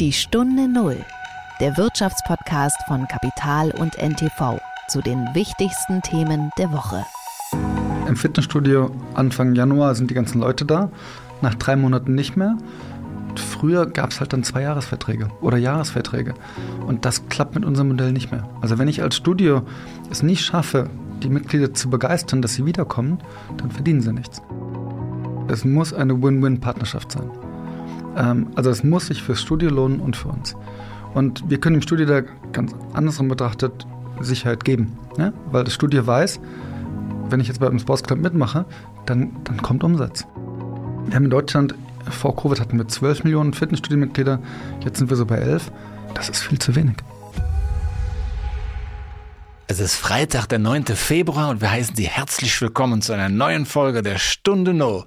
Die 0.00 0.12
Stunde 0.12 0.66
Null, 0.66 0.96
der 1.60 1.76
Wirtschaftspodcast 1.76 2.78
von 2.88 3.06
Kapital 3.06 3.70
und 3.70 3.96
NTV 3.96 4.58
zu 4.88 5.00
den 5.00 5.24
wichtigsten 5.34 6.02
Themen 6.02 6.50
der 6.58 6.72
Woche. 6.72 7.04
Im 8.08 8.16
Fitnessstudio 8.16 8.90
Anfang 9.14 9.54
Januar 9.54 9.94
sind 9.94 10.10
die 10.10 10.14
ganzen 10.14 10.40
Leute 10.40 10.64
da, 10.64 10.90
nach 11.42 11.54
drei 11.54 11.76
Monaten 11.76 12.16
nicht 12.16 12.36
mehr. 12.36 12.58
Früher 13.36 13.86
gab 13.86 14.10
es 14.10 14.18
halt 14.18 14.32
dann 14.32 14.42
zwei 14.42 14.62
Jahresverträge 14.62 15.28
oder 15.40 15.58
Jahresverträge. 15.58 16.34
Und 16.88 17.04
das 17.04 17.28
klappt 17.28 17.54
mit 17.54 17.64
unserem 17.64 17.90
Modell 17.90 18.10
nicht 18.10 18.32
mehr. 18.32 18.48
Also 18.60 18.80
wenn 18.80 18.88
ich 18.88 19.00
als 19.00 19.14
Studio 19.14 19.62
es 20.10 20.24
nicht 20.24 20.44
schaffe, 20.44 20.90
die 21.22 21.28
Mitglieder 21.28 21.72
zu 21.72 21.88
begeistern, 21.88 22.42
dass 22.42 22.54
sie 22.54 22.66
wiederkommen, 22.66 23.20
dann 23.58 23.70
verdienen 23.70 24.00
sie 24.00 24.12
nichts. 24.12 24.42
Es 25.46 25.64
muss 25.64 25.94
eine 25.94 26.20
Win-Win-Partnerschaft 26.20 27.12
sein. 27.12 27.30
Ähm, 28.16 28.48
also 28.54 28.70
es 28.70 28.84
muss 28.84 29.06
sich 29.06 29.22
fürs 29.22 29.40
Studio 29.40 29.70
lohnen 29.70 30.00
und 30.00 30.16
für 30.16 30.28
uns. 30.28 30.56
Und 31.14 31.48
wir 31.48 31.58
können 31.58 31.76
im 31.76 31.82
Studio 31.82 32.06
da 32.06 32.22
ganz 32.52 32.74
andersrum 32.92 33.28
betrachtet 33.28 33.86
Sicherheit 34.20 34.64
geben. 34.64 34.98
Ne? 35.16 35.32
Weil 35.50 35.64
das 35.64 35.74
Studio 35.74 36.06
weiß, 36.06 36.40
wenn 37.30 37.40
ich 37.40 37.48
jetzt 37.48 37.60
bei 37.60 37.66
einem 37.66 37.78
Sportsclub 37.78 38.18
mitmache, 38.18 38.64
dann, 39.06 39.36
dann 39.44 39.62
kommt 39.62 39.84
Umsatz. 39.84 40.26
Wir 41.06 41.16
haben 41.16 41.24
in 41.24 41.30
Deutschland, 41.30 41.74
vor 42.10 42.36
Covid 42.36 42.60
hatten 42.60 42.78
wir 42.78 42.88
12 42.88 43.24
Millionen 43.24 43.52
Fitnessstudio-Mitglieder, 43.54 44.40
jetzt 44.84 44.98
sind 44.98 45.10
wir 45.10 45.16
so 45.16 45.26
bei 45.26 45.36
11. 45.36 45.70
Das 46.14 46.28
ist 46.28 46.42
viel 46.42 46.58
zu 46.58 46.74
wenig. 46.74 46.96
Es 49.66 49.80
ist 49.80 49.96
Freitag, 49.96 50.46
der 50.46 50.58
9. 50.58 50.84
Februar 50.86 51.48
und 51.48 51.60
wir 51.60 51.70
heißen 51.70 51.96
Sie 51.96 52.06
herzlich 52.06 52.60
willkommen 52.60 53.02
zu 53.02 53.12
einer 53.12 53.28
neuen 53.28 53.66
Folge 53.66 54.02
der 54.02 54.18
Stunde 54.18 54.74
No. 54.74 55.04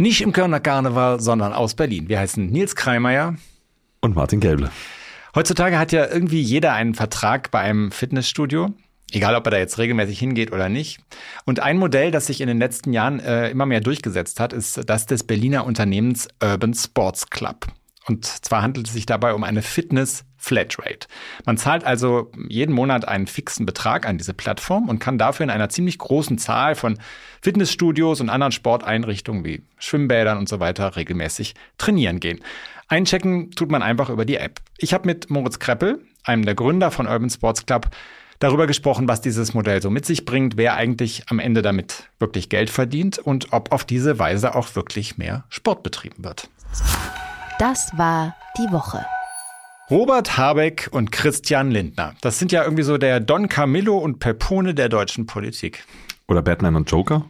Nicht 0.00 0.22
im 0.22 0.32
Kölner 0.32 0.60
Karneval, 0.60 1.20
sondern 1.20 1.52
aus 1.52 1.74
Berlin. 1.74 2.08
Wir 2.08 2.20
heißen 2.20 2.46
Nils 2.46 2.74
Kreimeier 2.74 3.36
und 4.00 4.16
Martin 4.16 4.40
Gäble. 4.40 4.70
Heutzutage 5.34 5.78
hat 5.78 5.92
ja 5.92 6.06
irgendwie 6.06 6.40
jeder 6.40 6.72
einen 6.72 6.94
Vertrag 6.94 7.50
bei 7.50 7.58
einem 7.58 7.90
Fitnessstudio. 7.92 8.70
Egal, 9.12 9.34
ob 9.34 9.46
er 9.46 9.50
da 9.50 9.58
jetzt 9.58 9.76
regelmäßig 9.76 10.18
hingeht 10.18 10.52
oder 10.52 10.70
nicht. 10.70 11.00
Und 11.44 11.60
ein 11.60 11.76
Modell, 11.76 12.12
das 12.12 12.28
sich 12.28 12.40
in 12.40 12.48
den 12.48 12.58
letzten 12.58 12.94
Jahren 12.94 13.20
äh, 13.20 13.50
immer 13.50 13.66
mehr 13.66 13.82
durchgesetzt 13.82 14.40
hat, 14.40 14.54
ist 14.54 14.88
das 14.88 15.04
des 15.04 15.22
Berliner 15.22 15.66
Unternehmens 15.66 16.28
Urban 16.42 16.72
Sports 16.72 17.28
Club. 17.28 17.66
Und 18.10 18.24
zwar 18.24 18.62
handelt 18.62 18.88
es 18.88 18.92
sich 18.92 19.06
dabei 19.06 19.34
um 19.34 19.44
eine 19.44 19.62
Fitness 19.62 20.24
Flatrate. 20.36 21.06
Man 21.46 21.56
zahlt 21.56 21.84
also 21.84 22.32
jeden 22.48 22.74
Monat 22.74 23.06
einen 23.06 23.28
fixen 23.28 23.66
Betrag 23.66 24.04
an 24.04 24.18
diese 24.18 24.34
Plattform 24.34 24.88
und 24.88 24.98
kann 24.98 25.16
dafür 25.16 25.44
in 25.44 25.50
einer 25.50 25.68
ziemlich 25.68 25.96
großen 25.98 26.36
Zahl 26.36 26.74
von 26.74 26.98
Fitnessstudios 27.40 28.20
und 28.20 28.28
anderen 28.28 28.50
Sporteinrichtungen 28.50 29.44
wie 29.44 29.62
Schwimmbädern 29.78 30.38
und 30.38 30.48
so 30.48 30.58
weiter 30.58 30.96
regelmäßig 30.96 31.54
trainieren 31.78 32.18
gehen. 32.18 32.40
Einchecken 32.88 33.52
tut 33.52 33.70
man 33.70 33.80
einfach 33.80 34.10
über 34.10 34.24
die 34.24 34.38
App. 34.38 34.60
Ich 34.78 34.92
habe 34.92 35.06
mit 35.06 35.30
Moritz 35.30 35.60
Kreppel, 35.60 36.00
einem 36.24 36.44
der 36.44 36.56
Gründer 36.56 36.90
von 36.90 37.06
Urban 37.06 37.30
Sports 37.30 37.64
Club, 37.64 37.90
darüber 38.40 38.66
gesprochen, 38.66 39.06
was 39.06 39.20
dieses 39.20 39.54
Modell 39.54 39.80
so 39.80 39.88
mit 39.88 40.04
sich 40.04 40.24
bringt, 40.24 40.56
wer 40.56 40.74
eigentlich 40.74 41.22
am 41.28 41.38
Ende 41.38 41.62
damit 41.62 42.08
wirklich 42.18 42.48
Geld 42.48 42.70
verdient 42.70 43.20
und 43.20 43.52
ob 43.52 43.70
auf 43.70 43.84
diese 43.84 44.18
Weise 44.18 44.56
auch 44.56 44.74
wirklich 44.74 45.16
mehr 45.16 45.44
Sport 45.48 45.84
betrieben 45.84 46.24
wird. 46.24 46.48
Das 47.60 47.90
war 47.98 48.34
die 48.56 48.72
Woche. 48.72 49.04
Robert 49.90 50.38
Habeck 50.38 50.88
und 50.92 51.12
Christian 51.12 51.70
Lindner. 51.70 52.14
Das 52.22 52.38
sind 52.38 52.52
ja 52.52 52.64
irgendwie 52.64 52.84
so 52.84 52.96
der 52.96 53.20
Don 53.20 53.50
Camillo 53.50 53.98
und 53.98 54.18
Pepone 54.18 54.72
der 54.72 54.88
deutschen 54.88 55.26
Politik. 55.26 55.84
Oder 56.26 56.40
Batman 56.40 56.74
und 56.74 56.90
Joker? 56.90 57.26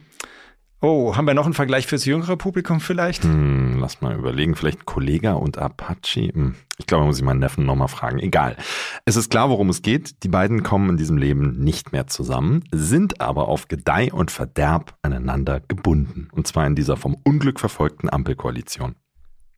Oh, 0.79 1.17
haben 1.17 1.27
wir 1.27 1.33
noch 1.33 1.43
einen 1.43 1.53
Vergleich 1.53 1.85
fürs 1.85 2.05
jüngere 2.05 2.37
Publikum 2.37 2.79
vielleicht? 2.79 3.25
Hm, 3.25 3.79
lass 3.81 3.99
mal 3.99 4.15
überlegen. 4.15 4.55
Vielleicht 4.55 4.85
Kollega 4.85 5.33
und 5.33 5.57
Apache? 5.57 6.31
Hm, 6.33 6.55
ich 6.77 6.87
glaube, 6.87 7.03
muss 7.03 7.17
ich 7.17 7.25
meinen 7.25 7.41
Neffen 7.41 7.65
nochmal 7.65 7.89
fragen. 7.89 8.19
Egal. 8.19 8.55
Es 9.03 9.17
ist 9.17 9.31
klar, 9.31 9.49
worum 9.49 9.67
es 9.67 9.81
geht. 9.81 10.23
Die 10.23 10.29
beiden 10.29 10.63
kommen 10.63 10.91
in 10.91 10.97
diesem 10.97 11.17
Leben 11.17 11.59
nicht 11.59 11.91
mehr 11.91 12.07
zusammen, 12.07 12.63
sind 12.71 13.19
aber 13.19 13.49
auf 13.49 13.67
Gedeih 13.67 14.13
und 14.13 14.31
Verderb 14.31 14.95
aneinander 15.01 15.59
gebunden. 15.59 16.29
Und 16.31 16.47
zwar 16.47 16.65
in 16.67 16.75
dieser 16.75 16.95
vom 16.95 17.17
Unglück 17.25 17.59
verfolgten 17.59 18.09
Ampelkoalition. 18.09 18.95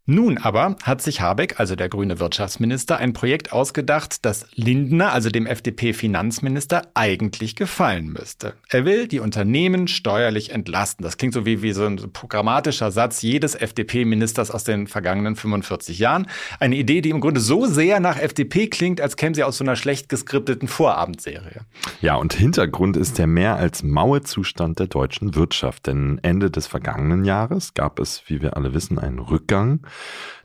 Nun 0.06 0.38
aber 0.38 0.76
hat 0.84 1.02
sich 1.02 1.22
Habeck, 1.22 1.62
also 1.62 1.78
der 1.78 1.88
grüne 1.88 2.20
Wirtschaftsminister, 2.20 2.98
ein 2.98 3.14
Projekt 3.14 3.54
ausgedacht, 3.54 4.26
das 4.26 4.48
Lindner, 4.54 5.14
also 5.14 5.30
dem 5.30 5.46
FDP-Finanzminister, 5.46 6.82
eigentlich 6.94 7.56
gefallen 7.56 8.08
müsste. 8.08 8.54
Er 8.68 8.84
will 8.84 9.08
die 9.08 9.22
Unternehmen 9.22 9.88
steuerlich 9.88 10.52
entlasten. 10.52 11.06
Das 11.06 11.16
klingt 11.16 11.34
so 11.34 11.46
wie, 11.46 11.62
wie 11.62 11.72
so 11.72 11.86
ein 11.86 12.12
programmatischer 12.12 12.92
Satz 12.92 13.22
jedes 13.22 13.56
FDP-Ministers 13.56 14.52
aus 14.52 14.66
den 14.66 14.88
vergangenen 14.88 15.38
45 15.38 16.00
Jahren. 16.00 16.28
Eine 16.60 16.76
Idee, 16.76 17.00
die 17.00 17.10
im 17.10 17.22
Grunde 17.22 17.40
so 17.40 17.66
sehr 17.66 18.02
nach 18.02 18.18
FDP 18.18 18.68
klingt, 18.68 19.00
als 19.00 19.16
käme 19.16 19.36
sie 19.36 19.46
aus 19.46 19.58
so 19.58 19.64
einer 19.64 19.78
schlecht 19.78 20.10
geskripteten 20.10 20.68
Vorabendserie. 20.68 21.62
Ja, 22.02 22.16
und 22.16 22.34
Hintergrund 22.34 22.98
ist 22.98 23.20
der 23.20 23.28
mehr 23.28 23.56
als 23.56 23.84
Mauerzustand 23.84 24.80
der 24.80 24.88
deutschen 24.88 25.34
Wirtschaft. 25.36 25.88
Denn 25.88 26.20
Ende 26.24 26.52
des 26.52 26.68
vergangenen 26.68 27.24
Jahres 27.24 27.74
gab 27.74 28.02
es, 28.02 28.24
wie 28.28 28.42
wir 28.42 28.58
alle 28.58 28.74
wissen, 28.74 29.00
einen 29.00 29.20
Rückgang 29.20 29.80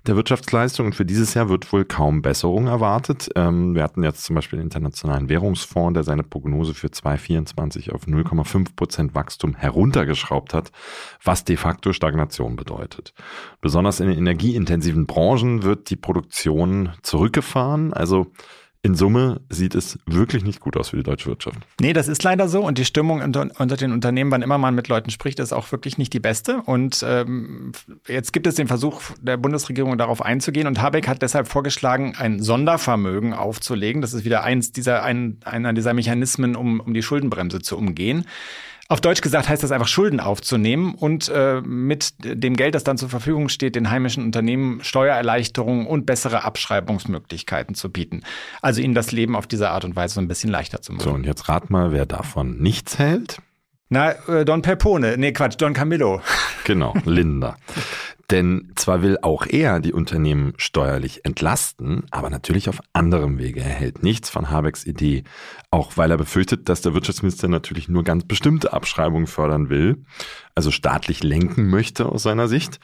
der 0.06 0.16
Wirtschaftsleistung. 0.16 0.86
Und 0.86 0.94
für 0.94 1.04
dieses 1.04 1.34
Jahr 1.34 1.48
wird 1.48 1.72
wohl 1.72 1.84
kaum 1.84 2.22
Besserung 2.22 2.66
erwartet. 2.66 3.28
Ähm, 3.36 3.74
wir 3.74 3.82
hatten 3.82 4.02
jetzt 4.02 4.24
zum 4.24 4.34
Beispiel 4.34 4.58
den 4.58 4.64
Internationalen 4.64 5.28
Währungsfonds, 5.28 5.94
der 5.94 6.04
seine 6.04 6.22
Prognose 6.22 6.74
für 6.74 6.90
2024 6.90 7.92
auf 7.92 8.06
0,5 8.06 8.74
Prozent 8.74 9.14
Wachstum 9.14 9.54
heruntergeschraubt 9.54 10.54
hat, 10.54 10.72
was 11.22 11.44
de 11.44 11.56
facto 11.56 11.92
Stagnation 11.92 12.56
bedeutet. 12.56 13.12
Besonders 13.60 14.00
in 14.00 14.08
den 14.08 14.18
energieintensiven 14.18 15.06
Branchen 15.06 15.62
wird 15.62 15.90
die 15.90 15.96
Produktion 15.96 16.90
zurückgefahren. 17.02 17.92
Also 17.92 18.32
in 18.82 18.94
Summe 18.94 19.40
sieht 19.50 19.74
es 19.74 19.98
wirklich 20.06 20.44
nicht 20.44 20.60
gut 20.60 20.76
aus 20.76 20.90
für 20.90 20.96
die 20.96 21.02
deutsche 21.02 21.26
Wirtschaft. 21.26 21.58
Nee, 21.80 21.92
das 21.92 22.06
ist 22.06 22.22
leider 22.22 22.48
so. 22.48 22.64
Und 22.64 22.78
die 22.78 22.84
Stimmung 22.84 23.20
unter, 23.22 23.48
unter 23.58 23.76
den 23.76 23.92
Unternehmen, 23.92 24.30
wann 24.30 24.42
immer 24.42 24.56
man 24.56 24.74
mit 24.74 24.86
Leuten 24.86 25.10
spricht, 25.10 25.40
ist 25.40 25.52
auch 25.52 25.72
wirklich 25.72 25.98
nicht 25.98 26.12
die 26.12 26.20
beste. 26.20 26.62
Und 26.62 27.04
ähm, 27.06 27.72
jetzt 28.06 28.32
gibt 28.32 28.46
es 28.46 28.54
den 28.54 28.68
Versuch 28.68 29.02
der 29.20 29.36
Bundesregierung, 29.36 29.98
darauf 29.98 30.22
einzugehen. 30.22 30.68
Und 30.68 30.80
Habeck 30.80 31.08
hat 31.08 31.22
deshalb 31.22 31.48
vorgeschlagen, 31.48 32.14
ein 32.16 32.40
Sondervermögen 32.40 33.34
aufzulegen. 33.34 34.00
Das 34.00 34.14
ist 34.14 34.24
wieder 34.24 34.44
eins 34.44 34.70
dieser, 34.70 35.02
ein, 35.02 35.38
einer 35.44 35.72
dieser 35.72 35.92
Mechanismen, 35.92 36.54
um, 36.54 36.78
um 36.78 36.94
die 36.94 37.02
Schuldenbremse 37.02 37.60
zu 37.60 37.76
umgehen. 37.76 38.26
Auf 38.90 39.02
Deutsch 39.02 39.20
gesagt 39.20 39.50
heißt 39.50 39.62
das 39.62 39.70
einfach 39.70 39.86
Schulden 39.86 40.18
aufzunehmen 40.18 40.94
und 40.94 41.28
äh, 41.28 41.60
mit 41.60 42.14
dem 42.20 42.56
Geld, 42.56 42.74
das 42.74 42.84
dann 42.84 42.96
zur 42.96 43.10
Verfügung 43.10 43.50
steht, 43.50 43.76
den 43.76 43.90
heimischen 43.90 44.24
Unternehmen 44.24 44.82
Steuererleichterungen 44.82 45.86
und 45.86 46.06
bessere 46.06 46.42
Abschreibungsmöglichkeiten 46.42 47.74
zu 47.74 47.92
bieten. 47.92 48.22
Also 48.62 48.80
ihnen 48.80 48.94
das 48.94 49.12
Leben 49.12 49.36
auf 49.36 49.46
diese 49.46 49.68
Art 49.68 49.84
und 49.84 49.94
Weise 49.94 50.14
so 50.14 50.20
ein 50.22 50.28
bisschen 50.28 50.50
leichter 50.50 50.80
zu 50.80 50.94
machen. 50.94 51.04
So, 51.04 51.10
und 51.10 51.26
jetzt 51.26 51.50
rat 51.50 51.68
mal, 51.68 51.92
wer 51.92 52.06
davon 52.06 52.62
nichts 52.62 52.98
hält. 52.98 53.42
Na, 53.90 54.12
äh, 54.28 54.44
Don 54.44 54.62
Pepone, 54.62 55.16
nee 55.16 55.32
Quatsch, 55.32 55.56
Don 55.58 55.72
Camillo. 55.72 56.20
Genau, 56.64 56.92
Linda. 57.06 57.56
Denn 58.30 58.72
zwar 58.76 59.00
will 59.00 59.16
auch 59.22 59.46
er 59.46 59.80
die 59.80 59.94
Unternehmen 59.94 60.52
steuerlich 60.58 61.24
entlasten, 61.24 62.04
aber 62.10 62.28
natürlich 62.28 62.68
auf 62.68 62.80
anderem 62.92 63.38
Wege. 63.38 63.60
Er 63.60 63.70
hält 63.70 64.02
nichts 64.02 64.28
von 64.28 64.50
Habecks 64.50 64.84
Idee, 64.84 65.24
auch 65.70 65.96
weil 65.96 66.10
er 66.10 66.18
befürchtet, 66.18 66.68
dass 66.68 66.82
der 66.82 66.92
Wirtschaftsminister 66.92 67.48
natürlich 67.48 67.88
nur 67.88 68.04
ganz 68.04 68.24
bestimmte 68.24 68.74
Abschreibungen 68.74 69.26
fördern 69.26 69.70
will, 69.70 70.04
also 70.54 70.70
staatlich 70.70 71.22
lenken 71.22 71.70
möchte 71.70 72.04
aus 72.04 72.24
seiner 72.24 72.48
Sicht. 72.48 72.80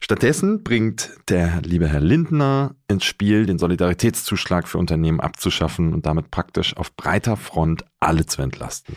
Stattdessen 0.00 0.62
bringt 0.62 1.10
der 1.28 1.60
liebe 1.62 1.88
Herr 1.88 2.00
Lindner 2.00 2.74
ins 2.88 3.04
Spiel, 3.04 3.44
den 3.44 3.58
Solidaritätszuschlag 3.58 4.66
für 4.66 4.78
Unternehmen 4.78 5.20
abzuschaffen 5.20 5.92
und 5.92 6.06
damit 6.06 6.30
praktisch 6.30 6.74
auf 6.74 6.96
breiter 6.96 7.36
Front 7.36 7.84
alle 8.00 8.24
zu 8.24 8.40
entlasten. 8.40 8.96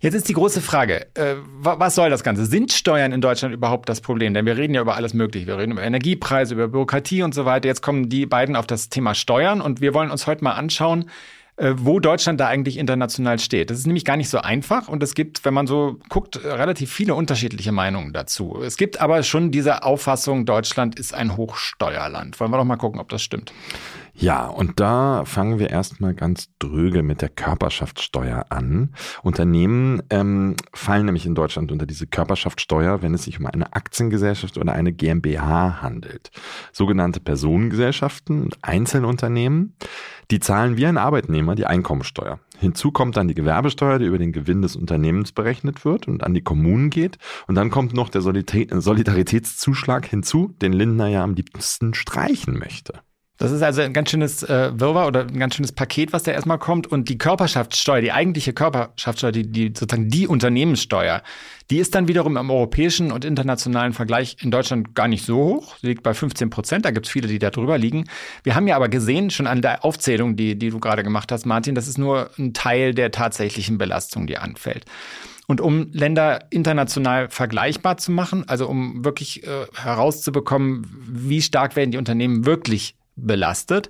Jetzt 0.00 0.14
ist 0.14 0.28
die 0.28 0.34
große 0.34 0.60
Frage, 0.60 1.06
äh, 1.14 1.34
was 1.60 1.94
soll 1.94 2.10
das 2.10 2.22
Ganze? 2.22 2.46
Sind 2.46 2.72
Steuern 2.72 3.12
in 3.12 3.20
Deutschland 3.20 3.54
überhaupt 3.54 3.88
das 3.88 4.00
Problem? 4.00 4.32
Denn 4.32 4.46
wir 4.46 4.56
reden 4.56 4.74
ja 4.74 4.80
über 4.80 4.96
alles 4.96 5.12
Mögliche. 5.12 5.46
Wir 5.46 5.58
reden 5.58 5.72
über 5.72 5.82
Energiepreise, 5.82 6.54
über 6.54 6.68
Bürokratie 6.68 7.22
und 7.22 7.34
so 7.34 7.44
weiter. 7.44 7.68
Jetzt 7.68 7.82
kommen 7.82 8.08
die 8.08 8.26
beiden 8.26 8.54
auf 8.54 8.66
das 8.66 8.88
Thema 8.88 9.14
Steuern 9.14 9.60
und 9.60 9.80
wir 9.80 9.94
wollen 9.94 10.10
uns 10.10 10.26
heute 10.26 10.44
mal 10.44 10.52
anschauen, 10.52 11.10
äh, 11.56 11.74
wo 11.76 11.98
Deutschland 11.98 12.38
da 12.38 12.46
eigentlich 12.46 12.76
international 12.76 13.40
steht. 13.40 13.70
Das 13.70 13.78
ist 13.78 13.86
nämlich 13.86 14.04
gar 14.04 14.16
nicht 14.16 14.28
so 14.28 14.38
einfach 14.38 14.86
und 14.86 15.02
es 15.02 15.14
gibt, 15.14 15.44
wenn 15.44 15.54
man 15.54 15.66
so 15.66 15.98
guckt, 16.08 16.44
relativ 16.44 16.92
viele 16.92 17.16
unterschiedliche 17.16 17.72
Meinungen 17.72 18.12
dazu. 18.12 18.60
Es 18.64 18.76
gibt 18.76 19.00
aber 19.00 19.24
schon 19.24 19.50
diese 19.50 19.82
Auffassung, 19.82 20.46
Deutschland 20.46 20.96
ist 20.96 21.12
ein 21.12 21.36
Hochsteuerland. 21.36 22.38
Wollen 22.38 22.52
wir 22.52 22.58
doch 22.58 22.64
mal 22.64 22.76
gucken, 22.76 23.00
ob 23.00 23.08
das 23.08 23.22
stimmt. 23.22 23.52
Ja, 24.20 24.48
und 24.48 24.80
da 24.80 25.24
fangen 25.24 25.60
wir 25.60 25.70
erstmal 25.70 26.12
ganz 26.12 26.48
dröge 26.58 27.04
mit 27.04 27.22
der 27.22 27.28
Körperschaftssteuer 27.28 28.46
an. 28.48 28.90
Unternehmen 29.22 30.02
ähm, 30.10 30.56
fallen 30.72 31.06
nämlich 31.06 31.24
in 31.24 31.36
Deutschland 31.36 31.70
unter 31.70 31.86
diese 31.86 32.08
Körperschaftssteuer, 32.08 33.00
wenn 33.00 33.14
es 33.14 33.22
sich 33.22 33.38
um 33.38 33.46
eine 33.46 33.72
Aktiengesellschaft 33.74 34.58
oder 34.58 34.72
eine 34.72 34.92
GmbH 34.92 35.82
handelt. 35.82 36.32
Sogenannte 36.72 37.20
Personengesellschaften 37.20 38.42
und 38.42 38.58
Einzelunternehmen, 38.60 39.74
die 40.32 40.40
zahlen 40.40 40.76
wie 40.76 40.86
ein 40.86 40.98
Arbeitnehmer 40.98 41.54
die 41.54 41.66
Einkommensteuer. 41.66 42.40
Hinzu 42.58 42.90
kommt 42.90 43.16
dann 43.16 43.28
die 43.28 43.34
Gewerbesteuer, 43.34 44.00
die 44.00 44.06
über 44.06 44.18
den 44.18 44.32
Gewinn 44.32 44.62
des 44.62 44.74
Unternehmens 44.74 45.30
berechnet 45.30 45.84
wird 45.84 46.08
und 46.08 46.24
an 46.24 46.34
die 46.34 46.42
Kommunen 46.42 46.90
geht. 46.90 47.18
Und 47.46 47.54
dann 47.54 47.70
kommt 47.70 47.94
noch 47.94 48.08
der 48.08 48.22
Solidaritätszuschlag 48.22 50.06
hinzu, 50.06 50.56
den 50.60 50.72
Lindner 50.72 51.06
ja 51.06 51.22
am 51.22 51.34
liebsten 51.34 51.94
streichen 51.94 52.58
möchte. 52.58 52.94
Das 53.38 53.52
ist 53.52 53.62
also 53.62 53.82
ein 53.82 53.92
ganz 53.92 54.10
schönes 54.10 54.42
äh, 54.42 54.72
Wirrwarr 54.74 55.06
oder 55.06 55.20
ein 55.20 55.38
ganz 55.38 55.54
schönes 55.54 55.70
Paket, 55.70 56.12
was 56.12 56.24
da 56.24 56.32
erstmal 56.32 56.58
kommt. 56.58 56.88
Und 56.88 57.08
die 57.08 57.18
Körperschaftssteuer, 57.18 58.00
die 58.00 58.10
eigentliche 58.10 58.52
Körperschaftssteuer, 58.52 59.30
die, 59.30 59.50
die 59.50 59.68
sozusagen 59.68 60.08
die 60.08 60.26
Unternehmenssteuer, 60.26 61.22
die 61.70 61.78
ist 61.78 61.94
dann 61.94 62.08
wiederum 62.08 62.36
im 62.36 62.50
europäischen 62.50 63.12
und 63.12 63.24
internationalen 63.24 63.92
Vergleich 63.92 64.38
in 64.40 64.50
Deutschland 64.50 64.96
gar 64.96 65.06
nicht 65.06 65.24
so 65.24 65.36
hoch. 65.36 65.76
Sie 65.80 65.86
liegt 65.86 66.02
bei 66.02 66.14
15 66.14 66.50
Prozent. 66.50 66.84
Da 66.84 66.90
gibt 66.90 67.06
es 67.06 67.12
viele, 67.12 67.28
die 67.28 67.38
da 67.38 67.50
drüber 67.50 67.78
liegen. 67.78 68.06
Wir 68.42 68.56
haben 68.56 68.66
ja 68.66 68.74
aber 68.74 68.88
gesehen, 68.88 69.30
schon 69.30 69.46
an 69.46 69.62
der 69.62 69.84
Aufzählung, 69.84 70.34
die, 70.34 70.58
die 70.58 70.70
du 70.70 70.80
gerade 70.80 71.04
gemacht 71.04 71.30
hast, 71.30 71.46
Martin, 71.46 71.76
das 71.76 71.86
ist 71.86 71.96
nur 71.96 72.30
ein 72.38 72.54
Teil 72.54 72.92
der 72.92 73.12
tatsächlichen 73.12 73.78
Belastung, 73.78 74.26
die 74.26 74.38
anfällt. 74.38 74.84
Und 75.46 75.60
um 75.60 75.90
Länder 75.92 76.40
international 76.50 77.30
vergleichbar 77.30 77.98
zu 77.98 78.10
machen, 78.10 78.46
also 78.48 78.68
um 78.68 79.04
wirklich 79.04 79.46
äh, 79.46 79.66
herauszubekommen, 79.74 80.86
wie 81.08 81.40
stark 81.40 81.76
werden 81.76 81.92
die 81.92 81.98
Unternehmen 81.98 82.44
wirklich 82.44 82.97
belastet, 83.26 83.88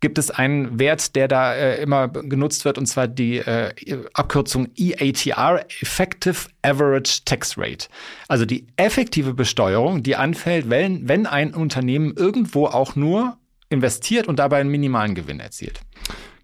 gibt 0.00 0.18
es 0.18 0.30
einen 0.30 0.78
Wert, 0.78 1.16
der 1.16 1.26
da 1.28 1.54
äh, 1.54 1.82
immer 1.82 2.08
genutzt 2.08 2.64
wird, 2.64 2.78
und 2.78 2.86
zwar 2.86 3.08
die 3.08 3.38
äh, 3.38 3.72
Abkürzung 4.12 4.68
EATR, 4.76 5.64
Effective 5.80 6.48
Average 6.62 7.22
Tax 7.24 7.56
Rate. 7.56 7.88
Also 8.28 8.44
die 8.44 8.66
effektive 8.76 9.34
Besteuerung, 9.34 10.02
die 10.02 10.16
anfällt, 10.16 10.68
wenn, 10.68 11.08
wenn 11.08 11.26
ein 11.26 11.54
Unternehmen 11.54 12.14
irgendwo 12.16 12.66
auch 12.66 12.94
nur 12.94 13.38
investiert 13.68 14.28
und 14.28 14.38
dabei 14.38 14.60
einen 14.60 14.70
minimalen 14.70 15.14
Gewinn 15.14 15.40
erzielt. 15.40 15.80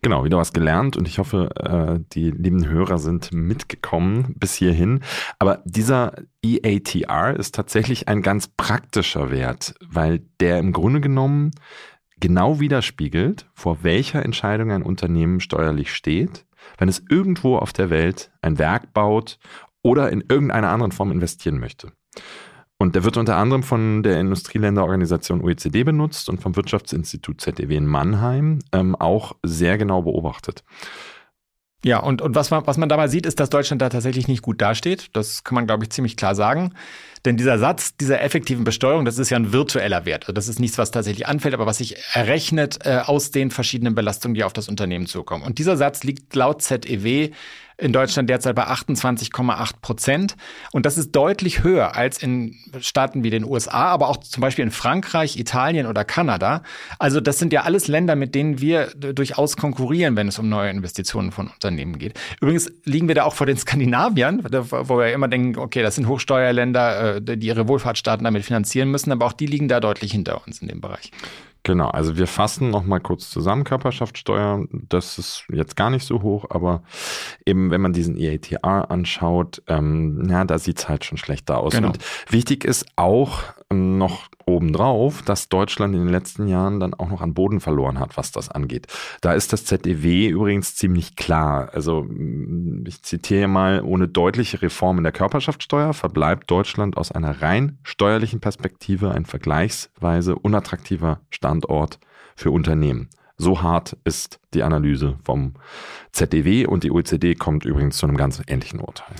Genau, 0.04 0.24
wieder 0.24 0.38
was 0.38 0.52
gelernt 0.52 0.96
und 0.96 1.06
ich 1.06 1.18
hoffe, 1.18 1.50
äh, 1.54 2.04
die 2.12 2.32
lieben 2.32 2.66
Hörer 2.66 2.98
sind 2.98 3.32
mitgekommen 3.32 4.34
bis 4.36 4.54
hierhin. 4.54 5.00
Aber 5.38 5.62
dieser 5.64 6.14
EATR 6.42 7.36
ist 7.36 7.54
tatsächlich 7.54 8.08
ein 8.08 8.20
ganz 8.20 8.48
praktischer 8.48 9.30
Wert, 9.30 9.74
weil 9.86 10.22
der 10.40 10.58
im 10.58 10.72
Grunde 10.72 11.00
genommen 11.00 11.52
genau 12.22 12.60
widerspiegelt, 12.60 13.46
vor 13.52 13.82
welcher 13.82 14.24
Entscheidung 14.24 14.70
ein 14.70 14.84
Unternehmen 14.84 15.40
steuerlich 15.40 15.92
steht, 15.92 16.46
wenn 16.78 16.88
es 16.88 17.02
irgendwo 17.10 17.56
auf 17.56 17.72
der 17.72 17.90
Welt 17.90 18.30
ein 18.40 18.58
Werk 18.58 18.94
baut 18.94 19.38
oder 19.82 20.10
in 20.10 20.22
irgendeiner 20.28 20.70
anderen 20.70 20.92
Form 20.92 21.10
investieren 21.10 21.58
möchte. 21.58 21.92
Und 22.78 22.94
der 22.94 23.02
wird 23.02 23.16
unter 23.16 23.36
anderem 23.36 23.64
von 23.64 24.04
der 24.04 24.20
Industrieländerorganisation 24.20 25.42
OECD 25.42 25.82
benutzt 25.82 26.28
und 26.28 26.40
vom 26.40 26.54
Wirtschaftsinstitut 26.54 27.40
ZDW 27.40 27.76
in 27.76 27.86
Mannheim 27.86 28.60
ähm, 28.72 28.94
auch 28.94 29.34
sehr 29.42 29.76
genau 29.76 30.02
beobachtet. 30.02 30.62
Ja, 31.84 31.98
und, 31.98 32.22
und 32.22 32.36
was, 32.36 32.52
man, 32.52 32.64
was 32.66 32.78
man 32.78 32.88
dabei 32.88 33.08
sieht, 33.08 33.26
ist, 33.26 33.40
dass 33.40 33.50
Deutschland 33.50 33.82
da 33.82 33.88
tatsächlich 33.88 34.28
nicht 34.28 34.42
gut 34.42 34.60
dasteht. 34.60 35.16
Das 35.16 35.42
kann 35.42 35.56
man, 35.56 35.66
glaube 35.66 35.82
ich, 35.82 35.90
ziemlich 35.90 36.16
klar 36.16 36.36
sagen. 36.36 36.74
Denn 37.24 37.36
dieser 37.36 37.58
Satz 37.58 37.96
dieser 37.96 38.20
effektiven 38.20 38.64
Besteuerung, 38.64 39.04
das 39.04 39.18
ist 39.18 39.30
ja 39.30 39.36
ein 39.36 39.52
virtueller 39.52 40.04
Wert. 40.04 40.24
Also 40.24 40.32
das 40.32 40.48
ist 40.48 40.58
nichts, 40.58 40.78
was 40.78 40.90
tatsächlich 40.90 41.26
anfällt, 41.26 41.54
aber 41.54 41.66
was 41.66 41.78
sich 41.78 41.96
errechnet 42.12 42.80
äh, 42.84 42.98
aus 43.04 43.30
den 43.30 43.50
verschiedenen 43.50 43.94
Belastungen, 43.94 44.34
die 44.34 44.44
auf 44.44 44.52
das 44.52 44.68
Unternehmen 44.68 45.06
zukommen. 45.06 45.44
Und 45.44 45.58
dieser 45.58 45.76
Satz 45.76 46.02
liegt 46.02 46.34
laut 46.34 46.62
ZEW 46.62 47.30
in 47.82 47.92
Deutschland 47.92 48.30
derzeit 48.30 48.54
bei 48.54 48.66
28,8 48.66 49.72
Prozent. 49.82 50.36
Und 50.72 50.86
das 50.86 50.98
ist 50.98 51.12
deutlich 51.12 51.62
höher 51.62 51.96
als 51.96 52.22
in 52.22 52.56
Staaten 52.80 53.24
wie 53.24 53.30
den 53.30 53.44
USA, 53.44 53.86
aber 53.86 54.08
auch 54.08 54.18
zum 54.18 54.40
Beispiel 54.40 54.64
in 54.64 54.70
Frankreich, 54.70 55.38
Italien 55.38 55.86
oder 55.86 56.04
Kanada. 56.04 56.62
Also 56.98 57.20
das 57.20 57.38
sind 57.38 57.52
ja 57.52 57.62
alles 57.62 57.88
Länder, 57.88 58.14
mit 58.14 58.34
denen 58.34 58.60
wir 58.60 58.86
durchaus 58.94 59.56
konkurrieren, 59.56 60.16
wenn 60.16 60.28
es 60.28 60.38
um 60.38 60.48
neue 60.48 60.70
Investitionen 60.70 61.32
von 61.32 61.48
Unternehmen 61.48 61.98
geht. 61.98 62.18
Übrigens 62.40 62.70
liegen 62.84 63.08
wir 63.08 63.14
da 63.14 63.24
auch 63.24 63.34
vor 63.34 63.46
den 63.46 63.56
Skandinaviern, 63.56 64.42
wo 64.44 64.98
wir 64.98 65.12
immer 65.12 65.28
denken, 65.28 65.58
okay, 65.58 65.82
das 65.82 65.96
sind 65.96 66.06
Hochsteuerländer, 66.06 67.11
äh, 67.16 67.36
die 67.36 67.46
ihre 67.46 67.68
Wohlfahrtsstaaten 67.68 68.24
damit 68.24 68.44
finanzieren 68.44 68.90
müssen, 68.90 69.12
aber 69.12 69.26
auch 69.26 69.32
die 69.32 69.46
liegen 69.46 69.68
da 69.68 69.80
deutlich 69.80 70.12
hinter 70.12 70.46
uns 70.46 70.60
in 70.60 70.68
dem 70.68 70.80
Bereich. 70.80 71.10
Genau, 71.64 71.88
also 71.88 72.16
wir 72.16 72.26
fassen 72.26 72.70
nochmal 72.70 73.00
kurz 73.00 73.30
zusammen 73.30 73.62
Körperschaftssteuer. 73.62 74.66
Das 74.72 75.18
ist 75.18 75.44
jetzt 75.52 75.76
gar 75.76 75.90
nicht 75.90 76.04
so 76.04 76.22
hoch, 76.22 76.46
aber 76.50 76.82
eben 77.46 77.70
wenn 77.70 77.80
man 77.80 77.92
diesen 77.92 78.16
EATR 78.16 78.90
anschaut, 78.90 79.62
ähm, 79.68 80.26
ja, 80.28 80.44
da 80.44 80.58
sieht's 80.58 80.88
halt 80.88 81.04
schon 81.04 81.18
schlechter 81.18 81.58
aus. 81.58 81.72
Genau. 81.72 81.88
Und 81.88 81.98
wichtig 82.28 82.64
ist 82.64 82.86
auch 82.96 83.42
noch 83.72 84.28
obendrauf, 84.46 85.22
dass 85.22 85.48
Deutschland 85.48 85.94
in 85.94 86.02
den 86.02 86.10
letzten 86.10 86.46
Jahren 86.46 86.80
dann 86.80 86.94
auch 86.94 87.08
noch 87.08 87.20
an 87.20 87.34
Boden 87.34 87.60
verloren 87.60 87.98
hat, 87.98 88.16
was 88.16 88.32
das 88.32 88.50
angeht. 88.50 88.86
Da 89.20 89.32
ist 89.34 89.52
das 89.52 89.64
ZDW 89.64 90.28
übrigens 90.28 90.74
ziemlich 90.74 91.16
klar. 91.16 91.70
Also 91.72 92.04
mm, 92.08 92.84
ich 92.86 93.02
zitiere 93.02 93.48
mal, 93.48 93.82
ohne 93.82 94.08
deutliche 94.08 94.62
Reform 94.62 94.98
in 94.98 95.04
der 95.04 95.12
Körperschaftssteuer 95.12 95.94
verbleibt 95.94 96.50
Deutschland 96.50 96.96
aus 96.96 97.12
einer 97.12 97.42
rein 97.42 97.78
steuerlichen 97.82 98.40
Perspektive 98.40 99.12
ein 99.12 99.24
vergleichsweise 99.24 100.36
unattraktiver 100.36 101.20
Standort 101.30 101.98
für 102.34 102.50
Unternehmen. 102.50 103.08
So 103.36 103.62
hart 103.62 103.96
ist 104.04 104.40
die 104.54 104.62
Analyse 104.62 105.16
vom 105.24 105.54
ZDW 106.12 106.66
und 106.66 106.84
die 106.84 106.90
OECD 106.90 107.34
kommt 107.34 107.64
übrigens 107.64 107.96
zu 107.96 108.06
einem 108.06 108.16
ganz 108.16 108.40
ähnlichen 108.46 108.80
Urteil. 108.80 109.14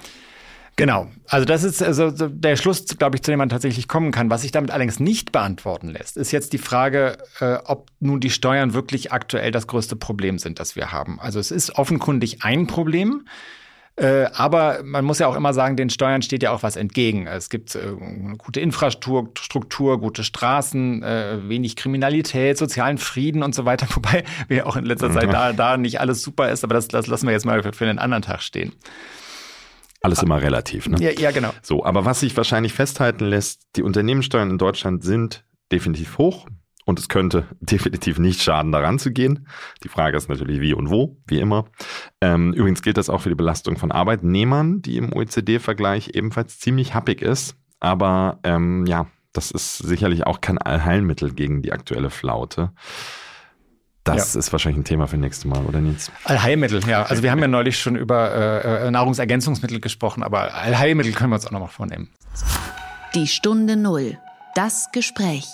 Genau. 0.77 1.09
Also 1.29 1.45
das 1.45 1.65
ist 1.65 1.83
also 1.83 2.11
der 2.11 2.57
Schluss, 2.57 2.87
glaube 2.87 3.17
ich, 3.17 3.23
zu 3.23 3.31
dem 3.31 3.39
man 3.39 3.51
tatsächlich 3.51 3.89
kommen 3.89 4.11
kann. 4.11 4.31
Was 4.31 4.43
sich 4.43 4.53
damit 4.53 4.71
allerdings 4.71 5.01
nicht 5.01 5.31
beantworten 5.31 5.89
lässt, 5.89 6.17
ist 6.17 6.33
jetzt 6.33 6.53
die 6.53 6.59
Frage, 6.59 7.19
äh, 7.41 7.59
ob 7.65 7.91
nun 8.01 8.21
die 8.21 8.31
Steuern 8.31 8.73
wirklich 8.73 9.13
aktuell 9.13 9.51
das 9.51 9.67
größte 9.67 9.97
Problem 9.97 10.39
sind, 10.39 10.61
das 10.61 10.75
wir 10.75 10.91
haben. 10.91 11.21
Also 11.21 11.39
es 11.41 11.51
ist 11.51 11.77
offenkundig 11.77 12.43
ein 12.43 12.67
Problem. 12.67 13.27
Äh, 13.97 14.25
aber 14.33 14.81
man 14.83 15.05
muss 15.05 15.19
ja 15.19 15.27
auch 15.27 15.37
immer 15.37 15.53
sagen, 15.53 15.77
den 15.77 15.91
Steuern 15.91 16.23
steht 16.23 16.43
ja 16.43 16.51
auch 16.51 16.63
was 16.63 16.77
entgegen. 16.77 17.27
Es 17.27 17.51
gibt 17.51 17.75
äh, 17.75 17.93
gute 18.39 18.59
Infrastruktur, 18.59 20.01
gute 20.01 20.25
Straßen, 20.25 21.03
äh, 21.03 21.49
wenig 21.49 21.77
Kriminalität, 21.77 22.57
sozialen 22.57 22.97
Frieden 22.97 23.43
und 23.43 23.55
so 23.55 23.67
weiter. 23.67 23.87
Wobei 23.95 24.25
wir 24.49 24.67
auch 24.67 24.77
in 24.77 24.87
letzter. 24.87 25.13
Zeit 25.13 25.31
da, 25.31 25.53
da 25.53 25.77
nicht 25.77 26.01
alles 26.01 26.23
super 26.23 26.51
ist, 26.51 26.65
aber 26.65 26.75
das, 26.75 26.89
das 26.89 27.07
lassen 27.07 27.27
wir 27.27 27.33
jetzt 27.33 27.45
mal 27.45 27.63
für, 27.63 27.75
für 27.75 27.87
einen 27.87 27.99
anderen 27.99 28.23
Tag 28.23 28.41
stehen. 28.41 28.73
Alles 30.03 30.23
immer 30.23 30.43
relativ, 30.43 30.89
ne? 30.89 30.97
Ja, 31.01 31.11
ja, 31.11 31.31
genau. 31.31 31.51
So, 31.63 31.85
aber 31.85 32.05
was 32.05 32.21
sich 32.21 32.37
wahrscheinlich 32.37 32.73
festhalten 32.73 33.25
lässt, 33.25 33.63
die 33.77 33.83
Unternehmenssteuern 33.83 34.51
in 34.51 34.59
Deutschland 34.59 35.05
sind 35.05 35.45
definitiv 35.71 36.19
hoch. 36.19 36.47
Und 36.85 36.99
es 36.99 37.09
könnte 37.09 37.47
definitiv 37.61 38.19
nicht 38.19 38.43
schaden, 38.43 38.73
daran 38.73 38.99
zu 38.99 39.13
gehen. 39.13 39.47
Die 39.85 39.89
Frage 39.89 40.17
ist 40.17 40.29
natürlich, 40.29 40.61
wie 40.61 40.75
und 40.75 40.91
wo, 40.91 41.17
wie 41.27 41.39
immer. 41.39 41.67
Ähm, 42.21 42.53
übrigens 42.53 42.83
gilt 42.83 42.97
das 42.97 43.09
auch 43.09 43.21
für 43.21 43.29
die 43.29 43.37
Belastung 43.37 43.77
von 43.77 43.93
Arbeitnehmern, 43.93 44.83
die 44.83 44.97
im 44.97 45.13
OECD-Vergleich 45.13 46.11
ebenfalls 46.15 46.59
ziemlich 46.59 46.95
happig 46.95 47.23
ist. 47.23 47.57
Aber 47.79 48.41
ähm, 48.43 48.85
ja, 48.87 49.07
das 49.33 49.51
ist 49.51 49.79
sicherlich 49.79 50.27
auch 50.27 50.41
kein 50.41 50.59
Allheilmittel 50.59 51.33
gegen 51.33 51.63
die 51.63 51.73
aktuelle 51.73 52.11
Flaute. 52.11 52.73
Das 54.05 54.35
ja. 54.35 54.41
ist 54.41 54.51
wahrscheinlich 54.51 54.81
ein 54.81 54.85
Thema 54.85 55.07
für 55.07 55.17
nächstes 55.17 55.45
Mal, 55.45 55.65
oder 55.65 55.81
Nils? 55.81 56.11
Allheilmittel, 56.25 56.81
ja. 56.89 57.05
Also 57.05 57.23
wir 57.23 57.31
haben 57.31 57.39
ja 57.39 57.47
neulich 57.47 57.79
schon 57.79 57.95
über 57.95 58.35
äh, 58.35 58.87
äh 58.87 58.91
Nahrungsergänzungsmittel 58.91 59.81
gesprochen, 59.81 60.23
aber 60.23 60.55
Allheilmittel 60.55 61.13
können 61.13 61.31
wir 61.31 61.37
uns 61.37 61.47
auch 61.47 61.53
nochmal 61.53 61.69
vornehmen. 61.69 62.09
Die 63.15 63.29
Stunde 63.29 63.77
Null. 63.77 64.19
Das 64.55 64.91
Gespräch. 64.93 65.47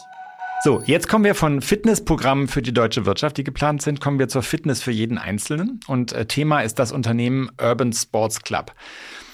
So, 0.65 0.83
jetzt 0.87 1.09
kommen 1.09 1.25
wir 1.25 1.37
von 1.37 1.61
Fitnessprogrammen 1.61 2.49
für 2.49 2.63
die 2.63 2.73
deutsche 2.73 3.07
Wirtschaft, 3.07 3.37
die 3.37 3.45
geplant 3.45 3.81
sind, 3.81 4.01
kommen 4.01 4.19
wir 4.19 4.29
zur 4.29 4.43
Fitness 4.43 4.83
für 4.83 4.91
jeden 4.91 5.17
Einzelnen. 5.17 5.79
Und 5.87 6.13
äh, 6.13 6.27
Thema 6.27 6.63
ist 6.63 6.81
das 6.81 6.91
Unternehmen 6.91 7.49
Urban 7.63 7.93
Sports 7.93 8.41
Club. 8.43 8.73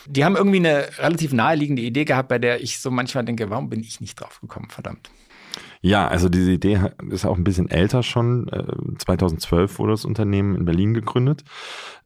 Die 0.06 0.24
haben 0.24 0.36
irgendwie 0.36 0.58
eine 0.58 0.86
relativ 0.98 1.32
naheliegende 1.32 1.80
Idee 1.80 2.04
gehabt, 2.04 2.28
bei 2.28 2.38
der 2.38 2.62
ich 2.62 2.78
so 2.78 2.90
manchmal 2.90 3.24
denke, 3.24 3.48
warum 3.48 3.70
bin 3.70 3.80
ich 3.80 4.02
nicht 4.02 4.20
drauf 4.20 4.40
gekommen, 4.42 4.68
verdammt. 4.68 5.08
Ja, 5.84 6.08
also 6.08 6.30
diese 6.30 6.50
Idee 6.50 6.80
ist 7.10 7.26
auch 7.26 7.36
ein 7.36 7.44
bisschen 7.44 7.68
älter 7.68 8.02
schon. 8.02 8.46
2012 8.98 9.74
äh, 9.74 9.78
wurde 9.78 9.92
das 9.92 10.06
Unternehmen 10.06 10.56
in 10.56 10.64
Berlin 10.64 10.94
gegründet. 10.94 11.44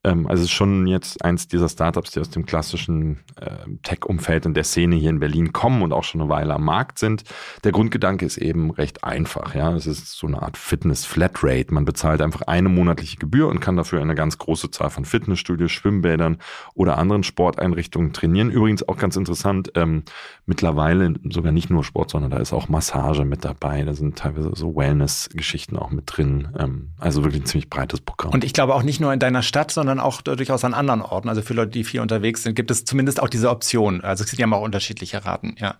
Ähm, 0.05 0.27
also 0.27 0.43
es 0.43 0.49
ist 0.49 0.55
schon 0.55 0.87
jetzt 0.87 1.25
eins 1.25 1.49
dieser 1.49 1.69
Startups, 1.69 2.13
die 2.13 2.21
aus 2.21 2.31
dem 2.31 2.47
klassischen 2.47 3.21
äh, 3.37 3.51
Tech-Umfeld 3.83 4.47
und 4.47 4.55
der 4.55 4.65
Szene 4.65 4.97
hier 4.97 5.11
in 5.11 5.21
Berlin 5.21 5.53
kommen 5.53 5.83
und 5.83 5.93
auch 5.93 6.05
schon 6.05 6.21
eine 6.21 6.31
Weile 6.31 6.55
am 6.55 6.65
Markt 6.65 6.99
sind. 6.99 7.25
Der 7.65 7.73
Grundgedanke 7.73 8.25
ist 8.25 8.37
eben 8.37 8.71
recht 8.71 9.05
einfach. 9.05 9.55
Ja, 9.55 9.73
es 9.75 9.87
ist 9.87 10.13
so 10.13 10.27
eine 10.27 10.43
Art 10.43 10.57
Fitness-Flatrate. 10.57 11.73
Man 11.73 11.85
bezahlt 11.85 12.23
einfach 12.23 12.43
eine 12.43 12.69
monatliche 12.69 13.17
Gebühr 13.17 13.49
und 13.49 13.61
kann 13.61 13.77
dafür 13.77 14.01
eine 14.01 14.15
ganz 14.15 14.39
große 14.39 14.71
Zahl 14.71 14.91
von 14.91 15.05
Fitnessstudios, 15.05 15.73
Schwimmbädern 15.73 16.39
oder 16.75 16.99
anderen 16.99 17.23
Sporteinrichtungen 17.23 18.13
trainieren. 18.13 18.51
Übrigens 18.51 18.89
auch 18.89 18.97
ganz 18.97 19.17
interessant, 19.17 19.73
ähm, 19.75 20.05
mittlerweile 20.47 21.15
sogar 21.31 21.53
nicht 21.53 21.71
nur 21.71 21.85
Sport, 21.85 22.11
sondern 22.11 22.31
da 22.31 22.39
ist 22.39 22.53
auch 22.53 22.69
Massage 22.69 23.25
mit 23.25 23.45
dabei. 23.45 23.85
Da 23.85 23.95
sind 23.95 24.17
teilweise 24.17 24.51
so 24.55 24.75
Wellness-Geschichten 24.75 25.77
auch 25.77 25.91
mit 25.91 26.05
drin. 26.07 26.49
Ähm, 26.59 26.91
also 26.99 27.25
wirklich 27.25 27.43
ein 27.43 27.47
ziemlich 27.47 27.71
breites 27.71 28.01
Programm. 28.01 28.33
Und 28.33 28.45
ich 28.45 28.53
glaube 28.53 28.75
auch 28.75 28.83
nicht 28.83 29.01
nur 29.01 29.13
in 29.13 29.19
deiner 29.19 29.43
Stadt, 29.43 29.71
sondern 29.71 29.98
sondern 29.99 30.07
auch 30.07 30.23
durchaus 30.23 30.65
an 30.65 30.75
anderen 30.75 31.03
Orten. 31.03 31.29
Also 31.29 31.43
für 31.43 31.55
Leute, 31.55 31.73
die 31.73 31.85
viel 31.85 32.01
unterwegs 32.01 32.43
sind, 32.43 32.55
gibt 32.55 32.71
es 32.71 32.85
zumindest 32.85 33.21
auch 33.21 33.29
diese 33.29 33.51
Option. 33.51 34.03
Also 34.03 34.25
es 34.25 34.31
sind 34.31 34.39
ja 34.39 34.51
auch 34.51 34.63
unterschiedliche 34.63 35.25
Raten, 35.25 35.57
ja. 35.59 35.77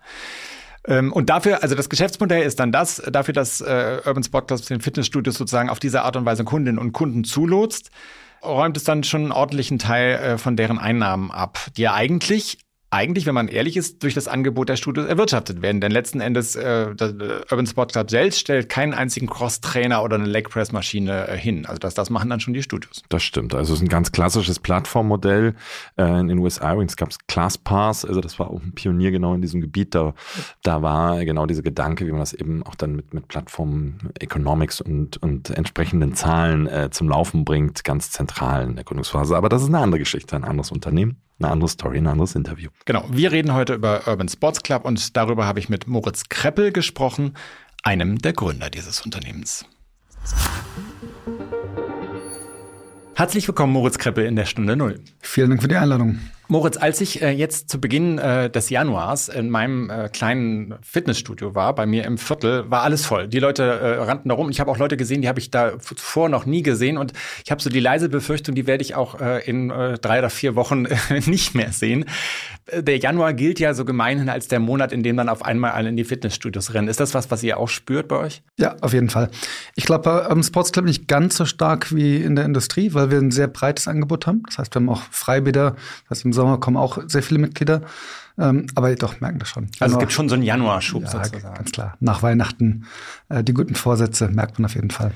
Ähm, 0.87 1.11
und 1.11 1.29
dafür, 1.29 1.61
also 1.61 1.75
das 1.75 1.89
Geschäftsmodell 1.89 2.43
ist 2.43 2.59
dann 2.59 2.71
das, 2.71 3.01
dafür, 3.11 3.33
dass 3.33 3.59
äh, 3.59 3.99
Urban 4.05 4.23
Sport 4.23 4.47
Clubs 4.47 4.65
den 4.65 4.79
Fitnessstudios 4.79 5.35
sozusagen 5.35 5.69
auf 5.69 5.79
diese 5.79 6.03
Art 6.03 6.15
und 6.15 6.25
Weise 6.25 6.45
Kundinnen 6.45 6.79
und 6.79 6.93
Kunden 6.93 7.25
zulotst, 7.25 7.91
räumt 8.41 8.77
es 8.77 8.85
dann 8.85 9.03
schon 9.03 9.23
einen 9.23 9.31
ordentlichen 9.33 9.77
Teil 9.77 10.15
äh, 10.15 10.37
von 10.37 10.55
deren 10.55 10.79
Einnahmen 10.79 11.31
ab, 11.31 11.59
die 11.75 11.81
ja 11.81 11.95
eigentlich 11.95 12.59
eigentlich, 12.91 13.27
wenn 13.27 13.35
man 13.35 13.47
ehrlich 13.47 13.77
ist, 13.77 14.01
durch 14.01 14.15
das 14.15 14.27
Angebot 14.27 14.67
der 14.67 14.75
Studios 14.75 15.05
erwirtschaftet 15.07 15.61
werden. 15.61 15.79
Denn 15.79 15.91
letzten 15.91 16.21
Endes, 16.21 16.55
äh, 16.55 16.95
der 16.95 17.13
Urban 17.51 17.67
Sport 17.67 17.91
Club 17.91 18.09
selbst 18.09 18.39
stellt 18.39 18.67
keinen 18.67 18.93
einzigen 18.93 19.27
Cross-Trainer 19.27 20.03
oder 20.03 20.15
eine 20.15 20.25
Leg-Press-Maschine 20.25 21.27
äh, 21.27 21.37
hin. 21.37 21.67
Also 21.67 21.79
das, 21.79 21.93
das 21.93 22.09
machen 22.09 22.29
dann 22.29 22.39
schon 22.39 22.55
die 22.55 22.63
Studios. 22.63 23.03
Das 23.09 23.21
stimmt. 23.21 23.53
Also 23.53 23.73
es 23.73 23.79
ist 23.79 23.85
ein 23.85 23.89
ganz 23.89 24.11
klassisches 24.11 24.59
Plattformmodell. 24.59 25.53
Äh, 25.97 26.19
in 26.19 26.29
den 26.29 26.39
USA 26.39 26.73
übrigens 26.73 26.97
gab 26.97 27.09
es 27.09 27.19
ClassPass, 27.27 28.05
also 28.05 28.21
das 28.21 28.39
war 28.39 28.49
auch 28.49 28.61
ein 28.61 28.73
Pionier 28.73 29.11
genau 29.11 29.35
in 29.35 29.41
diesem 29.41 29.61
Gebiet. 29.61 29.93
Da, 29.93 30.15
da 30.63 30.81
war 30.81 31.23
genau 31.25 31.45
dieser 31.45 31.61
Gedanke, 31.61 32.07
wie 32.07 32.11
man 32.11 32.21
das 32.21 32.33
eben 32.33 32.63
auch 32.63 32.75
dann 32.75 32.95
mit, 32.95 33.13
mit 33.13 33.27
Plattform 33.27 33.99
Economics 34.19 34.81
und, 34.81 35.17
und 35.17 35.51
entsprechenden 35.51 36.15
Zahlen 36.15 36.65
äh, 36.67 36.89
zum 36.89 37.07
Laufen 37.07 37.45
bringt, 37.45 37.83
ganz 37.83 38.09
zentral 38.09 38.63
in 38.63 38.75
der 38.75 38.83
Gründungsphase. 38.83 39.37
Aber 39.37 39.49
das 39.49 39.61
ist 39.61 39.67
eine 39.67 39.79
andere 39.79 39.99
Geschichte, 39.99 40.35
ein 40.35 40.43
anderes 40.43 40.71
Unternehmen 40.71 41.17
eine 41.39 41.51
andere 41.51 41.69
Story, 41.69 41.97
ein 41.97 42.07
anderes 42.07 42.35
Interview. 42.35 42.69
Genau, 42.85 43.05
wir 43.09 43.31
reden 43.31 43.53
heute 43.53 43.73
über 43.73 44.07
Urban 44.07 44.27
Sports 44.27 44.61
Club 44.61 44.85
und 44.85 45.15
darüber 45.15 45.45
habe 45.45 45.59
ich 45.59 45.69
mit 45.69 45.87
Moritz 45.87 46.29
Kreppel 46.29 46.71
gesprochen, 46.71 47.35
einem 47.83 48.17
der 48.17 48.33
Gründer 48.33 48.69
dieses 48.69 49.01
Unternehmens. 49.01 49.65
Herzlich 53.15 53.47
willkommen, 53.47 53.73
Moritz 53.73 53.97
Kreppel 53.97 54.25
in 54.25 54.35
der 54.35 54.45
Stunde 54.45 54.75
Null. 54.75 54.99
Vielen 55.19 55.49
Dank 55.49 55.61
für 55.61 55.67
die 55.67 55.75
Einladung. 55.75 56.19
Moritz, 56.51 56.77
als 56.77 56.99
ich 56.99 57.21
äh, 57.21 57.29
jetzt 57.29 57.69
zu 57.69 57.79
Beginn 57.79 58.17
äh, 58.17 58.49
des 58.49 58.71
Januars 58.71 59.29
in 59.29 59.51
meinem 59.51 59.91
äh, 59.91 60.09
kleinen 60.09 60.73
Fitnessstudio 60.81 61.53
war, 61.53 61.75
bei 61.75 61.85
mir 61.85 62.05
im 62.05 62.17
Viertel, 62.17 62.69
war 62.71 62.81
alles 62.81 63.05
voll. 63.05 63.27
Die 63.27 63.37
Leute 63.37 63.99
rannten 63.99 64.29
da 64.29 64.35
rum. 64.35 64.49
Ich 64.49 64.59
habe 64.59 64.71
auch 64.71 64.79
Leute 64.79 64.97
gesehen, 64.97 65.21
die 65.21 65.27
habe 65.27 65.39
ich 65.39 65.51
da 65.51 65.79
zuvor 65.79 66.27
noch 66.27 66.47
nie 66.47 66.63
gesehen. 66.63 66.97
Und 66.97 67.13
ich 67.45 67.51
habe 67.51 67.61
so 67.61 67.69
die 67.69 67.79
leise 67.79 68.09
Befürchtung, 68.09 68.55
die 68.55 68.65
werde 68.65 68.81
ich 68.81 68.95
auch 68.95 69.19
in 69.45 69.69
drei 69.69 70.19
oder 70.19 70.29
vier 70.29 70.55
Wochen 70.55 70.87
nicht 71.25 71.53
mehr 71.53 71.71
sehen. 71.71 72.05
Der 72.71 72.97
Januar 72.97 73.33
gilt 73.33 73.59
ja 73.59 73.73
so 73.73 73.85
gemeinhin 73.85 74.29
als 74.29 74.47
der 74.47 74.59
Monat, 74.59 74.91
in 74.91 75.03
dem 75.03 75.17
dann 75.17 75.29
auf 75.29 75.43
einmal 75.43 75.71
alle 75.71 75.89
in 75.89 75.97
die 75.97 76.03
Fitnessstudios 76.03 76.73
rennen. 76.73 76.87
Ist 76.87 76.99
das 76.99 77.13
was, 77.13 77.31
was 77.31 77.43
ihr 77.43 77.57
auch 77.57 77.69
spürt 77.69 78.07
bei 78.07 78.17
euch? 78.17 78.41
Ja, 78.57 78.75
auf 78.81 78.93
jeden 78.93 79.09
Fall. 79.09 79.29
Ich 79.75 79.85
glaube, 79.85 80.03
bei 80.03 80.23
Urban 80.23 80.43
Sports 80.43 80.71
Club 80.71 80.85
nicht 80.85 81.07
ganz 81.07 81.37
so 81.37 81.45
stark 81.45 81.93
wie 81.93 82.17
in 82.17 82.35
der 82.35 82.45
Industrie, 82.45 82.93
weil 82.93 83.11
wir 83.11 83.19
ein 83.19 83.31
sehr 83.31 83.47
breites 83.47 83.87
Angebot 83.87 84.27
haben. 84.27 84.43
Das 84.47 84.59
heißt, 84.59 84.75
wir 84.75 84.81
haben 84.81 84.89
auch 84.89 85.03
Freibäder, 85.11 85.75
das 86.07 86.19
heißt 86.19 86.25
im 86.25 86.33
Sommer 86.39 86.59
kommen 86.59 86.77
auch 86.77 86.99
sehr 87.07 87.23
viele 87.23 87.39
Mitglieder. 87.39 87.81
Ähm, 88.39 88.67
aber 88.75 88.95
doch, 88.95 89.19
merken 89.19 89.39
das 89.39 89.49
schon. 89.49 89.65
Also 89.65 89.75
Januar, 89.79 89.97
es 89.97 89.99
gibt 89.99 90.11
schon 90.13 90.29
so 90.29 90.35
einen 90.35 90.43
Januarschub 90.43 91.03
ja, 91.03 91.09
sozusagen. 91.09 91.55
Ganz 91.55 91.71
klar. 91.71 91.97
Nach 91.99 92.23
Weihnachten 92.23 92.85
äh, 93.27 93.43
die 93.43 93.53
guten 93.53 93.75
Vorsätze 93.75 94.29
merkt 94.29 94.59
man 94.59 94.65
auf 94.65 94.75
jeden 94.75 94.91
Fall. 94.91 95.11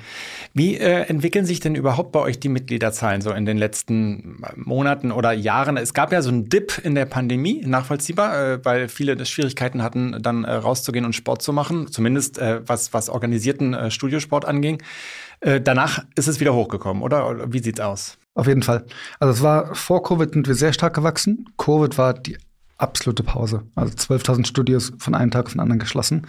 Wie 0.54 0.76
äh, 0.76 1.04
entwickeln 1.08 1.46
sich 1.46 1.62
denn 1.62 1.76
überhaupt 1.76 2.12
bei 2.12 2.20
euch 2.20 2.40
die 2.40 2.50
Mitgliederzahlen 2.50 3.22
so 3.22 3.32
in 3.32 3.46
den 3.46 3.58
letzten 3.58 4.42
Monaten 4.56 5.12
oder 5.12 5.32
Jahren? 5.32 5.78
Es 5.78 5.94
gab 5.94 6.12
ja 6.12 6.22
so 6.22 6.30
einen 6.30 6.50
Dip 6.50 6.80
in 6.84 6.96
der 6.96 7.06
Pandemie, 7.06 7.64
nachvollziehbar, 7.66 8.38
äh, 8.38 8.66
weil 8.66 8.90
viele 8.90 9.26
Schwierigkeiten 9.26 9.82
hatten, 9.84 10.22
dann 10.22 10.44
äh, 10.44 10.52
rauszugehen 10.52 11.06
und 11.06 11.14
Sport 11.14 11.42
zu 11.42 11.54
machen, 11.54 11.90
zumindest 11.90 12.40
äh, 12.40 12.62
was, 12.68 12.94
was 12.94 13.10
organisierten 13.10 13.74
äh, 13.74 13.92
Studiosport 13.92 14.46
anging. 14.46 14.82
danach 15.42 16.06
ist 16.16 16.28
es 16.28 16.40
wieder 16.40 16.54
hochgekommen, 16.54 17.04
oder? 17.04 17.52
Wie 17.52 17.60
sieht's 17.60 17.82
aus? 17.82 18.18
Auf 18.36 18.48
jeden 18.48 18.64
Fall. 18.64 18.86
Also 19.20 19.34
es 19.34 19.42
war 19.42 19.76
vor 19.76 20.04
Covid 20.04 20.34
sind 20.34 20.48
wir 20.48 20.56
sehr 20.56 20.74
stark 20.74 20.96
gewachsen. 20.96 21.50
Covid 21.58 21.98
war 21.98 22.14
die 22.14 22.38
absolute 22.78 23.24
Pause. 23.24 23.64
Also 23.76 23.94
12.000 23.94 24.48
Studios 24.48 24.92
von 24.98 25.16
einem 25.16 25.32
Tag 25.32 25.46
auf 25.46 25.52
den 25.54 25.62
anderen 25.62 25.80
geschlossen. 25.80 26.28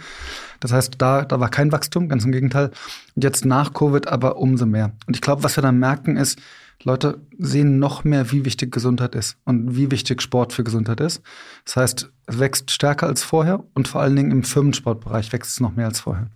Das 0.59 0.71
heißt, 0.71 0.95
da, 0.99 1.23
da 1.23 1.39
war 1.39 1.49
kein 1.49 1.71
Wachstum, 1.71 2.07
ganz 2.07 2.23
im 2.23 2.31
Gegenteil. 2.31 2.71
Und 3.15 3.23
jetzt 3.23 3.45
nach 3.45 3.73
Covid 3.73 4.07
aber 4.07 4.37
umso 4.37 4.65
mehr. 4.65 4.93
Und 5.07 5.15
ich 5.15 5.21
glaube, 5.21 5.43
was 5.43 5.57
wir 5.57 5.61
dann 5.63 5.79
merken 5.79 6.15
ist, 6.15 6.39
Leute 6.83 7.21
sehen 7.37 7.79
noch 7.79 8.03
mehr, 8.03 8.31
wie 8.31 8.45
wichtig 8.45 8.71
Gesundheit 8.71 9.15
ist 9.15 9.37
und 9.45 9.75
wie 9.75 9.91
wichtig 9.91 10.21
Sport 10.21 10.53
für 10.53 10.63
Gesundheit 10.63 10.99
ist. 10.99 11.21
Das 11.63 11.77
heißt, 11.77 12.11
es 12.27 12.39
wächst 12.39 12.71
stärker 12.71 13.07
als 13.07 13.23
vorher 13.23 13.63
und 13.73 13.87
vor 13.87 14.01
allen 14.01 14.15
Dingen 14.15 14.31
im 14.31 14.43
Firmensportbereich 14.43 15.31
wächst 15.33 15.51
es 15.51 15.59
noch 15.59 15.75
mehr 15.75 15.87
als 15.87 16.01
vorher. 16.01 16.27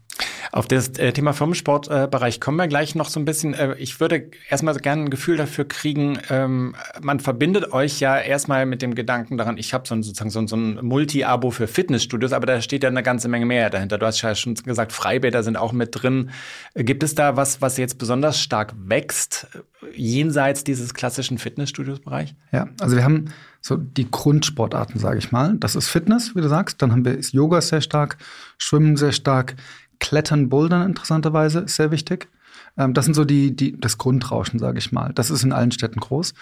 Auf 0.52 0.68
das 0.68 0.90
äh, 0.98 1.12
Thema 1.14 1.34
Firmensportbereich 1.34 2.36
äh, 2.36 2.40
kommen 2.40 2.58
wir 2.58 2.68
gleich 2.68 2.96
noch 2.96 3.10
so 3.10 3.20
ein 3.20 3.26
bisschen. 3.26 3.54
Äh, 3.54 3.76
ich 3.76 4.00
würde 4.00 4.30
erstmal 4.50 4.76
gerne 4.78 5.04
ein 5.04 5.10
Gefühl 5.10 5.38
dafür 5.38 5.66
kriegen, 5.66 6.18
ähm, 6.30 6.76
man 7.02 7.20
verbindet 7.20 7.72
euch 7.72 8.00
ja 8.00 8.18
erstmal 8.18 8.66
mit 8.66 8.82
dem 8.82 8.96
Gedanken 8.96 9.38
daran, 9.38 9.58
ich 9.58 9.74
habe 9.74 9.88
so 9.88 9.96
ein, 9.96 10.04
sozusagen 10.04 10.30
so, 10.30 10.46
so 10.48 10.56
ein 10.56 10.84
Multi-Abo 10.84 11.52
für 11.52 11.68
Fitnessstudios, 11.68 12.34
aber 12.34 12.46
da 12.46 12.62
steht 12.62 12.84
ja 12.84 12.90
eine 12.90 13.04
ganze 13.04 13.28
Menge 13.28 13.46
mehr 13.46 13.70
dahinter. 13.70 13.98
Du 13.98 14.06
hast 14.06 14.22
ja 14.22 14.34
schon 14.36 14.56
gesagt, 14.56 14.92
Freibäder 14.92 15.44
sind 15.44 15.58
auch 15.58 15.72
mit 15.72 15.90
drin. 16.02 16.32
Gibt 16.76 17.04
es 17.04 17.16
da 17.16 17.36
was, 17.36 17.62
was 17.62 17.78
jetzt 17.78 17.98
besonders 17.98 18.42
stark 18.42 18.74
wächst, 18.78 19.48
jenseits 19.94 20.64
dieses 20.64 20.94
klassischen 20.94 21.38
Fitnessstudios-Bereich? 21.38 22.36
Ja, 22.52 22.70
also 22.80 22.96
wir 22.96 23.04
haben 23.04 23.26
so 23.62 23.78
die 23.78 24.10
Grundsportarten, 24.10 25.00
sage 25.00 25.20
ich 25.20 25.32
mal. 25.32 25.56
Das 25.58 25.76
ist 25.76 25.90
Fitness, 25.90 26.36
wie 26.36 26.42
du 26.42 26.48
sagst. 26.48 26.82
Dann 26.82 26.92
haben 26.92 27.06
wir 27.06 27.18
ist 27.18 27.34
Yoga 27.34 27.62
sehr 27.62 27.82
stark, 27.82 28.18
Schwimmen 28.58 28.96
sehr 28.96 29.12
stark, 29.12 29.56
Klettern, 30.00 30.50
Bouldern 30.50 30.86
interessanterweise 30.86 31.60
ist 31.60 31.76
sehr 31.76 31.92
wichtig. 31.92 32.30
Ähm, 32.78 32.94
das 32.94 33.06
sind 33.06 33.14
so 33.14 33.26
die, 33.26 33.56
die, 33.56 33.80
das 33.80 33.98
Grundrauschen, 33.98 34.60
sage 34.60 34.80
ich 34.80 34.92
mal. 34.92 35.12
Das 35.14 35.30
ist 35.30 35.44
in 35.44 35.52
allen 35.52 35.72
Städten 35.72 36.00
groß. 36.00 36.34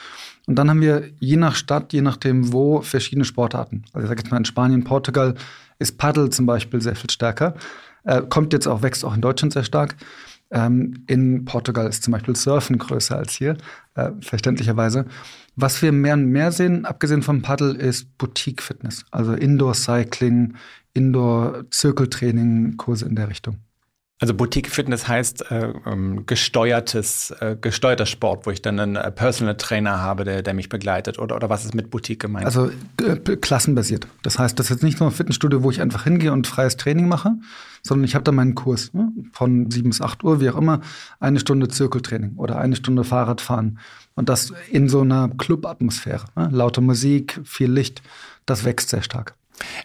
Und 0.46 0.56
dann 0.56 0.70
haben 0.70 0.82
wir 0.82 1.10
je 1.20 1.38
nach 1.38 1.56
Stadt, 1.56 1.94
je 1.94 2.02
nachdem 2.02 2.54
wo, 2.54 2.82
verschiedene 2.82 3.26
Sportarten. 3.26 3.84
Also 3.94 4.06
ich 4.06 4.10
sage 4.10 4.22
jetzt 4.22 4.32
mal 4.32 4.38
in 4.38 4.46
Spanien, 4.46 4.84
Portugal 4.84 5.36
ist 5.80 5.98
Paddle 5.98 6.30
zum 6.30 6.46
Beispiel 6.46 6.82
sehr 6.82 6.96
viel 6.96 7.10
stärker. 7.10 7.56
Äh, 8.04 8.22
kommt 8.22 8.54
jetzt 8.54 8.68
auch, 8.68 8.82
wächst 8.82 9.04
auch 9.04 9.16
in 9.16 9.22
Deutschland 9.22 9.54
sehr 9.54 9.64
stark. 9.64 9.96
Ähm, 10.52 11.04
in 11.08 11.46
Portugal 11.46 11.88
ist 11.88 12.04
zum 12.04 12.14
Beispiel 12.14 12.36
Surfen 12.36 12.78
größer 12.78 13.18
als 13.18 13.34
hier, 13.34 13.58
äh, 13.96 14.12
verständlicherweise. 14.22 15.06
Was 15.56 15.82
wir 15.82 15.92
mehr 15.92 16.14
und 16.14 16.26
mehr 16.28 16.52
sehen, 16.52 16.86
abgesehen 16.86 17.22
vom 17.22 17.42
Paddle, 17.42 17.74
ist 17.74 18.18
Boutique-Fitness. 18.18 19.06
Also 19.12 19.34
Indoor-Cycling, 19.34 20.56
Indoor-Zirkeltraining, 20.94 22.78
Kurse 22.78 23.06
in 23.06 23.16
der 23.16 23.30
Richtung. 23.30 23.58
Also 24.20 24.34
Boutique 24.34 24.72
Fitness 24.72 25.08
heißt 25.08 25.52
äh, 25.52 25.74
ähm, 25.86 26.26
gesteuertes, 26.26 27.30
äh, 27.40 27.56
gesteuerter 27.60 28.08
Sport, 28.08 28.48
wo 28.48 28.52
ich 28.52 28.64
dann 28.64 28.80
einen 28.80 28.96
äh, 28.96 29.12
Personal 29.12 29.58
Trainer 29.58 30.02
habe, 30.02 30.24
der, 30.24 30.42
der 30.42 30.56
mich 30.56 30.70
begleitet. 30.70 31.20
Oder, 31.20 31.36
oder 31.36 31.52
was 31.52 31.66
ist 31.66 31.76
mit 31.76 31.92
Boutique 31.92 32.20
gemeint? 32.20 32.48
Also 32.48 32.72
äh, 33.00 33.16
klassenbasiert. 33.36 34.08
Das 34.24 34.40
heißt, 34.40 34.58
das 34.58 34.68
ist 34.68 34.70
jetzt 34.72 34.84
nicht 34.84 35.00
nur 35.00 35.10
ein 35.10 35.14
Fitnessstudio, 35.14 35.62
wo 35.62 35.70
ich 35.70 35.82
einfach 35.82 36.04
hingehe 36.06 36.32
und 36.34 36.48
freies 36.48 36.78
Training 36.78 37.08
mache, 37.08 37.34
sondern 37.84 38.06
ich 38.06 38.16
habe 38.16 38.24
da 38.24 38.32
meinen 38.32 38.56
Kurs 38.56 38.92
ne? 38.96 39.12
von 39.34 39.70
7 39.70 39.90
bis 39.90 40.02
8 40.02 40.24
Uhr, 40.24 40.42
wie 40.42 40.50
auch 40.50 40.58
immer, 40.58 40.82
eine 41.20 41.40
Stunde 41.40 41.68
Zirkeltraining 41.68 42.38
oder 42.38 42.58
eine 42.58 42.76
Stunde 42.76 43.04
Fahrradfahren. 43.04 43.78
Und 44.16 44.30
das 44.30 44.52
in 44.72 44.90
so 44.90 45.02
einer 45.02 45.30
Club-Atmosphäre. 45.30 46.26
Ne? 46.36 46.50
Laute 46.52 46.82
Musik, 46.82 47.40
viel 47.44 47.72
Licht, 47.72 48.02
das 48.48 48.66
wächst 48.66 48.90
sehr 48.90 49.04
stark. 49.04 49.36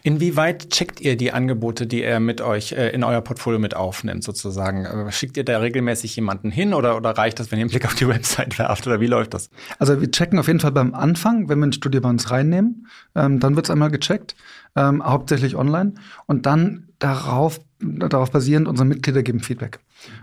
Inwieweit 0.03 0.69
checkt 0.69 1.01
ihr 1.01 1.17
die 1.17 1.31
Angebote, 1.31 1.87
die 1.87 2.03
er 2.03 2.19
mit 2.19 2.41
euch 2.41 2.73
äh, 2.73 2.89
in 2.89 3.03
euer 3.03 3.21
Portfolio 3.21 3.59
mit 3.59 3.75
aufnimmt, 3.75 4.23
sozusagen? 4.23 4.85
Äh, 4.85 5.11
schickt 5.11 5.37
ihr 5.37 5.45
da 5.45 5.57
regelmäßig 5.57 6.15
jemanden 6.15 6.51
hin 6.51 6.73
oder, 6.73 6.97
oder 6.97 7.11
reicht 7.11 7.39
das, 7.39 7.51
wenn 7.51 7.59
ihr 7.59 7.63
einen 7.63 7.71
Blick 7.71 7.85
auf 7.85 7.95
die 7.95 8.07
Website 8.13 8.59
werft 8.59 8.85
oder 8.87 8.99
wie 8.99 9.07
läuft 9.07 9.33
das? 9.33 9.49
Also 9.79 9.99
wir 9.99 10.11
checken 10.11 10.39
auf 10.39 10.47
jeden 10.47 10.59
Fall 10.59 10.71
beim 10.71 10.93
Anfang, 10.93 11.49
wenn 11.49 11.59
wir 11.59 11.67
ein 11.67 11.73
Studio 11.73 12.01
bei 12.01 12.09
uns 12.09 12.31
reinnehmen, 12.31 12.87
ähm, 13.15 13.39
dann 13.39 13.55
wird 13.55 13.65
es 13.65 13.69
einmal 13.69 13.91
gecheckt, 13.91 14.35
ähm, 14.75 15.03
hauptsächlich 15.03 15.55
online 15.55 15.93
und 16.25 16.45
dann 16.45 16.87
darauf, 16.99 17.59
darauf 17.79 18.31
basierend 18.31 18.67
unsere 18.67 18.87
Mitglieder 18.87 19.23
geben 19.23 19.41
Feedback. 19.41 19.79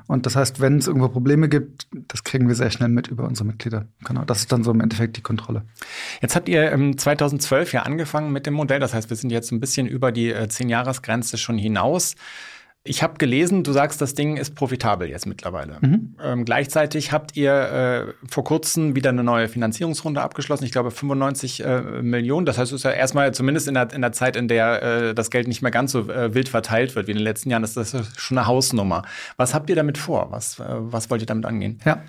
Und 0.06 0.26
das 0.26 0.36
heißt, 0.36 0.60
wenn 0.60 0.78
es 0.78 0.86
irgendwo 0.86 1.08
Probleme 1.08 1.48
gibt, 1.48 1.86
das 1.92 2.24
kriegen 2.24 2.48
wir 2.48 2.54
sehr 2.54 2.70
schnell 2.70 2.88
mit 2.88 3.08
über 3.08 3.24
unsere 3.24 3.46
Mitglieder. 3.46 3.86
Genau, 4.04 4.24
das 4.24 4.40
ist 4.40 4.52
dann 4.52 4.64
so 4.64 4.70
im 4.70 4.80
Endeffekt 4.80 5.16
die 5.16 5.22
Kontrolle. 5.22 5.62
Jetzt 6.20 6.36
habt 6.36 6.48
ihr 6.48 6.94
2012 6.96 7.72
ja 7.72 7.82
angefangen 7.82 8.32
mit 8.32 8.46
dem 8.46 8.54
Modell. 8.54 8.80
Das 8.80 8.94
heißt, 8.94 9.10
wir 9.10 9.16
sind 9.16 9.30
jetzt 9.30 9.52
ein 9.52 9.60
bisschen 9.60 9.86
über 9.86 10.10
die 10.10 10.32
äh, 10.32 10.44
10-Jahres-Grenze 10.44 11.38
schon 11.38 11.58
hinaus. 11.58 12.14
Ich 12.82 13.02
habe 13.02 13.18
gelesen, 13.18 13.62
du 13.62 13.72
sagst, 13.72 14.00
das 14.00 14.14
Ding 14.14 14.38
ist 14.38 14.54
profitabel 14.54 15.06
jetzt 15.06 15.26
mittlerweile. 15.26 15.76
Mhm. 15.82 16.14
Ähm, 16.22 16.44
gleichzeitig 16.46 17.12
habt 17.12 17.36
ihr 17.36 17.52
äh, 17.52 18.26
vor 18.26 18.42
kurzem 18.42 18.94
wieder 18.94 19.10
eine 19.10 19.22
neue 19.22 19.48
Finanzierungsrunde 19.48 20.22
abgeschlossen. 20.22 20.64
Ich 20.64 20.72
glaube 20.72 20.90
95 20.90 21.62
äh, 21.62 21.80
Millionen. 22.00 22.46
Das 22.46 22.56
heißt, 22.56 22.72
es 22.72 22.76
ist 22.76 22.84
ja 22.84 22.92
erstmal 22.92 23.34
zumindest 23.34 23.68
in 23.68 23.74
der, 23.74 23.92
in 23.92 24.00
der 24.00 24.12
Zeit, 24.12 24.34
in 24.34 24.48
der 24.48 24.82
äh, 24.82 25.14
das 25.14 25.30
Geld 25.30 25.46
nicht 25.46 25.60
mehr 25.60 25.70
ganz 25.70 25.92
so 25.92 26.08
äh, 26.08 26.32
wild 26.32 26.48
verteilt 26.48 26.96
wird 26.96 27.06
wie 27.06 27.10
in 27.10 27.18
den 27.18 27.24
letzten 27.24 27.50
Jahren, 27.50 27.64
ist 27.64 27.76
das 27.76 27.94
schon 28.16 28.38
eine 28.38 28.46
Hausnummer. 28.46 29.02
Was 29.36 29.52
habt 29.52 29.68
ihr 29.68 29.76
damit 29.76 29.98
vor? 29.98 30.28
Was, 30.30 30.58
äh, 30.58 30.64
was 30.66 31.10
wollt 31.10 31.20
ihr 31.20 31.26
damit 31.26 31.44
angehen? 31.44 31.80
Ja, 31.84 32.02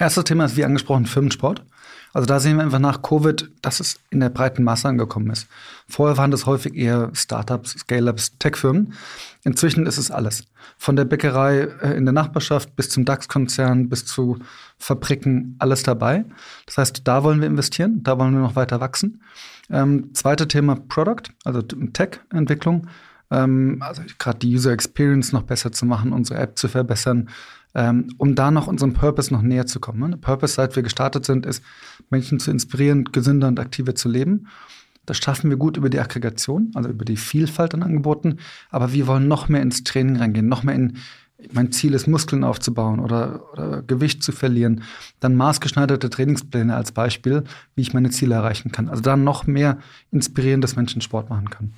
erstes 0.00 0.24
Thema 0.24 0.46
ist 0.46 0.56
wie 0.56 0.64
angesprochen 0.64 1.06
Firmensport. 1.06 1.62
Also 2.16 2.24
da 2.24 2.40
sehen 2.40 2.56
wir 2.56 2.62
einfach 2.62 2.78
nach 2.78 3.02
Covid, 3.02 3.50
dass 3.60 3.78
es 3.78 4.00
in 4.08 4.20
der 4.20 4.30
breiten 4.30 4.64
Masse 4.64 4.88
angekommen 4.88 5.28
ist. 5.28 5.48
Vorher 5.86 6.16
waren 6.16 6.30
das 6.30 6.46
häufig 6.46 6.74
eher 6.74 7.10
Startups, 7.12 7.72
Scale-ups, 7.72 8.38
Tech-Firmen. 8.38 8.94
Inzwischen 9.44 9.84
ist 9.84 9.98
es 9.98 10.10
alles. 10.10 10.44
Von 10.78 10.96
der 10.96 11.04
Bäckerei 11.04 11.68
äh, 11.82 11.94
in 11.94 12.06
der 12.06 12.14
Nachbarschaft 12.14 12.74
bis 12.74 12.88
zum 12.88 13.04
DAX-Konzern, 13.04 13.90
bis 13.90 14.06
zu 14.06 14.38
Fabriken, 14.78 15.56
alles 15.58 15.82
dabei. 15.82 16.24
Das 16.64 16.78
heißt, 16.78 17.02
da 17.04 17.22
wollen 17.22 17.42
wir 17.42 17.48
investieren, 17.48 18.02
da 18.02 18.18
wollen 18.18 18.32
wir 18.32 18.40
noch 18.40 18.56
weiter 18.56 18.80
wachsen. 18.80 19.20
Ähm, 19.68 20.14
zweite 20.14 20.48
Thema 20.48 20.76
Product, 20.88 21.34
also 21.44 21.60
Tech-Entwicklung. 21.60 22.86
Ähm, 23.30 23.76
also 23.80 24.00
gerade 24.18 24.38
die 24.38 24.54
User 24.54 24.72
Experience 24.72 25.32
noch 25.32 25.42
besser 25.42 25.70
zu 25.70 25.84
machen, 25.84 26.14
unsere 26.14 26.40
App 26.40 26.56
zu 26.56 26.68
verbessern, 26.68 27.28
ähm, 27.76 28.08
um 28.16 28.34
da 28.34 28.50
noch 28.50 28.66
unserem 28.66 28.94
Purpose 28.94 29.32
noch 29.32 29.42
näher 29.42 29.66
zu 29.66 29.80
kommen. 29.80 30.10
Ne? 30.10 30.16
Purpose, 30.16 30.54
seit 30.54 30.74
wir 30.76 30.82
gestartet 30.82 31.26
sind, 31.26 31.44
ist, 31.44 31.62
Menschen 32.08 32.40
zu 32.40 32.50
inspirieren, 32.50 33.04
gesünder 33.04 33.48
und 33.48 33.60
aktiver 33.60 33.94
zu 33.94 34.08
leben. 34.08 34.48
Das 35.04 35.18
schaffen 35.18 35.50
wir 35.50 35.58
gut 35.58 35.76
über 35.76 35.90
die 35.90 36.00
Aggregation, 36.00 36.72
also 36.74 36.88
über 36.88 37.04
die 37.04 37.18
Vielfalt 37.18 37.74
an 37.74 37.82
Angeboten. 37.82 38.38
Aber 38.70 38.94
wir 38.94 39.06
wollen 39.06 39.28
noch 39.28 39.48
mehr 39.48 39.60
ins 39.60 39.84
Training 39.84 40.16
reingehen, 40.16 40.48
noch 40.48 40.62
mehr 40.62 40.74
in, 40.74 40.96
mein 41.52 41.70
Ziel 41.70 41.92
ist, 41.94 42.06
Muskeln 42.06 42.44
aufzubauen 42.44 42.98
oder, 42.98 43.42
oder, 43.52 43.82
Gewicht 43.82 44.22
zu 44.22 44.32
verlieren. 44.32 44.82
Dann 45.20 45.34
maßgeschneiderte 45.34 46.08
Trainingspläne 46.08 46.74
als 46.74 46.92
Beispiel, 46.92 47.44
wie 47.74 47.82
ich 47.82 47.92
meine 47.92 48.10
Ziele 48.10 48.34
erreichen 48.34 48.72
kann. 48.72 48.88
Also 48.88 49.02
dann 49.02 49.22
noch 49.22 49.46
mehr 49.46 49.78
inspirieren, 50.10 50.60
dass 50.60 50.76
Menschen 50.76 51.02
Sport 51.02 51.28
machen 51.28 51.50
können. 51.50 51.74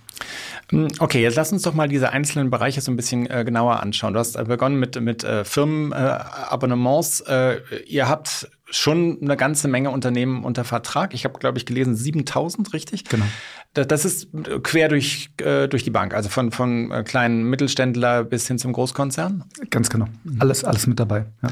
Hm, 0.71 0.89
okay, 1.01 1.23
jetzt 1.23 1.37
lass 1.37 1.53
uns 1.53 1.63
doch 1.63 1.75
mal 1.75 1.89
diese 1.89 2.11
einzelnen 2.11 2.51
Bereiche 2.51 2.81
so 2.81 2.93
ein 2.93 2.97
bisschen 2.97 3.29
äh, 3.29 3.45
genauer 3.45 3.81
anschauen. 3.81 4.13
Du 4.13 4.21
hast 4.21 4.37
äh, 4.37 4.45
begonnen 4.45 4.79
mit, 4.79 5.01
mit 5.01 5.25
äh, 5.25 5.45
Firmenabonnements. 5.45 7.21
Äh, 7.23 7.61
ihr 7.87 8.09
habt 8.09 8.49
schon 8.71 9.19
eine 9.23 9.37
ganze 9.37 9.67
Menge 9.67 9.91
Unternehmen 9.91 10.45
unter 10.45 10.65
Vertrag. 10.65 11.15
Ich 11.15 11.25
habe, 11.25 11.39
glaube 11.39 11.59
ich, 11.59 11.67
gelesen 11.67 11.97
7000, 11.97 12.73
richtig? 12.73 13.05
Genau. 13.05 13.25
Das, 13.79 13.87
das 13.87 14.05
ist 14.05 14.29
quer 14.65 14.89
durch, 14.89 15.31
äh, 15.41 15.69
durch 15.69 15.85
die 15.85 15.91
Bank, 15.91 16.13
also 16.13 16.29
von, 16.29 16.51
von 16.51 16.91
äh, 16.91 17.05
kleinen 17.05 17.45
Mittelständler 17.45 18.25
bis 18.25 18.49
hin 18.49 18.59
zum 18.59 18.73
Großkonzern? 18.73 19.45
Ganz 19.71 19.89
genau. 19.89 20.07
Alles, 20.41 20.65
alles 20.65 20.89
mit 20.89 20.99
dabei. 20.99 21.27
Ja. 21.43 21.51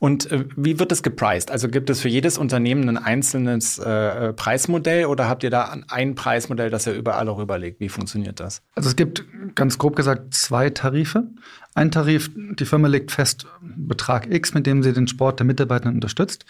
Und 0.00 0.30
äh, 0.32 0.44
wie 0.56 0.80
wird 0.80 0.90
das 0.90 1.04
gepreist? 1.04 1.52
Also 1.52 1.68
gibt 1.68 1.88
es 1.88 2.00
für 2.00 2.08
jedes 2.08 2.36
Unternehmen 2.36 2.88
ein 2.88 2.98
einzelnes 2.98 3.78
äh, 3.78 4.32
Preismodell 4.32 5.06
oder 5.06 5.28
habt 5.28 5.44
ihr 5.44 5.50
da 5.50 5.76
ein 5.88 6.14
Preismodell, 6.16 6.68
das 6.70 6.88
ihr 6.88 6.94
überall 6.94 7.28
auch 7.28 7.38
überlegt? 7.38 7.78
Wie 7.78 7.88
funktioniert 7.88 8.40
das? 8.40 8.62
Also 8.74 8.88
es 8.88 8.96
gibt 8.96 9.24
ganz 9.54 9.78
grob 9.78 9.94
gesagt 9.94 10.34
zwei 10.34 10.70
Tarife. 10.70 11.28
Ein 11.74 11.92
Tarif, 11.92 12.30
die 12.34 12.64
Firma 12.64 12.88
legt 12.88 13.12
fest 13.12 13.46
Betrag 13.60 14.32
X, 14.32 14.52
mit 14.52 14.66
dem 14.66 14.82
sie 14.82 14.92
den 14.92 15.06
Sport 15.06 15.38
der 15.38 15.46
Mitarbeitenden 15.46 15.94
unterstützt. 15.94 16.44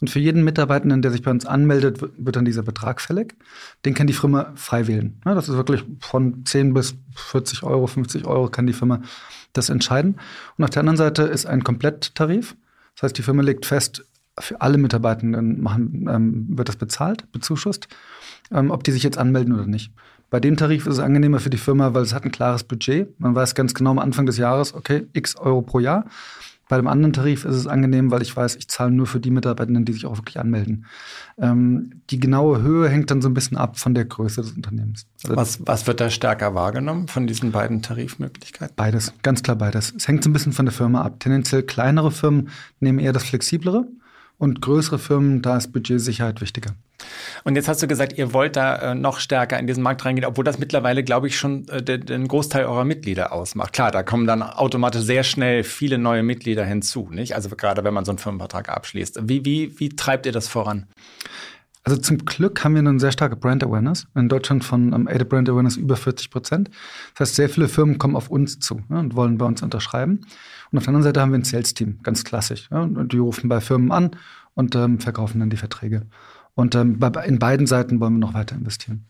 Und 0.00 0.10
für 0.10 0.18
jeden 0.18 0.44
Mitarbeitenden, 0.44 1.02
der 1.02 1.12
sich 1.12 1.22
bei 1.22 1.30
uns 1.30 1.46
anmeldet, 1.46 2.00
wird 2.02 2.36
dann 2.36 2.44
dieser 2.44 2.62
Betrag 2.62 3.00
fällig. 3.00 3.36
Den 3.84 3.94
kann 3.94 4.06
die 4.06 4.12
Firma 4.12 4.52
frei 4.56 4.86
wählen. 4.86 5.20
Das 5.24 5.48
ist 5.48 5.56
wirklich 5.56 5.84
von 6.00 6.44
10 6.44 6.74
bis 6.74 6.96
40 7.14 7.62
Euro, 7.62 7.86
50 7.86 8.26
Euro 8.26 8.48
kann 8.48 8.66
die 8.66 8.72
Firma 8.72 9.00
das 9.52 9.70
entscheiden. 9.70 10.16
Und 10.58 10.64
auf 10.64 10.70
der 10.70 10.80
anderen 10.80 10.96
Seite 10.96 11.22
ist 11.22 11.46
ein 11.46 11.64
Kompletttarif. 11.64 12.56
Das 12.96 13.04
heißt, 13.04 13.18
die 13.18 13.22
Firma 13.22 13.42
legt 13.42 13.66
fest, 13.66 14.04
für 14.38 14.60
alle 14.60 14.78
Mitarbeitenden 14.78 15.62
machen, 15.62 16.08
ähm, 16.10 16.46
wird 16.58 16.68
das 16.68 16.76
bezahlt, 16.76 17.30
bezuschusst, 17.32 17.88
ähm, 18.50 18.70
ob 18.70 18.82
die 18.82 18.90
sich 18.90 19.02
jetzt 19.02 19.18
anmelden 19.18 19.54
oder 19.54 19.66
nicht. 19.66 19.92
Bei 20.30 20.40
dem 20.40 20.56
Tarif 20.56 20.86
ist 20.86 20.94
es 20.94 20.98
angenehmer 20.98 21.38
für 21.38 21.50
die 21.50 21.58
Firma, 21.58 21.94
weil 21.94 22.02
es 22.02 22.12
hat 22.12 22.24
ein 22.24 22.32
klares 22.32 22.64
Budget. 22.64 23.08
Man 23.20 23.34
weiß 23.34 23.54
ganz 23.54 23.74
genau 23.74 23.90
am 23.90 24.00
Anfang 24.00 24.26
des 24.26 24.36
Jahres, 24.36 24.74
okay, 24.74 25.06
x 25.12 25.36
Euro 25.36 25.62
pro 25.62 25.78
Jahr. 25.78 26.06
Bei 26.68 26.76
dem 26.76 26.86
anderen 26.86 27.12
Tarif 27.12 27.44
ist 27.44 27.54
es 27.54 27.66
angenehm, 27.66 28.10
weil 28.10 28.22
ich 28.22 28.34
weiß, 28.34 28.56
ich 28.56 28.68
zahle 28.68 28.90
nur 28.90 29.06
für 29.06 29.20
die 29.20 29.30
Mitarbeitenden, 29.30 29.84
die 29.84 29.92
sich 29.92 30.06
auch 30.06 30.16
wirklich 30.16 30.38
anmelden. 30.38 30.86
Ähm, 31.38 32.02
die 32.10 32.18
genaue 32.20 32.62
Höhe 32.62 32.88
hängt 32.88 33.10
dann 33.10 33.20
so 33.22 33.28
ein 33.28 33.34
bisschen 33.34 33.56
ab 33.56 33.78
von 33.78 33.94
der 33.94 34.04
Größe 34.04 34.42
des 34.42 34.52
Unternehmens. 34.52 35.06
Also 35.24 35.36
was, 35.36 35.66
was 35.66 35.86
wird 35.86 36.00
da 36.00 36.10
stärker 36.10 36.54
wahrgenommen 36.54 37.08
von 37.08 37.26
diesen 37.26 37.52
beiden 37.52 37.82
Tarifmöglichkeiten? 37.82 38.74
Beides, 38.76 39.12
ganz 39.22 39.42
klar 39.42 39.56
beides. 39.56 39.92
Es 39.96 40.08
hängt 40.08 40.24
so 40.24 40.30
ein 40.30 40.32
bisschen 40.32 40.52
von 40.52 40.66
der 40.66 40.72
Firma 40.72 41.02
ab. 41.02 41.20
Tendenziell 41.20 41.62
kleinere 41.62 42.10
Firmen 42.10 42.48
nehmen 42.80 42.98
eher 42.98 43.12
das 43.12 43.24
Flexiblere 43.24 43.86
und 44.44 44.60
größere 44.60 44.98
Firmen, 44.98 45.40
da 45.42 45.56
ist 45.56 45.72
Budgetsicherheit 45.72 46.40
wichtiger. 46.40 46.74
Und 47.44 47.56
jetzt 47.56 47.66
hast 47.66 47.82
du 47.82 47.86
gesagt, 47.86 48.16
ihr 48.16 48.32
wollt 48.32 48.56
da 48.56 48.92
äh, 48.92 48.94
noch 48.94 49.18
stärker 49.18 49.58
in 49.58 49.66
diesen 49.66 49.82
Markt 49.82 50.04
reingehen, 50.04 50.26
obwohl 50.26 50.44
das 50.44 50.58
mittlerweile, 50.58 51.02
glaube 51.02 51.26
ich, 51.26 51.36
schon 51.36 51.66
äh, 51.68 51.82
den, 51.82 52.04
den, 52.04 52.28
Großteil 52.28 52.66
eurer 52.66 52.84
Mitglieder 52.84 53.32
ausmacht. 53.32 53.72
Klar, 53.72 53.90
da 53.90 54.02
kommen 54.02 54.26
dann 54.26 54.42
automatisch 54.42 55.02
sehr 55.02 55.24
schnell 55.24 55.64
viele 55.64 55.98
neue 55.98 56.22
Mitglieder 56.22 56.64
hinzu, 56.64 57.08
nicht? 57.10 57.34
Also 57.34 57.48
gerade 57.48 57.84
wenn 57.84 57.94
man 57.94 58.04
so 58.04 58.12
einen 58.12 58.18
Firmenvertrag 58.18 58.68
abschließt. 58.68 59.20
Wie, 59.22 59.44
wie, 59.44 59.78
wie 59.80 59.88
treibt 59.90 60.26
ihr 60.26 60.32
das 60.32 60.46
voran? 60.46 60.86
Also 61.84 61.98
zum 61.98 62.24
Glück 62.24 62.64
haben 62.64 62.74
wir 62.74 62.80
eine 62.80 62.98
sehr 62.98 63.12
starke 63.12 63.36
Brand 63.36 63.62
Awareness. 63.62 64.06
In 64.14 64.28
Deutschland 64.28 64.64
von 64.64 64.92
um, 64.92 65.06
Aided 65.06 65.28
Brand 65.28 65.48
Awareness 65.48 65.76
über 65.76 65.96
40 65.96 66.30
Prozent. 66.30 66.70
Das 67.14 67.28
heißt, 67.28 67.36
sehr 67.36 67.48
viele 67.50 67.68
Firmen 67.68 67.98
kommen 67.98 68.16
auf 68.16 68.30
uns 68.30 68.58
zu 68.58 68.80
ja, 68.88 68.98
und 68.98 69.16
wollen 69.16 69.36
bei 69.36 69.44
uns 69.44 69.62
unterschreiben. 69.62 70.22
Und 70.74 70.78
auf 70.78 70.84
der 70.86 70.88
anderen 70.88 71.04
Seite 71.04 71.20
haben 71.20 71.30
wir 71.30 71.38
ein 71.38 71.44
Sales-Team, 71.44 72.00
ganz 72.02 72.24
klassisch. 72.24 72.66
Ja, 72.72 72.80
und 72.80 73.12
die 73.12 73.18
rufen 73.18 73.48
bei 73.48 73.60
Firmen 73.60 73.92
an 73.92 74.16
und 74.54 74.74
ähm, 74.74 74.98
verkaufen 74.98 75.38
dann 75.38 75.48
die 75.48 75.56
Verträge. 75.56 76.02
Und 76.56 76.74
ähm, 76.74 76.98
in 77.24 77.38
beiden 77.38 77.68
Seiten 77.68 78.00
wollen 78.00 78.14
wir 78.14 78.18
noch 78.18 78.34
weiter 78.34 78.56
investieren. 78.56 79.06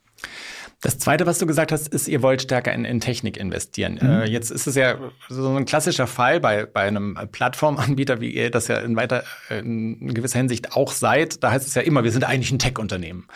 Das 0.82 0.98
Zweite, 0.98 1.24
was 1.24 1.38
du 1.38 1.46
gesagt 1.46 1.72
hast, 1.72 1.88
ist, 1.88 2.06
ihr 2.06 2.20
wollt 2.20 2.42
stärker 2.42 2.70
in, 2.74 2.84
in 2.84 3.00
Technik 3.00 3.38
investieren. 3.38 3.94
Mhm. 3.94 4.10
Äh, 4.10 4.24
jetzt 4.26 4.50
ist 4.50 4.66
es 4.66 4.74
ja 4.74 4.98
so 5.30 5.56
ein 5.56 5.64
klassischer 5.64 6.06
Fall 6.06 6.38
bei, 6.38 6.66
bei 6.66 6.82
einem 6.82 7.18
Plattformanbieter, 7.32 8.20
wie 8.20 8.28
ihr 8.28 8.50
das 8.50 8.68
ja 8.68 8.76
in 8.80 8.94
weiter 8.94 9.24
in 9.48 10.12
gewisser 10.12 10.38
Hinsicht 10.40 10.76
auch 10.76 10.92
seid. 10.92 11.42
Da 11.42 11.50
heißt 11.50 11.66
es 11.66 11.74
ja 11.74 11.80
immer, 11.80 12.04
wir 12.04 12.12
sind 12.12 12.24
eigentlich 12.24 12.52
ein 12.52 12.58
Tech-Unternehmen. 12.58 13.26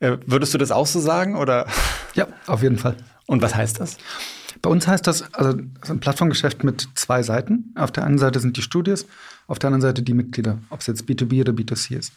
Äh, 0.00 0.18
würdest 0.26 0.52
du 0.52 0.58
das 0.58 0.70
auch 0.70 0.86
so 0.86 1.00
sagen? 1.00 1.36
Oder? 1.36 1.66
Ja, 2.12 2.26
auf 2.46 2.62
jeden 2.62 2.76
Fall. 2.76 2.96
Und 3.24 3.40
was 3.40 3.54
heißt 3.54 3.80
das? 3.80 3.96
Bei 4.62 4.70
uns 4.70 4.86
heißt 4.86 5.06
das, 5.06 5.32
also 5.34 5.52
das 5.52 5.84
ist 5.84 5.90
ein 5.90 6.00
Plattformgeschäft 6.00 6.64
mit 6.64 6.88
zwei 6.94 7.22
Seiten. 7.22 7.72
Auf 7.76 7.92
der 7.92 8.04
einen 8.04 8.18
Seite 8.18 8.40
sind 8.40 8.56
die 8.56 8.62
Studios, 8.62 9.06
auf 9.48 9.58
der 9.58 9.68
anderen 9.68 9.80
Seite 9.80 10.02
die 10.02 10.12
Mitglieder, 10.12 10.58
ob 10.68 10.80
es 10.80 10.86
jetzt 10.86 11.04
B2B 11.04 11.40
oder 11.40 11.52
B2C 11.52 11.96
ist. 11.96 12.12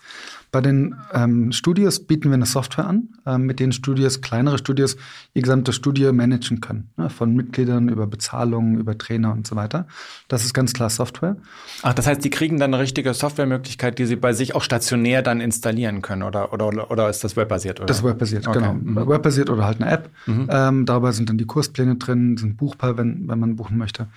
Bei 0.51 0.59
den 0.59 0.95
ähm, 1.13 1.53
Studios 1.53 2.05
bieten 2.05 2.29
wir 2.29 2.33
eine 2.33 2.45
Software 2.45 2.85
an, 2.85 3.07
äh, 3.25 3.37
mit 3.37 3.61
denen 3.61 3.71
Studios, 3.71 4.19
kleinere 4.19 4.57
Studios, 4.57 4.97
ihr 5.33 5.41
gesamtes 5.41 5.75
Studio 5.75 6.11
managen 6.11 6.59
können. 6.59 6.89
Ne? 6.97 7.09
Von 7.09 7.33
Mitgliedern 7.33 7.87
über 7.87 8.05
Bezahlungen, 8.05 8.77
über 8.77 8.97
Trainer 8.97 9.31
und 9.31 9.47
so 9.47 9.55
weiter. 9.55 9.87
Das 10.27 10.43
ist 10.43 10.53
ganz 10.53 10.73
klar 10.73 10.89
Software. 10.89 11.37
Ach, 11.83 11.93
das 11.93 12.05
heißt, 12.05 12.21
die 12.21 12.29
kriegen 12.29 12.59
dann 12.59 12.73
eine 12.73 12.83
richtige 12.83 13.13
Softwaremöglichkeit, 13.13 13.97
die 13.97 14.05
sie 14.05 14.17
bei 14.17 14.33
sich 14.33 14.53
auch 14.53 14.61
stationär 14.61 15.21
dann 15.21 15.39
installieren 15.39 16.01
können 16.01 16.23
oder, 16.23 16.51
oder, 16.51 16.91
oder 16.91 17.09
ist 17.09 17.23
das 17.23 17.37
webbasiert? 17.37 17.79
Oder? 17.79 17.87
Das 17.87 17.99
ist 17.99 18.03
webbasiert, 18.03 18.45
okay. 18.45 18.59
genau. 18.59 18.73
Mhm. 18.73 19.07
Webbasiert 19.07 19.49
oder 19.49 19.63
halt 19.65 19.81
eine 19.81 19.89
App. 19.89 20.09
Mhm. 20.25 20.49
Ähm, 20.51 20.85
dabei 20.85 21.13
sind 21.13 21.29
dann 21.29 21.37
die 21.37 21.45
Kurspläne 21.45 21.95
drin, 21.95 22.35
sind 22.35 22.57
buchbar, 22.57 22.97
wenn, 22.97 23.29
wenn 23.29 23.39
man 23.39 23.55
buchen 23.55 23.77
möchte. 23.77 24.07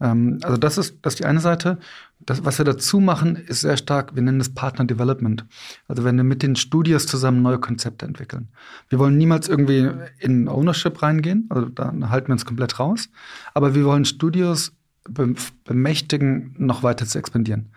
Ähm, 0.00 0.38
also 0.42 0.56
das 0.56 0.78
ist, 0.78 0.96
das 1.02 1.14
ist 1.14 1.20
die 1.20 1.24
eine 1.24 1.40
Seite. 1.40 1.78
Das, 2.26 2.44
was 2.44 2.58
wir 2.58 2.64
dazu 2.64 3.00
machen, 3.00 3.36
ist 3.36 3.60
sehr 3.60 3.76
stark, 3.76 4.14
wir 4.14 4.22
nennen 4.22 4.38
das 4.38 4.48
Partner 4.48 4.84
Development. 4.84 5.44
Also 5.88 6.04
wenn 6.04 6.16
wir 6.16 6.24
mit 6.24 6.42
den 6.42 6.56
Studios 6.56 7.06
zusammen 7.06 7.42
neue 7.42 7.58
Konzepte 7.58 8.06
entwickeln. 8.06 8.48
Wir 8.88 8.98
wollen 8.98 9.18
niemals 9.18 9.48
irgendwie 9.48 9.90
in 10.18 10.48
Ownership 10.48 11.02
reingehen, 11.02 11.46
also 11.50 11.68
da 11.68 11.92
halten 12.08 12.28
wir 12.28 12.32
uns 12.32 12.46
komplett 12.46 12.78
raus. 12.78 13.08
Aber 13.52 13.74
wir 13.74 13.84
wollen 13.84 14.04
Studios 14.04 14.72
bemächtigen, 15.64 16.54
noch 16.56 16.82
weiter 16.82 17.06
zu 17.06 17.18
expandieren. 17.18 17.68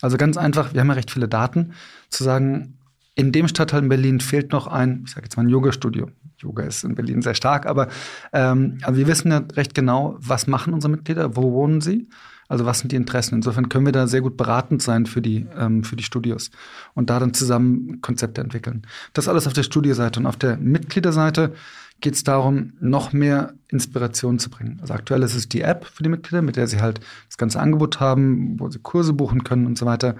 Also 0.00 0.16
ganz 0.16 0.36
einfach, 0.36 0.72
wir 0.72 0.80
haben 0.80 0.88
ja 0.88 0.94
recht 0.94 1.10
viele 1.10 1.28
Daten, 1.28 1.72
zu 2.10 2.22
sagen, 2.22 2.78
in 3.16 3.32
dem 3.32 3.48
Stadtteil 3.48 3.82
in 3.82 3.88
Berlin 3.88 4.20
fehlt 4.20 4.52
noch 4.52 4.66
ein, 4.66 5.02
ich 5.06 5.12
sage 5.12 5.24
jetzt 5.24 5.36
mal 5.36 5.42
ein 5.42 5.48
Yoga-Studio. 5.48 6.10
Yoga 6.38 6.64
ist 6.64 6.84
in 6.84 6.94
Berlin 6.94 7.22
sehr 7.22 7.34
stark, 7.34 7.66
aber 7.66 7.88
ähm, 8.32 8.78
also 8.82 8.98
wir 8.98 9.06
wissen 9.06 9.30
ja 9.30 9.42
recht 9.54 9.74
genau, 9.74 10.16
was 10.20 10.46
machen 10.46 10.74
unsere 10.74 10.90
Mitglieder, 10.90 11.34
wo 11.34 11.52
wohnen 11.52 11.80
sie, 11.80 12.08
also 12.48 12.64
was 12.64 12.80
sind 12.80 12.92
die 12.92 12.96
Interessen. 12.96 13.36
Insofern 13.36 13.68
können 13.68 13.86
wir 13.86 13.92
da 13.92 14.06
sehr 14.06 14.20
gut 14.20 14.36
beratend 14.36 14.82
sein 14.82 15.06
für 15.06 15.22
die, 15.22 15.46
ähm, 15.58 15.84
für 15.84 15.96
die 15.96 16.04
Studios 16.04 16.50
und 16.94 17.10
da 17.10 17.18
dann 17.18 17.34
zusammen 17.34 18.00
Konzepte 18.00 18.40
entwickeln. 18.40 18.82
Das 19.12 19.28
alles 19.28 19.46
auf 19.46 19.52
der 19.52 19.62
Studioseite 19.62 20.20
und 20.20 20.26
auf 20.26 20.36
der 20.36 20.56
Mitgliederseite 20.56 21.52
geht 22.00 22.14
es 22.14 22.24
darum, 22.24 22.74
noch 22.80 23.12
mehr 23.12 23.54
Inspiration 23.68 24.38
zu 24.38 24.50
bringen. 24.50 24.78
Also 24.82 24.94
aktuell 24.94 25.22
ist 25.22 25.34
es 25.34 25.48
die 25.48 25.62
App 25.62 25.86
für 25.86 26.02
die 26.02 26.10
Mitglieder, 26.10 26.42
mit 26.42 26.56
der 26.56 26.66
sie 26.66 26.80
halt 26.80 27.00
das 27.28 27.38
ganze 27.38 27.58
Angebot 27.58 28.00
haben, 28.00 28.60
wo 28.60 28.68
sie 28.68 28.78
Kurse 28.78 29.12
buchen 29.12 29.44
können 29.44 29.66
und 29.66 29.78
so 29.78 29.86
weiter. 29.86 30.16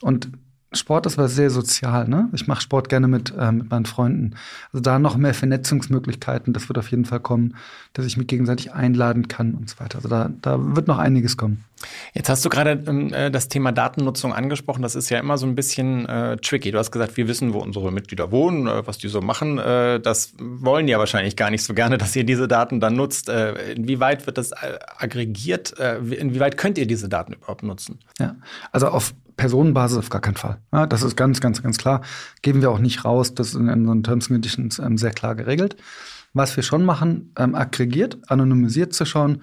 Und 0.00 0.30
Sport 0.74 1.06
ist 1.06 1.18
was 1.18 1.34
sehr 1.34 1.50
sozial, 1.50 2.08
ne? 2.08 2.28
Ich 2.32 2.46
mache 2.46 2.60
Sport 2.62 2.88
gerne 2.88 3.08
mit, 3.08 3.32
äh, 3.36 3.52
mit 3.52 3.70
meinen 3.70 3.86
Freunden. 3.86 4.34
Also 4.72 4.80
da 4.80 4.98
noch 4.98 5.16
mehr 5.16 5.34
Vernetzungsmöglichkeiten, 5.34 6.52
das 6.52 6.68
wird 6.68 6.78
auf 6.78 6.90
jeden 6.90 7.04
Fall 7.04 7.20
kommen, 7.20 7.56
dass 7.92 8.06
ich 8.06 8.16
mich 8.16 8.26
gegenseitig 8.26 8.72
einladen 8.72 9.28
kann 9.28 9.54
und 9.54 9.68
so 9.68 9.78
weiter. 9.80 9.96
Also 9.96 10.08
da, 10.08 10.30
da 10.40 10.76
wird 10.76 10.88
noch 10.88 10.98
einiges 10.98 11.36
kommen. 11.36 11.64
Jetzt 12.14 12.28
hast 12.28 12.44
du 12.44 12.48
gerade 12.48 12.82
ähm, 12.86 13.12
äh, 13.12 13.30
das 13.30 13.48
Thema 13.48 13.72
Datennutzung 13.72 14.32
angesprochen. 14.32 14.82
Das 14.82 14.94
ist 14.94 15.10
ja 15.10 15.18
immer 15.18 15.38
so 15.38 15.46
ein 15.46 15.54
bisschen 15.54 16.06
äh, 16.06 16.36
tricky. 16.36 16.70
Du 16.70 16.78
hast 16.78 16.90
gesagt, 16.90 17.16
wir 17.16 17.28
wissen, 17.28 17.52
wo 17.52 17.58
unsere 17.58 17.92
Mitglieder 17.92 18.30
wohnen, 18.30 18.66
äh, 18.66 18.86
was 18.86 18.98
die 18.98 19.08
so 19.08 19.20
machen. 19.20 19.58
Äh, 19.58 20.00
das 20.00 20.34
wollen 20.38 20.88
ja 20.88 20.98
wahrscheinlich 20.98 21.36
gar 21.36 21.50
nicht 21.50 21.64
so 21.64 21.74
gerne, 21.74 21.98
dass 22.02 22.14
ihr 22.16 22.24
diese 22.24 22.48
Daten 22.48 22.80
dann 22.80 22.94
nutzt. 22.94 23.28
Äh, 23.28 23.72
inwieweit 23.72 24.26
wird 24.26 24.38
das 24.38 24.52
äh, 24.52 24.78
aggregiert? 24.96 25.74
inwieweit 25.82 26.56
könnt 26.56 26.78
ihr 26.78 26.86
diese 26.86 27.08
Daten 27.08 27.32
überhaupt 27.32 27.62
nutzen? 27.62 27.98
Ja, 28.18 28.36
also 28.70 28.88
auf 28.88 29.14
Personenbasis 29.36 29.98
auf 29.98 30.10
gar 30.10 30.20
keinen 30.20 30.36
Fall. 30.36 30.58
Ja, 30.72 30.86
das 30.86 31.02
ist 31.02 31.16
ganz, 31.16 31.40
ganz, 31.40 31.62
ganz 31.62 31.78
klar. 31.78 32.02
Geben 32.42 32.60
wir 32.60 32.70
auch 32.70 32.78
nicht 32.78 33.04
raus. 33.04 33.34
Das 33.34 33.48
ist 33.48 33.54
in 33.54 33.68
unseren 33.68 34.02
Terms 34.02 34.26
and 34.26 34.34
Conditions 34.34 34.78
ähm, 34.78 34.98
sehr 34.98 35.12
klar 35.12 35.34
geregelt. 35.34 35.76
Was 36.34 36.56
wir 36.56 36.62
schon 36.62 36.84
machen, 36.84 37.32
ähm, 37.38 37.54
aggregiert, 37.54 38.18
anonymisiert 38.28 38.94
zu 38.94 39.04
schauen, 39.04 39.42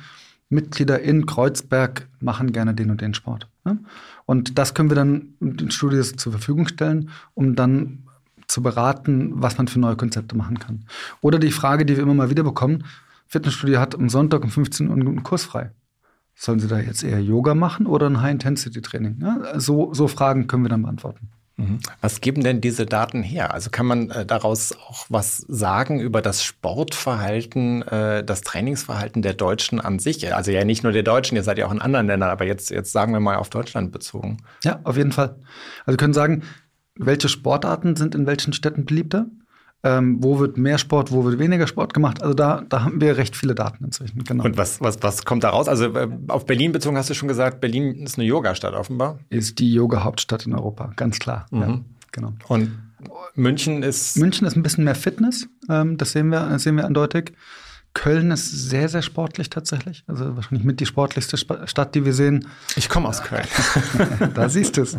Mitglieder 0.49 0.99
in 0.99 1.27
Kreuzberg 1.27 2.07
machen 2.19 2.51
gerne 2.51 2.73
den 2.73 2.89
und 2.89 3.01
den 3.01 3.13
Sport. 3.13 3.47
Ja? 3.65 3.77
Und 4.25 4.57
das 4.57 4.73
können 4.73 4.89
wir 4.89 4.95
dann 4.95 5.35
den 5.39 5.69
Studios 5.71 6.13
zur 6.13 6.31
Verfügung 6.31 6.67
stellen, 6.67 7.11
um 7.35 7.55
dann 7.55 8.03
zu 8.47 8.63
beraten, 8.63 9.31
was 9.35 9.57
man 9.57 9.67
für 9.67 9.79
neue 9.79 9.95
Konzepte 9.95 10.35
machen 10.35 10.57
kann. 10.57 10.85
Oder 11.21 11.37
die 11.37 11.51
Frage, 11.51 11.85
die 11.85 11.95
wir 11.95 12.03
immer 12.03 12.15
mal 12.15 12.31
wieder 12.31 12.43
bekommen, 12.43 12.83
Fitnessstudio 13.27 13.79
hat 13.79 13.93
am 13.93 14.09
Sonntag 14.09 14.43
um 14.43 14.49
15 14.49 14.89
Uhr 14.89 14.95
einen 14.95 15.21
Kurs 15.21 15.43
frei. 15.43 15.71
Sollen 16.41 16.61
sie 16.61 16.69
da 16.69 16.79
jetzt 16.79 17.03
eher 17.03 17.21
Yoga 17.21 17.53
machen 17.53 17.85
oder 17.85 18.09
ein 18.09 18.21
High-Intensity-Training? 18.21 19.19
Ja, 19.21 19.59
so, 19.59 19.93
so 19.93 20.07
Fragen 20.07 20.47
können 20.47 20.63
wir 20.63 20.69
dann 20.69 20.83
beantworten. 20.83 21.27
Mhm. 21.57 21.79
Was 21.99 22.21
geben 22.21 22.45
denn 22.45 22.61
diese 22.61 22.85
Daten 22.85 23.23
her? 23.23 23.53
Also 23.53 23.69
kann 23.69 23.85
man 23.85 24.09
äh, 24.09 24.25
daraus 24.25 24.71
auch 24.71 25.05
was 25.09 25.39
sagen 25.49 25.99
über 25.99 26.21
das 26.21 26.41
Sportverhalten, 26.41 27.81
äh, 27.81 28.23
das 28.23 28.39
Trainingsverhalten 28.39 29.21
der 29.21 29.33
Deutschen 29.33 29.81
an 29.81 29.99
sich? 29.99 30.33
Also 30.33 30.51
ja 30.51 30.63
nicht 30.63 30.81
nur 30.81 30.93
der 30.93 31.03
Deutschen, 31.03 31.35
ihr 31.35 31.43
seid 31.43 31.57
ja 31.57 31.67
auch 31.67 31.73
in 31.73 31.81
anderen 31.81 32.07
Ländern, 32.07 32.29
aber 32.29 32.45
jetzt, 32.45 32.69
jetzt 32.69 32.93
sagen 32.93 33.11
wir 33.11 33.19
mal 33.19 33.35
auf 33.35 33.49
Deutschland 33.49 33.91
bezogen. 33.91 34.37
Ja, 34.63 34.79
auf 34.85 34.95
jeden 34.95 35.11
Fall. 35.11 35.35
Also 35.79 35.91
wir 35.91 35.97
können 35.97 36.13
sagen, 36.13 36.43
welche 36.95 37.27
Sportarten 37.27 37.97
sind 37.97 38.15
in 38.15 38.25
welchen 38.25 38.53
Städten 38.53 38.85
beliebter? 38.85 39.25
Ähm, 39.81 40.17
wo 40.21 40.39
wird 40.39 40.57
mehr 40.57 40.77
Sport, 40.77 41.11
wo 41.11 41.23
wird 41.23 41.39
weniger 41.39 41.65
Sport 41.65 41.93
gemacht? 41.93 42.21
Also 42.21 42.33
da, 42.33 42.63
da 42.67 42.83
haben 42.83 42.99
wir 42.99 43.15
recht 43.17 43.35
viele 43.35 43.55
Daten 43.55 43.85
inzwischen. 43.85 44.25
Genau. 44.25 44.43
Und 44.43 44.57
was, 44.57 44.81
was, 44.81 45.01
was 45.01 45.23
kommt 45.23 45.45
da 45.45 45.49
raus? 45.49 45.69
Also 45.69 45.85
äh, 45.85 46.09
auf 46.27 46.45
Berlin 46.45 46.73
bezogen 46.73 46.97
hast 46.97 47.09
du 47.09 47.13
schon 47.13 47.29
gesagt, 47.29 47.61
Berlin 47.61 48.03
ist 48.03 48.17
eine 48.17 48.27
Yoga-Stadt 48.27 48.73
offenbar. 48.73 49.19
Ist 49.29 49.59
die 49.59 49.73
Yoga-Hauptstadt 49.73 50.45
in 50.45 50.53
Europa, 50.53 50.91
ganz 50.97 51.19
klar. 51.19 51.45
Mhm. 51.51 51.61
Ja, 51.61 51.79
genau. 52.11 52.33
Und 52.49 52.71
München 53.35 53.83
ist. 53.83 54.17
München 54.17 54.45
ist 54.45 54.57
ein 54.57 54.63
bisschen 54.63 54.83
mehr 54.83 54.95
Fitness, 54.95 55.47
ähm, 55.69 55.97
das 55.97 56.11
sehen 56.11 56.29
wir, 56.29 56.41
das 56.49 56.63
sehen 56.63 56.75
wir 56.75 56.85
eindeutig. 56.85 57.31
Köln 57.93 58.31
ist 58.31 58.69
sehr, 58.69 58.87
sehr 58.87 59.01
sportlich 59.01 59.49
tatsächlich. 59.49 60.03
Also 60.07 60.35
wahrscheinlich 60.35 60.63
mit 60.63 60.79
die 60.79 60.85
sportlichste 60.85 61.37
Stadt, 61.37 61.95
die 61.95 62.05
wir 62.05 62.13
sehen. 62.13 62.47
Ich 62.75 62.87
komme 62.87 63.07
aus 63.07 63.23
Köln. 63.23 63.45
da 64.35 64.47
siehst 64.47 64.77
du 64.77 64.81
es. 64.81 64.97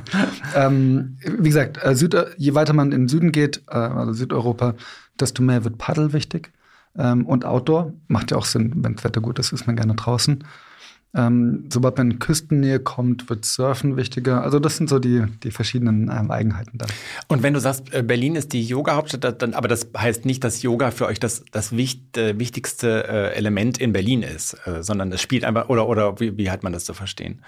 Ähm, 0.54 1.16
wie 1.22 1.48
gesagt, 1.48 1.78
äh, 1.82 1.94
Süd, 1.94 2.16
je 2.36 2.54
weiter 2.54 2.72
man 2.72 2.92
in 2.92 3.02
den 3.02 3.08
Süden 3.08 3.32
geht, 3.32 3.62
äh, 3.68 3.74
also 3.74 4.12
Südeuropa, 4.12 4.74
desto 5.18 5.42
mehr 5.42 5.64
wird 5.64 5.78
Paddel 5.78 6.12
wichtig. 6.12 6.52
Ähm, 6.98 7.26
und 7.26 7.44
Outdoor 7.44 7.92
macht 8.08 8.32
ja 8.32 8.36
auch 8.36 8.44
Sinn, 8.44 8.72
wenn 8.76 8.96
das 8.96 9.04
Wetter 9.04 9.20
gut 9.20 9.38
ist, 9.38 9.52
ist 9.52 9.66
man 9.66 9.76
gerne 9.76 9.94
draußen. 9.94 10.44
Ähm, 11.12 11.64
sobald 11.72 11.98
man 11.98 12.12
in 12.12 12.18
Küstennähe 12.20 12.78
kommt, 12.78 13.28
wird 13.28 13.44
Surfen 13.44 13.96
wichtiger. 13.96 14.42
Also 14.44 14.60
das 14.60 14.76
sind 14.76 14.88
so 14.88 15.00
die, 15.00 15.24
die 15.42 15.50
verschiedenen 15.50 16.08
ähm, 16.08 16.30
Eigenheiten 16.30 16.78
da. 16.78 16.86
Und 17.26 17.42
wenn 17.42 17.52
du 17.52 17.60
sagst, 17.60 17.92
äh, 17.92 18.04
Berlin 18.04 18.36
ist 18.36 18.52
die 18.52 18.62
Yoga-Hauptstadt, 18.62 19.42
dann, 19.42 19.54
aber 19.54 19.66
das 19.66 19.88
heißt 19.96 20.24
nicht, 20.24 20.44
dass 20.44 20.62
Yoga 20.62 20.92
für 20.92 21.06
euch 21.06 21.18
das, 21.18 21.44
das 21.50 21.76
wichtig, 21.76 22.16
äh, 22.16 22.38
wichtigste 22.38 23.08
äh, 23.08 23.34
Element 23.34 23.78
in 23.78 23.92
Berlin 23.92 24.22
ist, 24.22 24.56
äh, 24.66 24.84
sondern 24.84 25.10
es 25.10 25.20
spielt 25.20 25.44
einfach, 25.44 25.68
oder, 25.68 25.88
oder 25.88 26.20
wie, 26.20 26.36
wie 26.36 26.50
hat 26.50 26.62
man 26.62 26.72
das 26.72 26.84
zu 26.84 26.94
verstehen? 26.94 27.40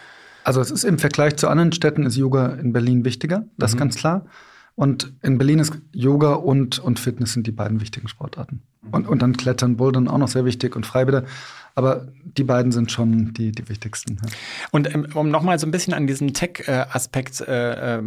Also 0.42 0.60
es 0.60 0.72
ist 0.72 0.82
im 0.82 0.98
Vergleich 0.98 1.36
zu 1.36 1.48
anderen 1.48 1.70
Städten 1.70 2.04
ist 2.04 2.16
Yoga 2.16 2.46
in 2.54 2.72
Berlin 2.72 3.04
wichtiger, 3.04 3.44
das 3.58 3.70
mhm. 3.70 3.74
ist 3.74 3.78
ganz 3.78 3.94
klar. 3.94 4.26
Und 4.74 5.12
in 5.22 5.38
Berlin 5.38 5.58
ist 5.58 5.74
Yoga 5.92 6.32
und, 6.32 6.78
und 6.78 6.98
Fitness 6.98 7.34
sind 7.34 7.46
die 7.46 7.52
beiden 7.52 7.80
wichtigen 7.80 8.08
Sportarten. 8.08 8.62
Und, 8.90 9.06
und 9.06 9.22
dann 9.22 9.36
Klettern, 9.36 9.76
Bouldern 9.76 10.08
auch 10.08 10.18
noch 10.18 10.28
sehr 10.28 10.44
wichtig 10.44 10.74
und 10.74 10.86
Freibäder. 10.86 11.24
Aber 11.74 12.08
die 12.24 12.44
beiden 12.44 12.72
sind 12.72 12.92
schon 12.92 13.32
die, 13.34 13.52
die 13.52 13.68
wichtigsten. 13.68 14.18
Ja. 14.22 14.30
Und 14.70 14.94
ähm, 14.94 15.06
um 15.14 15.30
nochmal 15.30 15.58
so 15.58 15.66
ein 15.66 15.70
bisschen 15.70 15.94
an 15.94 16.06
diesem 16.06 16.34
Tech-Aspekt 16.34 17.40
äh, 17.40 17.98
äh, 17.98 18.02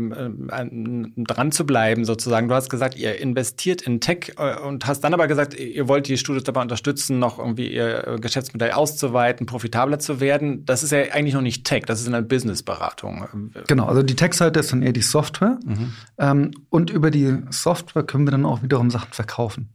dran 1.17 1.51
zu 1.51 1.65
bleiben, 1.65 2.06
sozusagen. 2.06 2.47
Du 2.47 2.56
hast 2.56 2.69
gesagt, 2.69 2.95
ihr 2.95 3.19
investiert 3.19 3.82
in 3.82 3.99
Tech 4.01 4.34
äh, 4.38 4.60
und 4.60 4.86
hast 4.88 5.01
dann 5.01 5.13
aber 5.13 5.28
gesagt, 5.28 5.60
ihr 5.60 5.88
wollt 5.88 6.08
die 6.08 6.17
Studios 6.17 6.43
dabei 6.43 6.62
unterstützen, 6.62 7.19
noch 7.19 7.39
irgendwie 7.39 7.71
ihr 7.71 8.17
Geschäftsmodell 8.21 8.71
auszuweiten, 8.71 9.45
profitabler 9.45 9.99
zu 9.99 10.19
werden. 10.19 10.65
Das 10.65 10.84
ist 10.84 10.91
ja 10.91 10.99
eigentlich 11.12 11.34
noch 11.34 11.41
nicht 11.41 11.65
Tech, 11.65 11.84
das 11.86 12.01
ist 12.01 12.08
eine 12.08 12.21
Businessberatung. 12.21 13.51
Genau, 13.67 13.86
also 13.86 14.04
die 14.04 14.15
Tech-Seite 14.15 14.60
ist 14.60 14.71
dann 14.71 14.82
eher 14.82 14.93
die 14.93 15.01
Software. 15.01 15.60
Mhm. 15.65 15.93
Ähm, 16.17 16.51
und 16.69 16.89
über 16.89 17.12
die 17.12 17.38
Software 17.49 18.04
können 18.04 18.25
wir 18.25 18.32
dann 18.32 18.45
auch 18.45 18.62
wiederum 18.62 18.91
Sachen 18.91 19.12
verkaufen. 19.12 19.69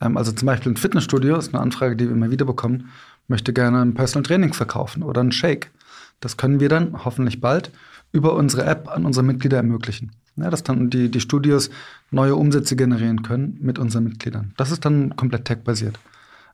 Ähm, 0.00 0.16
also 0.16 0.32
zum 0.32 0.46
Beispiel 0.46 0.72
ein 0.72 0.76
Fitnessstudio 0.76 1.36
ist 1.36 1.54
eine 1.54 1.62
Anfrage, 1.62 1.96
die 1.96 2.06
wir 2.06 2.12
immer 2.12 2.30
wieder 2.30 2.44
bekommen 2.44 2.90
möchte 3.28 3.52
gerne 3.52 3.80
ein 3.80 3.94
Personal 3.94 4.24
Training 4.24 4.52
verkaufen 4.52 5.02
oder 5.02 5.20
einen 5.20 5.32
Shake. 5.32 5.70
Das 6.20 6.36
können 6.36 6.60
wir 6.60 6.68
dann 6.68 7.04
hoffentlich 7.04 7.40
bald 7.40 7.70
über 8.12 8.34
unsere 8.34 8.64
App 8.64 8.88
an 8.88 9.06
unsere 9.06 9.24
Mitglieder 9.24 9.56
ermöglichen. 9.56 10.12
Ja, 10.36 10.48
dass 10.48 10.62
dann 10.62 10.88
die, 10.88 11.10
die 11.10 11.20
Studios 11.20 11.70
neue 12.10 12.36
Umsätze 12.36 12.76
generieren 12.76 13.22
können 13.22 13.58
mit 13.60 13.78
unseren 13.78 14.04
Mitgliedern. 14.04 14.52
Das 14.56 14.70
ist 14.70 14.84
dann 14.84 15.14
komplett 15.16 15.44
tech-basiert. 15.44 15.98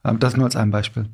Ähm, 0.04 0.18
das 0.18 0.36
nur 0.36 0.46
als 0.46 0.56
ein 0.56 0.70
Beispiel. 0.70 1.06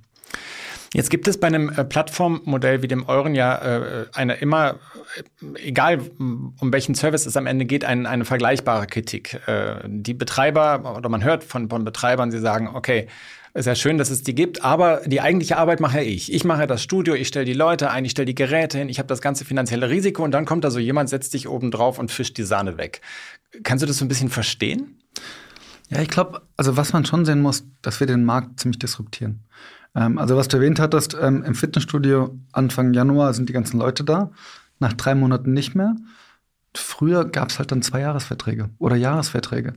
Jetzt 0.94 1.10
gibt 1.10 1.26
es 1.26 1.38
bei 1.38 1.48
einem 1.48 1.70
äh, 1.70 1.84
Plattformmodell 1.84 2.82
wie 2.82 2.88
dem 2.88 3.08
euren 3.08 3.34
ja 3.34 3.56
äh, 3.56 4.06
eine 4.12 4.34
immer, 4.34 4.76
äh, 5.18 5.58
egal 5.66 5.98
um 6.18 6.72
welchen 6.72 6.94
Service 6.94 7.26
es 7.26 7.36
am 7.36 7.48
Ende 7.48 7.64
geht, 7.64 7.84
eine, 7.84 8.08
eine 8.08 8.24
vergleichbare 8.24 8.86
Kritik. 8.86 9.40
Die 9.86 10.14
Betreiber 10.14 10.96
oder 10.96 11.08
man 11.08 11.24
hört 11.24 11.42
von, 11.42 11.68
von 11.68 11.84
Betreibern, 11.84 12.30
sie 12.30 12.38
sagen, 12.38 12.68
okay, 12.72 13.08
ist 13.54 13.66
ja 13.66 13.74
schön, 13.74 13.98
dass 13.98 14.10
es 14.10 14.22
die 14.22 14.36
gibt, 14.36 14.64
aber 14.64 15.02
die 15.04 15.20
eigentliche 15.20 15.56
Arbeit 15.56 15.80
mache 15.80 16.00
ich. 16.00 16.32
Ich 16.32 16.44
mache 16.44 16.68
das 16.68 16.82
Studio, 16.82 17.14
ich 17.14 17.26
stelle 17.26 17.44
die 17.44 17.54
Leute 17.54 17.90
ein, 17.90 18.04
ich 18.04 18.12
stelle 18.12 18.26
die 18.26 18.34
Geräte 18.34 18.78
hin, 18.78 18.88
ich 18.88 18.98
habe 18.98 19.08
das 19.08 19.20
ganze 19.20 19.44
finanzielle 19.44 19.90
Risiko 19.90 20.22
und 20.22 20.30
dann 20.30 20.44
kommt 20.44 20.62
da 20.62 20.70
so 20.70 20.78
jemand, 20.78 21.08
setzt 21.08 21.32
sich 21.32 21.48
oben 21.48 21.72
drauf 21.72 21.98
und 21.98 22.12
fischt 22.12 22.38
die 22.38 22.44
Sahne 22.44 22.78
weg. 22.78 23.00
Kannst 23.64 23.82
du 23.82 23.86
das 23.86 23.98
so 23.98 24.04
ein 24.04 24.08
bisschen 24.08 24.30
verstehen? 24.30 25.00
Ja, 25.90 26.00
ich 26.00 26.08
glaube, 26.08 26.42
also 26.56 26.76
was 26.76 26.92
man 26.92 27.04
schon 27.04 27.24
sehen 27.24 27.42
muss, 27.42 27.64
dass 27.82 27.98
wir 27.98 28.06
den 28.06 28.24
Markt 28.24 28.60
ziemlich 28.60 28.78
disruptieren. 28.78 29.40
Ähm, 29.94 30.18
also 30.18 30.36
was 30.36 30.48
du 30.48 30.56
erwähnt 30.56 30.80
hattest, 30.80 31.16
ähm, 31.20 31.42
im 31.44 31.54
Fitnessstudio 31.54 32.38
Anfang 32.52 32.92
Januar 32.94 33.34
sind 33.34 33.48
die 33.48 33.52
ganzen 33.52 33.78
Leute 33.78 34.04
da, 34.04 34.30
nach 34.78 34.92
drei 34.92 35.14
Monaten 35.14 35.52
nicht 35.52 35.74
mehr. 35.74 35.96
Früher 36.76 37.24
gab 37.24 37.50
es 37.50 37.58
halt 37.58 37.70
dann 37.70 37.82
zwei 37.82 38.00
Jahresverträge 38.00 38.70
oder 38.78 38.96
Jahresverträge. 38.96 39.74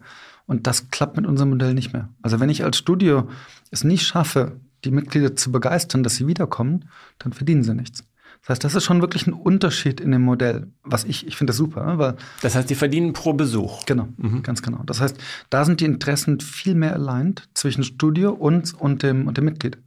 Und 0.47 0.65
das 0.65 0.89
klappt 0.89 1.17
mit 1.17 1.25
unserem 1.25 1.49
Modell 1.49 1.73
nicht 1.73 1.93
mehr. 1.93 2.09
Also 2.21 2.39
wenn 2.39 2.49
ich 2.49 2.63
als 2.63 2.77
Studio 2.77 3.29
es 3.69 3.83
nicht 3.83 4.07
schaffe, 4.07 4.59
die 4.83 4.91
Mitglieder 4.91 5.35
zu 5.35 5.51
begeistern, 5.51 6.03
dass 6.03 6.15
sie 6.15 6.27
wiederkommen, 6.27 6.85
dann 7.19 7.33
verdienen 7.33 7.63
sie 7.63 7.75
nichts. 7.75 8.03
Das 8.41 8.49
heißt, 8.49 8.63
das 8.63 8.75
ist 8.75 8.85
schon 8.85 9.01
wirklich 9.01 9.27
ein 9.27 9.33
Unterschied 9.33 9.99
in 9.99 10.11
dem 10.11 10.21
Modell, 10.21 10.67
was 10.83 11.03
ich, 11.03 11.27
ich 11.27 11.35
finde 11.35 11.51
das 11.51 11.57
super. 11.57 11.85
Ne? 11.85 11.97
Weil 11.97 12.15
das 12.41 12.55
heißt, 12.55 12.69
die 12.69 12.75
verdienen 12.75 13.13
pro 13.13 13.33
Besuch. 13.33 13.85
Genau, 13.85 14.07
mhm. 14.17 14.43
ganz 14.43 14.61
genau. 14.61 14.83
Das 14.85 15.01
heißt, 15.01 15.17
da 15.49 15.65
sind 15.65 15.81
die 15.81 15.85
Interessen 15.85 16.39
viel 16.39 16.75
mehr 16.75 16.93
aligned 16.93 17.49
zwischen 17.53 17.83
Studio 17.83 18.31
und, 18.31 18.73
und, 18.75 19.03
dem, 19.03 19.27
und 19.27 19.37
dem 19.37 19.45
Mitglied. 19.45 19.77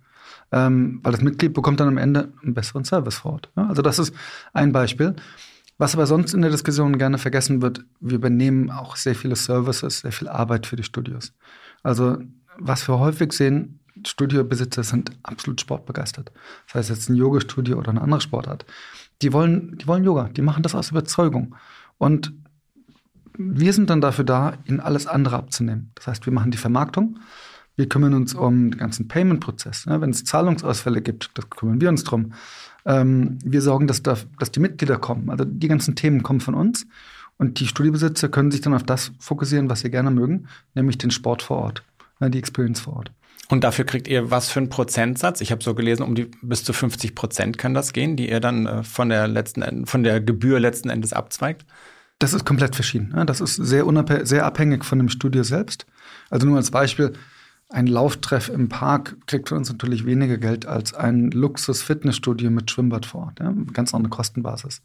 Ähm, 0.52 1.00
weil 1.02 1.12
das 1.12 1.22
Mitglied 1.22 1.52
bekommt 1.52 1.80
dann 1.80 1.88
am 1.88 1.98
Ende 1.98 2.32
einen 2.42 2.54
besseren 2.54 2.84
Service 2.84 3.16
vor 3.18 3.34
Ort. 3.34 3.50
Ja? 3.56 3.68
Also 3.68 3.82
das 3.82 3.98
ist 3.98 4.14
ein 4.52 4.72
Beispiel. 4.72 5.14
Was 5.78 5.94
aber 5.94 6.06
sonst 6.06 6.34
in 6.34 6.42
der 6.42 6.50
Diskussion 6.50 6.98
gerne 6.98 7.16
vergessen 7.16 7.62
wird, 7.62 7.84
wir 8.00 8.16
übernehmen 8.16 8.70
auch 8.70 8.96
sehr 8.96 9.14
viele 9.14 9.36
Services, 9.36 10.00
sehr 10.00 10.12
viel 10.12 10.28
Arbeit 10.28 10.66
für 10.66 10.76
die 10.76 10.82
Studios. 10.82 11.32
Also 11.82 12.18
was 12.58 12.86
wir 12.86 12.98
häufig 12.98 13.32
sehen, 13.32 13.80
Studiobesitzer 14.06 14.82
sind 14.82 15.12
absolut 15.22 15.60
sportbegeistert. 15.60 16.32
Das 16.66 16.74
heißt 16.74 16.90
jetzt 16.90 17.08
ein 17.08 17.16
Yoga-Studio 17.16 17.78
oder 17.78 17.90
eine 17.90 18.02
andere 18.02 18.20
Sportart. 18.20 18.66
Die 19.22 19.32
wollen, 19.32 19.78
die 19.78 19.86
wollen 19.86 20.04
Yoga, 20.04 20.28
die 20.28 20.42
machen 20.42 20.62
das 20.62 20.74
aus 20.74 20.90
Überzeugung. 20.90 21.54
Und 21.98 22.32
wir 23.36 23.72
sind 23.72 23.90
dann 23.90 24.00
dafür 24.00 24.24
da, 24.24 24.54
ihnen 24.66 24.80
alles 24.80 25.06
andere 25.06 25.36
abzunehmen. 25.36 25.92
Das 25.94 26.06
heißt, 26.06 26.26
wir 26.26 26.32
machen 26.32 26.50
die 26.50 26.58
Vermarktung, 26.58 27.18
wir 27.80 27.88
kümmern 27.88 28.12
uns 28.12 28.34
um 28.34 28.72
den 28.72 28.78
ganzen 28.78 29.08
Payment-Prozess. 29.08 29.86
Wenn 29.86 30.10
es 30.10 30.22
Zahlungsausfälle 30.24 31.00
gibt, 31.00 31.30
das 31.32 31.48
kümmern 31.48 31.80
wir 31.80 31.88
uns 31.88 32.04
drum. 32.04 32.34
Ähm, 32.84 33.38
wir 33.42 33.62
sorgen, 33.62 33.86
dass, 33.86 34.02
da, 34.02 34.18
dass 34.38 34.50
die 34.52 34.60
Mitglieder 34.60 34.98
kommen. 34.98 35.30
Also 35.30 35.46
die 35.46 35.66
ganzen 35.66 35.96
Themen 35.96 36.22
kommen 36.22 36.40
von 36.40 36.54
uns. 36.54 36.86
Und 37.38 37.58
die 37.58 37.66
Studiobesitzer 37.66 38.28
können 38.28 38.50
sich 38.50 38.60
dann 38.60 38.74
auf 38.74 38.82
das 38.82 39.12
fokussieren, 39.18 39.70
was 39.70 39.80
sie 39.80 39.90
gerne 39.90 40.10
mögen, 40.10 40.46
nämlich 40.74 40.98
den 40.98 41.10
Sport 41.10 41.40
vor 41.40 41.56
Ort, 41.56 41.82
die 42.20 42.38
Experience 42.38 42.80
vor 42.80 42.96
Ort. 42.96 43.12
Und 43.48 43.64
dafür 43.64 43.86
kriegt 43.86 44.08
ihr 44.08 44.30
was 44.30 44.50
für 44.50 44.60
einen 44.60 44.68
Prozentsatz? 44.68 45.40
Ich 45.40 45.50
habe 45.50 45.64
so 45.64 45.74
gelesen, 45.74 46.02
um 46.02 46.14
die 46.14 46.30
bis 46.42 46.64
zu 46.64 46.74
50 46.74 47.14
Prozent 47.14 47.56
kann 47.56 47.72
das 47.72 47.94
gehen, 47.94 48.14
die 48.16 48.28
ihr 48.28 48.40
dann 48.40 48.66
äh, 48.66 48.82
von 48.82 49.08
der 49.08 49.26
letzten 49.26 49.86
von 49.86 50.02
der 50.02 50.20
Gebühr 50.20 50.60
letzten 50.60 50.90
Endes 50.90 51.14
abzweigt. 51.14 51.64
Das 52.18 52.34
ist 52.34 52.44
komplett 52.44 52.74
verschieden. 52.74 53.14
Das 53.26 53.40
ist 53.40 53.54
sehr, 53.54 53.86
sehr 54.24 54.44
abhängig 54.44 54.84
von 54.84 54.98
dem 54.98 55.08
Studio 55.08 55.42
selbst. 55.42 55.86
Also 56.28 56.46
nur 56.46 56.58
als 56.58 56.70
Beispiel, 56.70 57.14
ein 57.70 57.86
Lauftreff 57.86 58.48
im 58.48 58.68
Park 58.68 59.16
kriegt 59.26 59.48
für 59.48 59.54
uns 59.54 59.70
natürlich 59.70 60.04
weniger 60.04 60.38
Geld 60.38 60.66
als 60.66 60.92
ein 60.92 61.30
Luxus-Fitnessstudio 61.30 62.50
mit 62.50 62.70
Schwimmbad 62.70 63.06
vor 63.06 63.26
Ort. 63.26 63.40
Ja? 63.40 63.54
Ganz 63.72 63.94
andere 63.94 64.10
Kostenbasis. 64.10 64.82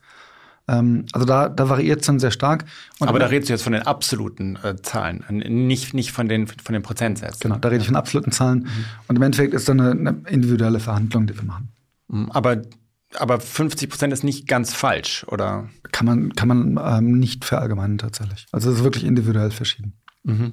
Ähm, 0.67 1.05
also 1.11 1.25
da, 1.25 1.49
da 1.49 1.69
variiert 1.69 2.01
es 2.01 2.07
dann 2.07 2.19
sehr 2.19 2.31
stark. 2.31 2.65
Und 2.99 3.07
Aber 3.07 3.19
da 3.19 3.25
redest 3.27 3.49
du 3.49 3.53
jetzt 3.53 3.63
von 3.63 3.73
den 3.73 3.83
absoluten 3.83 4.57
äh, 4.63 4.75
Zahlen, 4.81 5.23
nicht, 5.29 5.93
nicht 5.93 6.11
von, 6.11 6.29
den, 6.29 6.47
von 6.47 6.73
den 6.73 6.83
Prozentsätzen. 6.83 7.39
Genau, 7.39 7.57
da 7.57 7.69
rede 7.69 7.81
ich 7.81 7.87
von 7.87 7.95
absoluten 7.95 8.31
Zahlen. 8.31 8.59
Mhm. 8.59 8.85
Und 9.07 9.15
im 9.15 9.21
Endeffekt 9.21 9.53
ist 9.53 9.67
dann 9.67 9.79
eine, 9.79 9.91
eine 9.91 10.21
individuelle 10.29 10.79
Verhandlung, 10.79 11.27
die 11.27 11.35
wir 11.35 11.43
machen. 11.43 11.69
Mhm. 12.07 12.31
Aber 12.31 12.61
aber 13.17 13.39
50 13.39 13.89
Prozent 13.89 14.11
ist 14.11 14.25
nicht 14.25 14.45
ganz 14.45 14.73
falsch, 14.73 15.25
oder? 15.29 15.69
Kann 15.93 16.05
man, 16.05 16.35
kann 16.35 16.47
man 16.49 16.79
ähm, 16.83 17.17
nicht 17.17 17.45
verallgemeinern 17.45 17.97
tatsächlich. 17.97 18.45
Also 18.51 18.69
es 18.69 18.79
ist 18.79 18.83
wirklich 18.83 19.05
individuell 19.05 19.51
verschieden. 19.51 19.93
Mhm. 20.25 20.51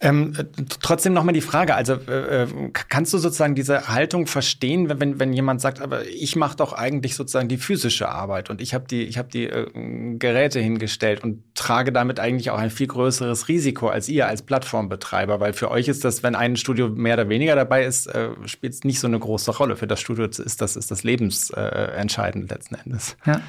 Ähm, 0.00 0.32
trotzdem 0.80 1.12
nochmal 1.12 1.34
die 1.34 1.40
Frage, 1.40 1.74
also 1.74 1.94
äh, 1.94 2.42
äh, 2.42 2.48
kannst 2.72 3.12
du 3.12 3.18
sozusagen 3.18 3.54
diese 3.54 3.88
Haltung 3.88 4.26
verstehen, 4.26 4.88
wenn, 4.88 5.20
wenn 5.20 5.32
jemand 5.32 5.60
sagt, 5.60 5.80
aber 5.80 6.06
ich 6.06 6.36
mache 6.36 6.56
doch 6.56 6.72
eigentlich 6.72 7.14
sozusagen 7.14 7.48
die 7.48 7.58
physische 7.58 8.08
Arbeit 8.08 8.50
und 8.50 8.60
ich 8.60 8.74
habe 8.74 8.86
die, 8.88 9.04
ich 9.04 9.18
hab 9.18 9.30
die 9.30 9.44
äh, 9.44 10.16
Geräte 10.18 10.58
hingestellt 10.58 11.22
und 11.22 11.42
trage 11.54 11.92
damit 11.92 12.18
eigentlich 12.18 12.50
auch 12.50 12.58
ein 12.58 12.70
viel 12.70 12.88
größeres 12.88 13.48
Risiko 13.48 13.88
als 13.88 14.08
ihr 14.08 14.26
als 14.26 14.42
Plattformbetreiber, 14.42 15.38
weil 15.38 15.52
für 15.52 15.70
euch 15.70 15.88
ist 15.88 16.04
das, 16.04 16.22
wenn 16.22 16.34
ein 16.34 16.56
Studio 16.56 16.88
mehr 16.88 17.14
oder 17.14 17.28
weniger 17.28 17.54
dabei 17.54 17.84
ist, 17.84 18.06
äh, 18.06 18.30
spielt 18.46 18.72
es 18.72 18.84
nicht 18.84 19.00
so 19.00 19.06
eine 19.06 19.18
große 19.18 19.52
Rolle. 19.52 19.76
Für 19.76 19.86
das 19.86 20.00
Studio 20.00 20.24
ist 20.24 20.60
das, 20.60 20.76
ist 20.76 20.90
das 20.90 21.04
lebensentscheidend 21.04 22.50
letzten 22.50 22.74
Endes. 22.74 23.16
Ja. 23.24 23.40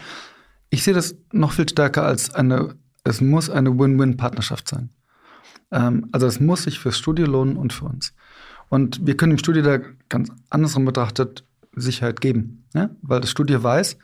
Ich 0.69 0.83
sehe 0.83 0.93
das 0.93 1.15
noch 1.31 1.53
viel 1.53 1.67
stärker 1.67 2.03
als 2.03 2.33
eine 2.33 2.75
es 3.05 3.21
muss 3.21 3.49
eine 3.49 3.77
Win-Win-Partnerschaft 3.77 4.67
sein. 4.67 4.89
Ähm, 5.75 6.07
also 6.11 6.25
es 6.25 6.39
muss 6.39 6.63
sich 6.63 6.79
fürs 6.79 6.97
Studio 6.97 7.27
lohnen 7.27 7.57
und 7.57 7.73
für 7.73 7.85
uns. 7.85 8.13
Und 8.69 9.05
wir 9.05 9.15
können 9.15 9.33
dem 9.33 9.39
Studio 9.39 9.61
da 9.61 9.79
ganz 10.09 10.31
andersrum 10.49 10.85
betrachtet 10.85 11.43
Sicherheit 11.75 12.21
geben. 12.21 12.63
Ja? 12.73 12.89
Weil 13.01 13.21
das 13.21 13.29
Studio 13.29 13.61
weiß, 13.61 13.97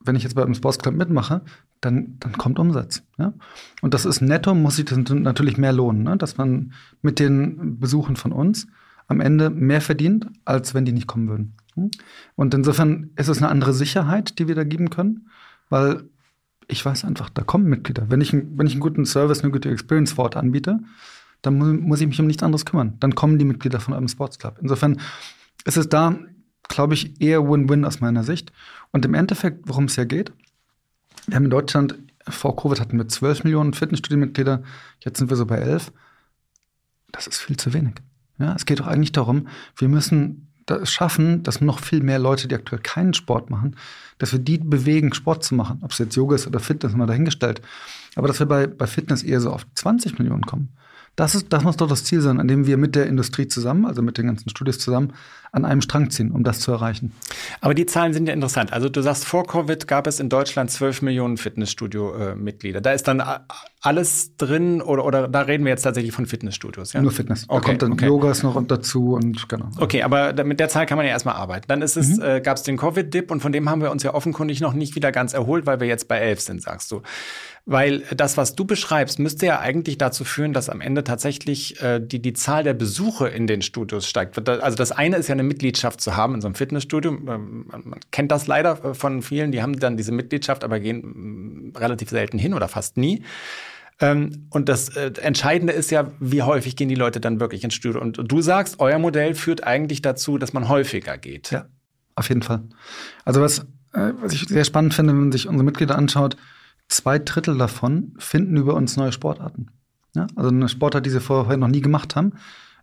wenn 0.00 0.16
ich 0.16 0.22
jetzt 0.22 0.34
bei 0.34 0.42
einem 0.42 0.54
Sports 0.54 0.78
Club 0.78 0.94
mitmache, 0.94 1.42
dann, 1.80 2.16
dann 2.20 2.32
kommt 2.38 2.58
Umsatz. 2.58 3.02
Ja? 3.18 3.34
Und 3.82 3.92
das 3.92 4.06
ist 4.06 4.22
netto, 4.22 4.54
muss 4.54 4.76
sich 4.76 4.86
das 4.86 4.98
natürlich 4.98 5.58
mehr 5.58 5.72
lohnen, 5.72 6.04
ne? 6.04 6.16
dass 6.16 6.38
man 6.38 6.72
mit 7.02 7.18
den 7.18 7.78
Besuchen 7.78 8.16
von 8.16 8.32
uns 8.32 8.66
am 9.06 9.20
Ende 9.20 9.50
mehr 9.50 9.80
verdient, 9.80 10.28
als 10.46 10.72
wenn 10.72 10.86
die 10.86 10.92
nicht 10.92 11.08
kommen 11.08 11.28
würden. 11.28 11.56
Hm? 11.74 11.90
Und 12.36 12.54
insofern 12.54 13.10
ist 13.16 13.28
es 13.28 13.38
eine 13.38 13.50
andere 13.50 13.74
Sicherheit, 13.74 14.38
die 14.38 14.48
wir 14.48 14.54
da 14.54 14.64
geben 14.64 14.88
können, 14.88 15.28
weil 15.68 16.08
ich 16.68 16.84
weiß 16.84 17.04
einfach, 17.04 17.30
da 17.30 17.42
kommen 17.42 17.66
Mitglieder. 17.66 18.10
Wenn 18.10 18.20
ich, 18.20 18.32
wenn 18.32 18.66
ich 18.66 18.72
einen 18.72 18.80
guten 18.80 19.06
Service, 19.06 19.42
eine 19.42 19.52
gute 19.52 19.70
Experience 19.70 20.12
vor 20.12 20.24
Ort 20.24 20.36
anbiete, 20.36 20.80
dann 21.42 21.58
muss, 21.58 21.72
muss 21.80 22.00
ich 22.00 22.06
mich 22.06 22.20
um 22.20 22.26
nichts 22.26 22.42
anderes 22.42 22.64
kümmern. 22.64 22.96
Dann 23.00 23.14
kommen 23.14 23.38
die 23.38 23.44
Mitglieder 23.44 23.80
von 23.80 23.94
einem 23.94 24.08
Sports 24.08 24.38
Club. 24.38 24.58
Insofern 24.60 25.00
ist 25.64 25.76
es 25.76 25.88
da, 25.88 26.16
glaube 26.68 26.94
ich, 26.94 27.20
eher 27.20 27.48
Win-Win 27.48 27.84
aus 27.84 28.00
meiner 28.00 28.24
Sicht. 28.24 28.52
Und 28.92 29.04
im 29.04 29.14
Endeffekt, 29.14 29.68
worum 29.68 29.84
es 29.84 29.96
ja 29.96 30.04
geht, 30.04 30.32
wir 31.26 31.36
haben 31.36 31.44
in 31.44 31.50
Deutschland, 31.50 31.98
vor 32.26 32.56
Covid 32.56 32.80
hatten 32.80 32.96
wir 32.96 33.08
12 33.08 33.44
Millionen 33.44 33.74
Fitnessstudio-Mitglieder, 33.74 34.62
jetzt 35.00 35.18
sind 35.18 35.30
wir 35.30 35.36
so 35.36 35.46
bei 35.46 35.56
11. 35.56 35.92
Das 37.12 37.26
ist 37.26 37.38
viel 37.38 37.56
zu 37.56 37.72
wenig. 37.74 37.94
Ja, 38.38 38.54
es 38.54 38.66
geht 38.66 38.80
doch 38.80 38.86
eigentlich 38.86 39.12
darum, 39.12 39.48
wir 39.76 39.88
müssen 39.88 40.43
es 40.70 40.90
schaffen, 40.92 41.42
dass 41.42 41.60
noch 41.60 41.80
viel 41.80 42.02
mehr 42.02 42.18
Leute, 42.18 42.48
die 42.48 42.54
aktuell 42.54 42.80
keinen 42.80 43.14
Sport 43.14 43.50
machen, 43.50 43.76
dass 44.18 44.32
wir 44.32 44.38
die 44.38 44.58
bewegen, 44.58 45.12
Sport 45.12 45.44
zu 45.44 45.54
machen. 45.54 45.78
Ob 45.82 45.92
es 45.92 45.98
jetzt 45.98 46.16
Yoga 46.16 46.36
ist 46.36 46.46
oder 46.46 46.60
Fitness, 46.60 46.94
mal 46.94 47.06
dahingestellt. 47.06 47.60
Aber 48.16 48.28
dass 48.28 48.38
wir 48.38 48.46
bei, 48.46 48.66
bei 48.66 48.86
Fitness 48.86 49.22
eher 49.22 49.40
so 49.40 49.50
auf 49.50 49.66
20 49.74 50.18
Millionen 50.18 50.42
kommen. 50.42 50.70
Das, 51.16 51.34
ist, 51.34 51.52
das 51.52 51.62
muss 51.62 51.76
doch 51.76 51.88
das 51.88 52.04
Ziel 52.04 52.20
sein, 52.20 52.40
an 52.40 52.48
dem 52.48 52.66
wir 52.66 52.76
mit 52.76 52.94
der 52.96 53.06
Industrie 53.06 53.46
zusammen, 53.46 53.86
also 53.86 54.02
mit 54.02 54.18
den 54.18 54.26
ganzen 54.26 54.50
Studios 54.50 54.78
zusammen, 54.78 55.12
an 55.52 55.64
einem 55.64 55.80
Strang 55.80 56.10
ziehen, 56.10 56.32
um 56.32 56.42
das 56.42 56.58
zu 56.58 56.72
erreichen. 56.72 57.12
Aber 57.60 57.74
die 57.74 57.86
Zahlen 57.86 58.12
sind 58.12 58.26
ja 58.26 58.34
interessant. 58.34 58.72
Also 58.72 58.88
du 58.88 59.00
sagst, 59.02 59.24
vor 59.24 59.46
Covid 59.46 59.86
gab 59.86 60.08
es 60.08 60.18
in 60.18 60.28
Deutschland 60.28 60.72
12 60.72 61.02
Millionen 61.02 61.36
Fitnessstudio-Mitglieder. 61.36 62.80
Da 62.80 62.90
ist 62.90 63.06
dann 63.06 63.22
alles 63.80 64.36
drin 64.36 64.82
oder, 64.82 65.04
oder 65.04 65.28
da 65.28 65.42
reden 65.42 65.64
wir 65.64 65.70
jetzt 65.70 65.82
tatsächlich 65.82 66.12
von 66.12 66.26
Fitnessstudios, 66.26 66.92
ja? 66.92 67.02
Nur 67.02 67.12
Fitness. 67.12 67.44
Okay, 67.46 67.60
da 67.60 67.66
kommt 67.68 67.82
dann 67.82 67.92
okay. 67.92 68.06
Yogas 68.06 68.42
noch 68.42 68.60
dazu 68.66 69.14
und 69.14 69.48
genau. 69.48 69.70
Okay, 69.78 70.02
aber 70.02 70.32
mit 70.42 70.58
der 70.58 70.68
Zahl 70.68 70.86
kann 70.86 70.96
man 70.96 71.06
ja 71.06 71.12
erstmal 71.12 71.36
arbeiten. 71.36 71.66
Dann 71.68 71.82
ist 71.82 71.96
es, 71.96 72.16
mhm. 72.16 72.22
äh, 72.24 72.40
gab 72.40 72.56
es 72.56 72.64
den 72.64 72.76
Covid-Dip 72.76 73.30
und 73.30 73.40
von 73.40 73.52
dem 73.52 73.70
haben 73.70 73.80
wir 73.80 73.92
uns 73.92 74.02
ja 74.02 74.12
offenkundig 74.12 74.60
noch 74.60 74.72
nicht 74.72 74.96
wieder 74.96 75.12
ganz 75.12 75.34
erholt, 75.34 75.66
weil 75.66 75.78
wir 75.78 75.86
jetzt 75.86 76.08
bei 76.08 76.18
11 76.18 76.40
sind, 76.40 76.62
sagst 76.62 76.90
du. 76.90 77.02
Weil 77.66 78.00
das, 78.14 78.36
was 78.36 78.54
du 78.54 78.66
beschreibst, 78.66 79.18
müsste 79.18 79.46
ja 79.46 79.58
eigentlich 79.58 79.96
dazu 79.96 80.24
führen, 80.24 80.52
dass 80.52 80.68
am 80.68 80.82
Ende 80.82 81.02
tatsächlich 81.02 81.80
äh, 81.82 81.98
die, 81.98 82.20
die 82.20 82.34
Zahl 82.34 82.62
der 82.62 82.74
Besuche 82.74 83.28
in 83.28 83.46
den 83.46 83.62
Studios 83.62 84.06
steigt. 84.06 84.46
Also 84.46 84.76
das 84.76 84.92
eine 84.92 85.16
ist 85.16 85.28
ja 85.28 85.32
eine 85.32 85.44
Mitgliedschaft 85.44 86.02
zu 86.02 86.14
haben 86.14 86.34
in 86.34 86.40
so 86.42 86.48
einem 86.48 86.56
Fitnessstudio. 86.56 87.12
Ähm, 87.12 87.66
man 87.68 88.00
kennt 88.10 88.30
das 88.32 88.46
leider 88.46 88.84
äh, 88.84 88.94
von 88.94 89.22
vielen, 89.22 89.50
die 89.50 89.62
haben 89.62 89.78
dann 89.78 89.96
diese 89.96 90.12
Mitgliedschaft, 90.12 90.62
aber 90.62 90.78
gehen 90.78 91.70
mm, 91.72 91.76
relativ 91.76 92.10
selten 92.10 92.38
hin 92.38 92.52
oder 92.52 92.68
fast 92.68 92.98
nie. 92.98 93.22
Ähm, 93.98 94.46
und 94.50 94.68
das 94.68 94.90
äh, 94.90 95.12
Entscheidende 95.22 95.72
ist 95.72 95.90
ja, 95.90 96.10
wie 96.20 96.42
häufig 96.42 96.76
gehen 96.76 96.90
die 96.90 96.94
Leute 96.94 97.18
dann 97.18 97.40
wirklich 97.40 97.64
ins 97.64 97.72
Studio. 97.72 97.98
Und 97.98 98.20
du 98.22 98.42
sagst, 98.42 98.78
euer 98.78 98.98
Modell 98.98 99.34
führt 99.34 99.64
eigentlich 99.64 100.02
dazu, 100.02 100.36
dass 100.36 100.52
man 100.52 100.68
häufiger 100.68 101.16
geht. 101.16 101.50
Ja, 101.50 101.64
auf 102.14 102.28
jeden 102.28 102.42
Fall. 102.42 102.64
Also 103.24 103.40
was, 103.40 103.60
äh, 103.94 104.12
was 104.20 104.34
ich 104.34 104.48
sehr 104.48 104.64
spannend 104.64 104.92
finde, 104.92 105.14
wenn 105.14 105.20
man 105.20 105.32
sich 105.32 105.48
unsere 105.48 105.64
Mitglieder 105.64 105.96
anschaut, 105.96 106.36
zwei 106.94 107.18
Drittel 107.18 107.58
davon 107.58 108.14
finden 108.18 108.56
über 108.56 108.74
uns 108.74 108.96
neue 108.96 109.12
Sportarten. 109.12 109.68
Ja? 110.14 110.26
Also 110.36 110.50
eine 110.50 110.68
Sportart, 110.68 111.04
die 111.04 111.10
sie 111.10 111.20
vorher 111.20 111.56
noch 111.56 111.68
nie 111.68 111.80
gemacht 111.80 112.16
haben, 112.16 112.32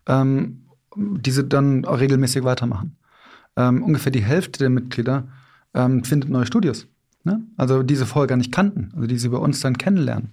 ähm, 0.08 0.66
die 0.96 1.32
sie 1.32 1.46
dann 1.46 1.86
regelmäßig 1.86 2.44
weitermachen. 2.44 2.98
Ähm, 3.56 3.84
ungefähr 3.84 4.12
die 4.12 4.24
Hälfte 4.24 4.60
der 4.60 4.70
Mitglieder 4.70 5.28
ähm, 5.74 6.04
findet 6.04 6.30
neue 6.30 6.46
Studios. 6.46 6.88
Ne? 7.24 7.42
Also 7.58 7.84
die 7.84 7.96
sie 7.96 8.06
vorher 8.06 8.28
gar 8.28 8.38
nicht 8.38 8.52
kannten, 8.52 8.92
also 8.96 9.08
die 9.08 9.18
sie 9.18 9.30
bei 9.30 9.38
uns 9.38 9.62
dann 9.62 9.78
kennenlernen. 9.78 10.30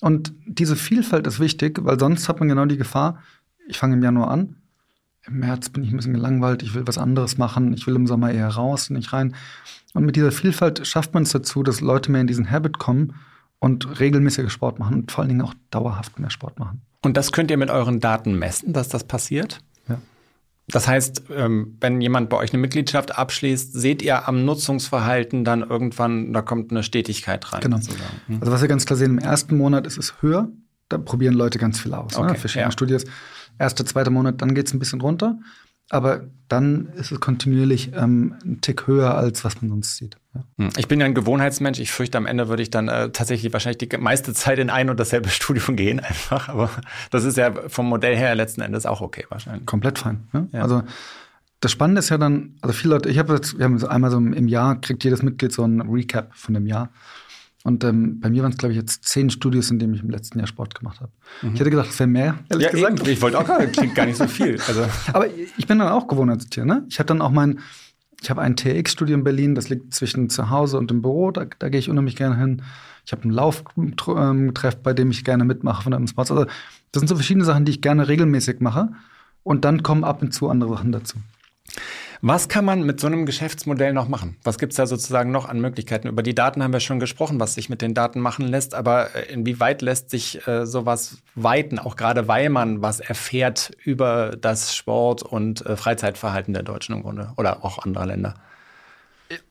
Und 0.00 0.32
diese 0.46 0.76
Vielfalt 0.76 1.26
ist 1.26 1.40
wichtig, 1.40 1.78
weil 1.82 1.98
sonst 1.98 2.28
hat 2.28 2.40
man 2.40 2.48
genau 2.48 2.66
die 2.66 2.76
Gefahr, 2.76 3.22
ich 3.68 3.78
fange 3.78 3.94
im 3.94 4.02
Januar 4.02 4.30
an, 4.30 4.56
im 5.26 5.40
März 5.40 5.70
bin 5.70 5.82
ich 5.82 5.90
ein 5.90 5.96
bisschen 5.96 6.14
gelangweilt, 6.14 6.62
ich 6.62 6.74
will 6.74 6.86
was 6.86 6.98
anderes 6.98 7.38
machen, 7.38 7.72
ich 7.72 7.86
will 7.86 7.96
im 7.96 8.06
Sommer 8.06 8.30
eher 8.32 8.48
raus, 8.48 8.90
nicht 8.90 9.12
rein. 9.12 9.34
Und 9.94 10.04
mit 10.04 10.16
dieser 10.16 10.32
Vielfalt 10.32 10.86
schafft 10.86 11.14
man 11.14 11.22
es 11.22 11.30
dazu, 11.30 11.62
dass 11.62 11.80
Leute 11.80 12.10
mehr 12.10 12.20
in 12.20 12.26
diesen 12.26 12.50
Habit 12.50 12.78
kommen 12.78 13.14
und 13.58 14.00
regelmäßiger 14.00 14.50
Sport 14.50 14.78
machen 14.78 14.96
und 14.96 15.12
vor 15.12 15.22
allen 15.22 15.30
Dingen 15.30 15.42
auch 15.42 15.54
dauerhaft 15.70 16.18
mehr 16.18 16.30
Sport 16.30 16.58
machen. 16.58 16.82
Und 17.02 17.16
das 17.16 17.32
könnt 17.32 17.50
ihr 17.50 17.56
mit 17.56 17.70
euren 17.70 18.00
Daten 18.00 18.38
messen, 18.38 18.72
dass 18.72 18.88
das 18.88 19.04
passiert? 19.04 19.60
Ja. 19.88 19.98
Das 20.68 20.88
heißt, 20.88 21.24
ähm, 21.34 21.76
wenn 21.80 22.00
jemand 22.00 22.30
bei 22.30 22.36
euch 22.38 22.52
eine 22.52 22.60
Mitgliedschaft 22.60 23.16
abschließt, 23.16 23.72
seht 23.72 24.02
ihr 24.02 24.26
am 24.26 24.44
Nutzungsverhalten 24.44 25.44
dann 25.44 25.62
irgendwann, 25.62 26.32
da 26.32 26.42
kommt 26.42 26.70
eine 26.70 26.82
Stetigkeit 26.82 27.52
rein. 27.52 27.60
Genau. 27.60 27.78
Hm. 28.26 28.40
Also 28.40 28.52
was 28.52 28.60
wir 28.62 28.68
ganz 28.68 28.86
klar 28.86 28.96
sehen, 28.96 29.12
im 29.12 29.18
ersten 29.18 29.56
Monat 29.56 29.86
ist 29.86 29.98
es 29.98 30.14
höher. 30.22 30.48
Da 30.88 30.98
probieren 30.98 31.34
Leute 31.34 31.58
ganz 31.58 31.80
viel 31.80 31.94
aus. 31.94 32.12
Ne? 32.12 32.20
Okay, 32.20 32.32
ne? 32.32 32.38
Verschiedene 32.38 32.68
ja. 32.68 32.72
Studios. 32.72 33.04
Erster, 33.58 33.86
zweiter 33.86 34.10
Monat, 34.10 34.42
dann 34.42 34.54
geht 34.54 34.66
es 34.66 34.74
ein 34.74 34.78
bisschen 34.78 35.00
runter. 35.00 35.38
Aber 35.90 36.24
dann 36.48 36.86
ist 36.96 37.12
es 37.12 37.20
kontinuierlich 37.20 37.92
ähm, 37.94 38.36
ein 38.42 38.60
Tick 38.62 38.86
höher, 38.86 39.14
als 39.16 39.44
was 39.44 39.60
man 39.60 39.68
sonst 39.68 39.96
sieht. 39.96 40.16
Ja. 40.34 40.44
Hm. 40.58 40.70
Ich 40.78 40.88
bin 40.88 40.98
ja 40.98 41.06
ein 41.06 41.14
Gewohnheitsmensch. 41.14 41.78
Ich 41.78 41.92
fürchte, 41.92 42.16
am 42.16 42.24
Ende 42.26 42.48
würde 42.48 42.62
ich 42.62 42.70
dann 42.70 42.88
äh, 42.88 43.10
tatsächlich 43.10 43.52
wahrscheinlich 43.52 43.86
die 43.86 43.96
meiste 43.98 44.32
Zeit 44.32 44.58
in 44.58 44.70
ein 44.70 44.88
und 44.88 44.98
dasselbe 44.98 45.28
Studium 45.30 45.76
gehen 45.76 46.00
einfach. 46.00 46.48
Aber 46.48 46.70
das 47.10 47.24
ist 47.24 47.36
ja 47.36 47.52
vom 47.68 47.88
Modell 47.88 48.16
her 48.16 48.34
letzten 48.34 48.62
Endes 48.62 48.86
auch 48.86 49.02
okay 49.02 49.26
wahrscheinlich. 49.28 49.66
Komplett 49.66 49.98
fein. 49.98 50.26
Ne? 50.32 50.48
Ja. 50.52 50.62
Also 50.62 50.82
das 51.60 51.72
Spannende 51.72 52.00
ist 52.00 52.08
ja 52.08 52.18
dann, 52.18 52.56
also 52.62 52.74
viele 52.74 52.94
Leute, 52.94 53.08
ich 53.08 53.18
habe 53.18 53.34
jetzt, 53.34 53.58
wir 53.58 53.64
haben 53.64 53.78
so 53.78 53.86
einmal 53.86 54.10
so 54.10 54.18
im 54.18 54.48
Jahr, 54.48 54.80
kriegt 54.80 55.04
jedes 55.04 55.22
Mitglied 55.22 55.52
so 55.52 55.64
ein 55.64 55.80
Recap 55.82 56.34
von 56.34 56.54
dem 56.54 56.66
Jahr. 56.66 56.90
Und 57.64 57.82
ähm, 57.82 58.20
bei 58.20 58.28
mir 58.28 58.42
waren 58.42 58.52
es, 58.52 58.58
glaube 58.58 58.72
ich, 58.72 58.78
jetzt 58.78 59.04
zehn 59.08 59.30
Studios, 59.30 59.70
in 59.70 59.78
denen 59.78 59.94
ich 59.94 60.02
im 60.02 60.10
letzten 60.10 60.38
Jahr 60.38 60.46
Sport 60.46 60.74
gemacht 60.74 61.00
habe. 61.00 61.10
Mhm. 61.40 61.54
Ich 61.54 61.60
hätte 61.60 61.70
gedacht, 61.70 61.88
es 61.88 61.98
wäre 61.98 62.06
mehr, 62.06 62.38
ehrlich 62.50 62.66
ja, 62.66 62.72
gesagt. 62.72 63.00
Eben. 63.00 63.10
Ich 63.10 63.22
wollte 63.22 63.38
auch 63.38 63.46
gar, 63.46 63.64
klingt 63.66 63.94
gar 63.94 64.04
nicht 64.04 64.18
so 64.18 64.26
viel. 64.28 64.60
Also. 64.68 64.84
Aber 65.14 65.28
ich 65.28 65.66
bin 65.66 65.78
dann 65.78 65.88
auch 65.88 66.06
Gewohnheitstier. 66.06 66.66
Ne? 66.66 66.84
Ich 66.90 66.98
habe 66.98 67.06
dann 67.06 67.22
auch 67.22 67.30
mein, 67.30 67.60
ich 68.20 68.28
habe 68.28 68.42
ein 68.42 68.54
TX-Studio 68.54 69.16
in 69.16 69.24
Berlin, 69.24 69.54
das 69.54 69.70
liegt 69.70 69.94
zwischen 69.94 70.28
zu 70.28 70.50
Hause 70.50 70.76
und 70.76 70.90
dem 70.90 71.00
Büro, 71.00 71.30
da, 71.30 71.46
da 71.58 71.70
gehe 71.70 71.80
ich 71.80 71.88
unheimlich 71.88 72.16
gerne 72.16 72.36
hin. 72.36 72.62
Ich 73.06 73.12
habe 73.12 73.22
einen 73.22 73.32
Lauftreff, 73.32 74.76
bei 74.76 74.92
dem 74.92 75.10
ich 75.10 75.24
gerne 75.24 75.44
mitmache 75.44 75.82
von 75.82 75.94
einem 75.94 76.06
Sport. 76.06 76.30
Also 76.30 76.44
das 76.44 77.00
sind 77.00 77.08
so 77.08 77.16
verschiedene 77.16 77.46
Sachen, 77.46 77.64
die 77.64 77.72
ich 77.72 77.80
gerne 77.80 78.08
regelmäßig 78.08 78.60
mache. 78.60 78.90
Und 79.42 79.64
dann 79.64 79.82
kommen 79.82 80.04
ab 80.04 80.20
und 80.20 80.32
zu 80.32 80.50
andere 80.50 80.70
Sachen 80.70 80.92
dazu. 80.92 81.16
Was 82.26 82.48
kann 82.48 82.64
man 82.64 82.84
mit 82.84 83.00
so 83.00 83.06
einem 83.06 83.26
Geschäftsmodell 83.26 83.92
noch 83.92 84.08
machen? 84.08 84.38
Was 84.44 84.56
gibt 84.56 84.72
es 84.72 84.78
da 84.78 84.86
sozusagen 84.86 85.30
noch 85.30 85.46
an 85.46 85.60
Möglichkeiten? 85.60 86.08
Über 86.08 86.22
die 86.22 86.34
Daten 86.34 86.62
haben 86.62 86.72
wir 86.72 86.80
schon 86.80 86.98
gesprochen, 86.98 87.38
was 87.38 87.52
sich 87.52 87.68
mit 87.68 87.82
den 87.82 87.92
Daten 87.92 88.18
machen 88.18 88.48
lässt, 88.48 88.74
aber 88.74 89.14
äh, 89.14 89.30
inwieweit 89.30 89.82
lässt 89.82 90.08
sich 90.08 90.48
äh, 90.48 90.64
sowas 90.64 91.18
weiten, 91.34 91.78
auch 91.78 91.96
gerade 91.96 92.26
weil 92.26 92.48
man 92.48 92.80
was 92.80 93.00
erfährt 93.00 93.72
über 93.84 94.38
das 94.40 94.74
Sport- 94.74 95.22
und 95.22 95.66
äh, 95.66 95.76
Freizeitverhalten 95.76 96.54
der 96.54 96.62
Deutschen 96.62 96.94
im 96.94 97.02
Grunde 97.02 97.30
oder 97.36 97.62
auch 97.62 97.84
anderer 97.84 98.06
Länder? 98.06 98.36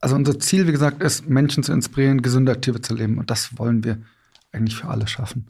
Also 0.01 0.15
unser 0.15 0.39
Ziel, 0.39 0.65
wie 0.65 0.71
gesagt, 0.71 1.03
ist, 1.03 1.29
Menschen 1.29 1.61
zu 1.61 1.73
inspirieren, 1.73 2.23
gesünder, 2.23 2.53
aktiver 2.53 2.81
zu 2.81 2.95
leben. 2.95 3.19
Und 3.19 3.29
das 3.29 3.55
wollen 3.55 3.83
wir 3.83 3.99
eigentlich 4.51 4.77
für 4.77 4.87
alle 4.87 5.05
schaffen. 5.05 5.45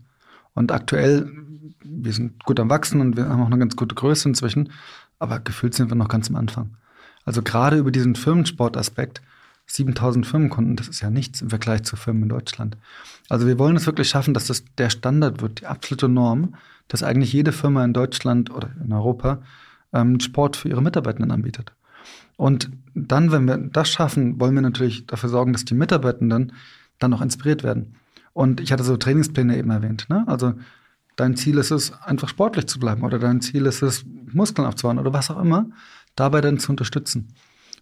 Und 0.55 0.73
aktuell, 0.73 1.31
wir 1.85 2.11
sind 2.11 2.43
gut 2.43 2.59
am 2.59 2.69
Wachsen 2.69 2.99
und 2.99 3.15
wir 3.15 3.29
haben 3.29 3.41
auch 3.41 3.47
eine 3.47 3.59
ganz 3.59 3.77
gute 3.77 3.95
Größe 3.95 4.27
inzwischen, 4.27 4.73
aber 5.19 5.39
gefühlt 5.39 5.73
sind 5.73 5.89
wir 5.89 5.95
noch 5.95 6.09
ganz 6.09 6.29
am 6.29 6.35
Anfang. 6.35 6.75
Also 7.25 7.41
gerade 7.41 7.77
über 7.77 7.91
diesen 7.91 8.15
Firmensportaspekt, 8.15 9.21
7000 9.65 10.27
Firmenkunden, 10.27 10.75
das 10.75 10.87
ist 10.87 11.01
ja 11.01 11.09
nichts 11.09 11.41
im 11.41 11.49
Vergleich 11.49 11.83
zu 11.83 11.95
Firmen 11.95 12.23
in 12.23 12.29
Deutschland. 12.29 12.77
Also 13.29 13.47
wir 13.47 13.57
wollen 13.59 13.75
es 13.75 13.85
wirklich 13.85 14.09
schaffen, 14.09 14.33
dass 14.33 14.47
das 14.47 14.63
der 14.77 14.89
Standard 14.89 15.41
wird, 15.41 15.61
die 15.61 15.65
absolute 15.65 16.09
Norm, 16.09 16.55
dass 16.87 17.03
eigentlich 17.03 17.31
jede 17.31 17.51
Firma 17.51 17.83
in 17.83 17.93
Deutschland 17.93 18.51
oder 18.51 18.71
in 18.83 18.91
Europa 18.91 19.41
ähm, 19.93 20.19
Sport 20.19 20.57
für 20.57 20.69
ihre 20.69 20.81
Mitarbeitenden 20.81 21.31
anbietet. 21.31 21.71
Und 22.35 22.69
dann, 22.93 23.31
wenn 23.31 23.47
wir 23.47 23.57
das 23.57 23.89
schaffen, 23.89 24.39
wollen 24.39 24.55
wir 24.55 24.61
natürlich 24.61 25.07
dafür 25.07 25.29
sorgen, 25.29 25.53
dass 25.53 25.65
die 25.65 25.75
Mitarbeitenden 25.75 26.51
dann 26.99 27.13
auch 27.13 27.21
inspiriert 27.21 27.63
werden. 27.63 27.95
Und 28.33 28.59
ich 28.59 28.71
hatte 28.71 28.83
so 28.83 28.97
Trainingspläne 28.97 29.57
eben 29.57 29.69
erwähnt. 29.69 30.07
Ne? 30.09 30.23
Also 30.27 30.53
dein 31.15 31.35
Ziel 31.35 31.57
ist 31.57 31.71
es, 31.71 31.93
einfach 32.01 32.27
sportlich 32.27 32.67
zu 32.67 32.79
bleiben 32.79 33.03
oder 33.03 33.19
dein 33.19 33.41
Ziel 33.41 33.65
ist 33.65 33.81
es, 33.81 34.03
Muskeln 34.31 34.67
aufzubauen 34.67 34.99
oder 34.99 35.13
was 35.13 35.29
auch 35.29 35.39
immer 35.39 35.67
dabei 36.15 36.41
dann 36.41 36.59
zu 36.59 36.71
unterstützen. 36.71 37.33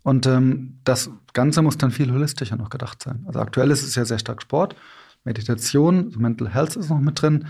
Und 0.03 0.25
ähm, 0.25 0.79
das 0.83 1.11
Ganze 1.33 1.61
muss 1.61 1.77
dann 1.77 1.91
viel 1.91 2.11
holistischer 2.11 2.55
noch 2.55 2.69
gedacht 2.69 3.01
sein. 3.03 3.23
Also 3.27 3.39
aktuell 3.39 3.71
ist 3.71 3.83
es 3.83 3.95
ja 3.95 4.05
sehr 4.05 4.19
stark 4.19 4.41
Sport, 4.41 4.75
Meditation, 5.23 6.13
Mental 6.17 6.49
Health 6.49 6.75
ist 6.75 6.89
noch 6.89 6.99
mit 6.99 7.21
drin, 7.21 7.45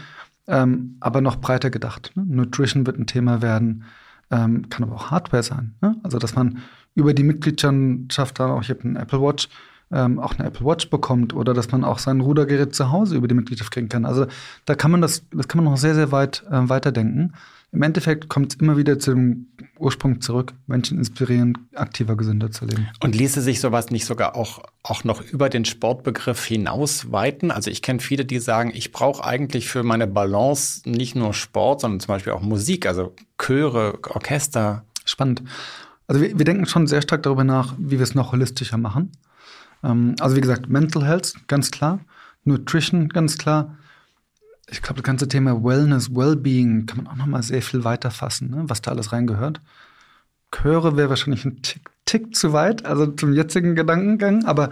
ähm, 0.48 0.98
aber 1.00 1.22
noch 1.22 1.38
breiter 1.38 1.70
gedacht. 1.70 2.12
Ne? 2.16 2.26
Nutrition 2.28 2.86
wird 2.86 2.98
ein 3.00 3.08
Thema 3.08 3.42
werden, 3.42 3.86
ähm, 4.30 4.68
kann 4.70 4.84
aber 4.84 4.96
auch 4.96 5.12
Hardware 5.12 5.44
sein. 5.44 5.76
Ne? 5.82 5.96
Also 6.04 6.20
dass 6.20 6.36
man 6.36 6.60
über 6.94 7.14
die 7.14 7.24
Mitgliedschaft 7.24 8.40
dann 8.40 8.52
auch, 8.52 8.62
ich 8.62 8.70
habe 8.70 8.84
einen 8.84 8.96
Apple 8.98 9.22
Watch, 9.22 9.48
ähm, 9.92 10.20
auch 10.20 10.38
eine 10.38 10.48
Apple 10.48 10.66
Watch 10.66 10.90
bekommt 10.90 11.34
oder 11.34 11.54
dass 11.54 11.72
man 11.72 11.84
auch 11.84 12.00
sein 12.00 12.22
Rudergerät 12.22 12.74
zu 12.74 12.92
Hause 12.92 13.16
über 13.16 13.28
die 13.28 13.36
Mitgliedschaft 13.36 13.72
kriegen 13.72 13.90
kann. 13.90 14.06
Also 14.06 14.28
da 14.66 14.76
kann 14.76 14.92
man 14.92 15.02
das, 15.02 15.24
das 15.32 15.48
kann 15.48 15.64
man 15.64 15.72
noch 15.72 15.80
sehr, 15.80 15.96
sehr 15.96 16.12
weit 16.12 16.44
äh, 16.50 16.70
weiterdenken. 16.70 17.34
Im 17.74 17.84
Endeffekt 17.84 18.28
kommt 18.28 18.54
es 18.54 18.60
immer 18.60 18.76
wieder 18.76 19.00
zum 19.00 19.48
Ursprung 19.80 20.20
zurück, 20.20 20.54
Menschen 20.68 20.98
inspirieren, 20.98 21.70
aktiver, 21.74 22.18
gesünder 22.18 22.52
zu 22.52 22.66
leben. 22.66 22.90
Und 23.02 23.16
ließe 23.16 23.40
sich 23.40 23.62
sowas 23.62 23.92
nicht 23.92 24.06
sogar 24.06 24.36
auch, 24.36 24.62
auch 24.84 25.06
noch 25.06 25.22
über 25.22 25.48
den 25.48 25.64
Sportbegriff 25.64 26.44
hinaus 26.44 27.14
weiten? 27.14 27.50
Also 27.50 27.72
ich 27.72 27.82
kenne 27.82 28.00
viele, 28.00 28.26
die 28.26 28.40
sagen, 28.40 28.74
ich 28.76 28.92
brauche 28.92 29.24
eigentlich 29.24 29.70
für 29.70 29.84
meine 29.84 30.06
Balance 30.06 30.82
nicht 30.86 31.16
nur 31.16 31.34
Sport, 31.34 31.82
sondern 31.82 32.02
zum 32.02 32.10
Beispiel 32.10 32.34
auch 32.34 32.42
Musik, 32.42 32.86
also 32.86 33.16
Chöre, 33.38 34.00
Orchester. 34.10 34.84
Spannend. 35.06 35.42
Also 36.08 36.22
wir, 36.22 36.38
wir 36.38 36.46
denken 36.46 36.66
schon 36.66 36.88
sehr 36.88 37.02
stark 37.02 37.24
darüber 37.24 37.46
nach, 37.46 37.74
wie 37.78 38.00
wir 38.00 38.04
es 38.04 38.16
noch 38.16 38.34
holistischer 38.34 38.78
machen. 38.78 39.14
Ähm, 39.84 40.16
also 40.20 40.36
wie 40.36 40.42
gesagt, 40.42 40.70
Mental 40.70 41.06
Health, 41.06 41.36
ganz 41.48 41.72
klar. 41.72 42.00
Nutrition, 42.44 43.10
ganz 43.10 43.38
klar 43.38 43.78
ich 44.72 44.82
glaube, 44.82 45.02
das 45.02 45.04
ganze 45.04 45.28
Thema 45.28 45.64
Wellness, 45.64 46.16
Wellbeing 46.16 46.86
kann 46.86 47.04
man 47.04 47.08
auch 47.08 47.18
noch 47.18 47.26
mal 47.26 47.44
sehr 47.44 47.62
viel 47.62 47.84
weiter 47.84 48.10
fassen, 48.10 48.50
ne? 48.50 48.64
was 48.68 48.82
da 48.82 48.92
alles 48.92 49.12
reingehört. 49.12 49.60
Chöre 50.52 50.98
wäre 50.98 51.10
wahrscheinlich 51.10 51.46
ein 51.46 51.62
Tick, 51.62 51.90
Tick, 52.06 52.36
zu 52.36 52.54
weit, 52.54 52.86
also 52.86 53.08
zum 53.08 53.34
jetzigen 53.34 53.76
Gedankengang, 53.76 54.46
aber 54.46 54.72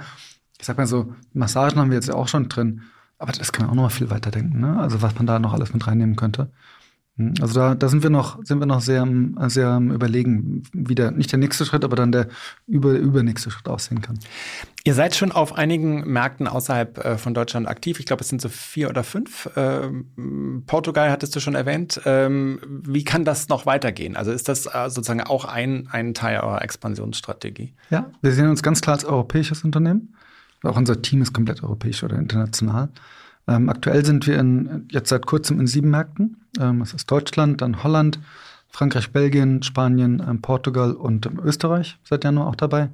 ich 0.58 0.66
sag 0.66 0.78
mal 0.78 0.88
so, 0.88 1.14
Massagen 1.34 1.80
haben 1.80 1.90
wir 1.90 1.96
jetzt 1.96 2.08
ja 2.08 2.16
auch 2.16 2.28
schon 2.28 2.50
drin, 2.50 2.82
aber 3.18 3.34
das 3.34 3.52
kann 3.52 3.66
man 3.66 3.72
auch 3.72 3.76
noch 3.76 3.84
mal 3.84 3.90
viel 3.90 4.10
weiter 4.10 4.32
denken, 4.32 4.60
ne? 4.60 4.80
also 4.80 5.02
was 5.02 5.16
man 5.16 5.26
da 5.26 5.38
noch 5.38 5.54
alles 5.54 5.74
mit 5.74 5.86
reinnehmen 5.86 6.16
könnte. 6.16 6.50
Hm, 7.20 7.34
also 7.42 7.54
da, 7.54 7.76
da 7.76 7.90
sind 7.90 8.02
wir 8.02 8.10
noch, 8.10 8.44
sind 8.46 8.60
wir 8.60 8.66
noch 8.66 8.82
sehr, 8.82 9.06
sehr 9.48 9.68
am 9.68 9.92
überlegen, 9.92 10.64
wie 10.74 10.96
der, 10.96 11.12
nicht 11.12 11.32
der 11.32 11.38
nächste 11.38 11.66
Schritt, 11.66 11.84
aber 11.84 11.96
dann 11.96 12.12
der 12.12 12.30
über, 12.66 12.94
übernächste 12.94 13.52
Schritt 13.52 13.68
aussehen 13.68 14.02
kann. 14.02 14.18
Ihr 14.86 14.94
seid 14.94 15.16
schon 15.16 15.34
auf 15.34 15.54
einigen 15.54 16.10
Märkten 16.10 16.48
außerhalb 16.48 16.98
äh, 16.98 17.18
von 17.18 17.34
Deutschland 17.34 17.68
aktiv. 17.68 18.00
Ich 18.00 18.06
glaube, 18.06 18.22
es 18.22 18.30
sind 18.30 18.42
so 18.42 18.48
vier 18.48 18.90
oder 18.90 19.04
fünf. 19.04 19.50
Ähm, 19.58 20.64
Portugal 20.66 21.12
hattest 21.12 21.36
du 21.36 21.42
schon 21.42 21.56
erwähnt. 21.56 22.00
Ähm, 22.06 22.60
wie 22.66 23.04
kann 23.04 23.26
das 23.26 23.50
noch 23.50 23.66
weitergehen? 23.66 24.16
Also 24.16 24.32
ist 24.32 24.48
das 24.48 24.66
äh, 24.66 24.90
sozusagen 24.90 25.22
auch 25.22 25.44
ein, 25.44 25.90
ein 25.92 26.14
Teil 26.14 26.40
eurer 26.40 26.62
Expansionsstrategie? 26.62 27.74
Ja, 27.90 28.10
wir 28.22 28.32
sehen 28.32 28.48
uns 28.48 28.64
ganz 28.64 28.80
klar 28.80 28.96
als 28.96 29.04
europäisches 29.04 29.66
Unternehmen. 29.66 30.16
Auch 30.64 30.78
unser 30.78 31.02
Team 31.02 31.22
ist 31.22 31.34
komplett 31.34 31.62
europäisch 31.64 32.04
oder 32.04 32.18
international. 32.18 32.90
Ähm, 33.50 33.70
aktuell 33.70 34.06
sind 34.06 34.28
wir 34.28 34.38
in, 34.38 34.88
jetzt 34.92 35.10
seit 35.10 35.26
kurzem 35.26 35.60
in 35.60 35.68
sieben 35.68 35.90
Märkten. 35.90 36.38
Ähm, 36.60 36.80
das 36.80 36.94
ist 36.94 37.10
Deutschland, 37.10 37.62
dann 37.62 37.84
Holland, 37.84 38.20
Frankreich, 38.70 39.12
Belgien, 39.12 39.64
Spanien, 39.64 40.24
ähm, 40.28 40.42
Portugal 40.42 40.94
und 40.94 41.26
ähm, 41.26 41.40
Österreich 41.44 41.98
seit 42.04 42.24
Januar 42.24 42.48
auch 42.48 42.56
dabei. 42.56 42.90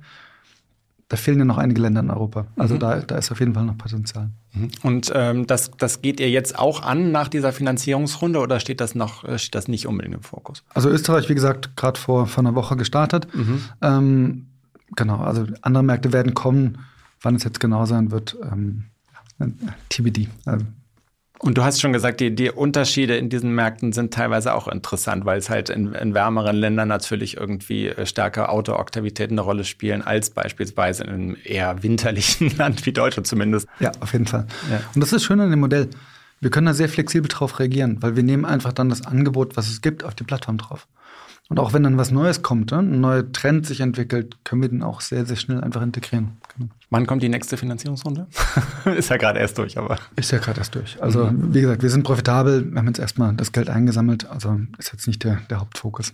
Da 1.10 1.18
fehlen 1.18 1.38
ja 1.38 1.46
noch 1.46 1.58
einige 1.58 1.82
Länder 1.82 2.00
in 2.00 2.10
Europa. 2.10 2.48
Also 2.56 2.76
mhm. 2.76 2.80
da, 2.80 3.00
da 3.02 3.18
ist 3.18 3.32
auf 3.32 3.40
jeden 3.40 3.54
Fall 3.54 3.66
noch 3.66 3.78
Potenzial. 3.78 4.32
Mhm. 4.54 4.70
Und 4.82 5.12
ähm, 5.14 5.46
das, 5.46 5.72
das 5.78 6.02
geht 6.02 6.20
ihr 6.20 6.30
jetzt 6.30 6.58
auch 6.58 6.82
an 6.82 7.12
nach 7.12 7.28
dieser 7.28 7.52
Finanzierungsrunde 7.52 8.40
oder 8.40 8.60
steht 8.60 8.82
das 8.82 8.96
noch 8.96 9.24
äh, 9.26 9.38
steht 9.38 9.56
das 9.56 9.68
nicht 9.68 9.88
unbedingt 9.88 10.16
im 10.16 10.24
Fokus? 10.24 10.64
Also 10.74 10.90
Österreich, 10.90 11.28
wie 11.30 11.36
gesagt, 11.36 11.76
gerade 11.76 12.00
vor, 12.00 12.28
vor 12.28 12.44
einer 12.44 12.56
Woche 12.56 12.78
gestartet. 12.78 13.28
Mhm. 13.36 13.62
Ähm, 13.82 14.46
genau, 14.96 15.18
also 15.18 15.46
andere 15.62 15.84
Märkte 15.84 16.14
werden 16.14 16.34
kommen. 16.34 16.80
Wann 17.22 17.36
es 17.36 17.44
jetzt 17.44 17.60
genau 17.60 17.86
sein 17.86 18.12
wird, 18.12 18.38
ähm, 18.42 18.86
TBD. 19.90 20.28
Also. 20.46 20.66
Und 21.40 21.58
du 21.58 21.64
hast 21.64 21.82
schon 21.82 21.92
gesagt, 21.92 22.22
die, 22.22 22.34
die 22.34 22.50
Unterschiede 22.50 23.18
in 23.18 23.30
diesen 23.30 23.54
Märkten 23.54 23.92
sind 23.92 24.14
teilweise 24.14 24.54
auch 24.54 24.68
interessant, 24.68 25.26
weil 25.26 25.38
es 25.38 25.50
halt 25.50 25.70
in, 25.70 25.94
in 25.94 26.14
wärmeren 26.14 26.56
Ländern 26.56 26.88
natürlich 26.88 27.38
irgendwie 27.38 27.88
äh, 27.90 28.06
stärker 28.06 28.50
Outdoor-Aktivitäten 28.50 29.34
eine 29.34 29.42
Rolle 29.42 29.66
spielen, 29.66 30.02
als 30.02 30.30
beispielsweise 30.30 31.04
in 31.04 31.10
einem 31.10 31.38
eher 31.44 31.84
winterlichen 31.84 32.50
Land 32.58 32.86
wie 32.86 32.94
Deutschland 32.94 33.28
zumindest. 33.28 33.68
Ja, 33.80 33.92
auf 34.00 34.14
jeden 34.14 34.28
Fall. 34.28 34.48
Ja. 34.72 34.80
Und 34.96 35.02
das 35.02 35.12
ist 35.12 35.24
schön 35.24 35.40
an 35.40 35.50
dem 35.50 35.60
Modell. 35.60 35.90
Wir 36.40 36.50
können 36.52 36.68
da 36.68 36.74
sehr 36.74 36.90
flexibel 36.90 37.28
drauf 37.28 37.60
reagieren, 37.60 37.98
weil 38.02 38.16
wir 38.16 38.24
nehmen 38.24 38.46
einfach 38.46 38.74
dann 38.74 38.90
das 38.90 39.06
Angebot, 39.06 39.58
was 39.58 39.70
es 39.70 39.82
gibt, 39.82 40.04
auf 40.04 40.16
die 40.16 40.24
Plattform 40.24 40.58
drauf. 40.58 40.88
Und 41.48 41.60
auch 41.60 41.74
wenn 41.74 41.84
dann 41.84 41.98
was 41.98 42.10
Neues 42.10 42.42
kommt, 42.42 42.72
ne, 42.72 42.80
ein 42.80 43.00
neuer 43.02 43.32
Trend 43.32 43.68
sich 43.68 43.82
entwickelt, 43.82 44.38
können 44.44 44.64
wir 44.64 44.70
den 44.70 44.82
auch 44.82 45.02
sehr, 45.02 45.28
sehr 45.28 45.36
schnell 45.36 45.62
einfach 45.62 45.84
integrieren. 45.84 46.38
Genau. 46.58 46.70
Wann 46.90 47.06
kommt 47.06 47.22
die 47.22 47.30
nächste 47.30 47.56
Finanzierungsrunde? 47.56 48.26
ist 48.98 49.10
ja 49.10 49.18
gerade 49.18 49.40
erst 49.40 49.58
durch, 49.60 49.78
aber. 49.78 50.00
Ist 50.16 50.32
ja 50.32 50.40
gerade 50.40 50.60
erst 50.60 50.74
durch. 50.74 51.02
Also, 51.02 51.26
mhm. 51.26 51.54
wie 51.54 51.62
gesagt, 51.62 51.84
wir 51.84 51.90
sind 51.92 52.04
profitabel, 52.04 52.72
wir 52.72 52.80
haben 52.80 52.88
jetzt 52.88 53.00
erstmal 53.00 53.34
das 53.36 53.52
Geld 53.52 53.70
eingesammelt, 53.70 54.28
also 54.28 54.60
ist 54.80 54.92
jetzt 54.92 55.08
nicht 55.08 55.24
der, 55.24 55.42
der 55.50 55.60
Hauptfokus. 55.60 56.14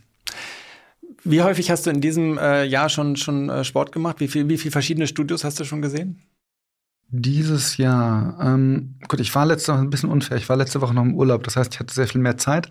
Wie 1.23 1.41
häufig 1.41 1.71
hast 1.71 1.85
du 1.85 1.91
in 1.91 2.01
diesem 2.01 2.37
äh, 2.37 2.65
Jahr 2.65 2.89
schon, 2.89 3.15
schon 3.15 3.49
äh, 3.49 3.63
Sport 3.63 3.93
gemacht? 3.93 4.19
Wie 4.19 4.27
viele 4.27 4.49
wie 4.49 4.57
viel 4.57 4.71
verschiedene 4.71 5.07
Studios 5.07 5.43
hast 5.43 5.59
du 5.59 5.63
schon 5.63 5.81
gesehen? 5.81 6.21
Dieses 7.09 7.77
Jahr, 7.77 8.37
ähm, 8.41 8.95
gut, 9.07 9.19
ich 9.19 9.33
war 9.35 9.45
letzte 9.45 9.73
Woche 9.73 9.81
ein 9.81 9.89
bisschen 9.89 10.09
unfair. 10.09 10.37
Ich 10.37 10.49
war 10.49 10.55
letzte 10.55 10.81
Woche 10.81 10.93
noch 10.93 11.03
im 11.03 11.13
Urlaub, 11.13 11.43
das 11.43 11.55
heißt, 11.55 11.73
ich 11.73 11.79
hatte 11.79 11.93
sehr 11.93 12.07
viel 12.07 12.21
mehr 12.21 12.37
Zeit 12.37 12.69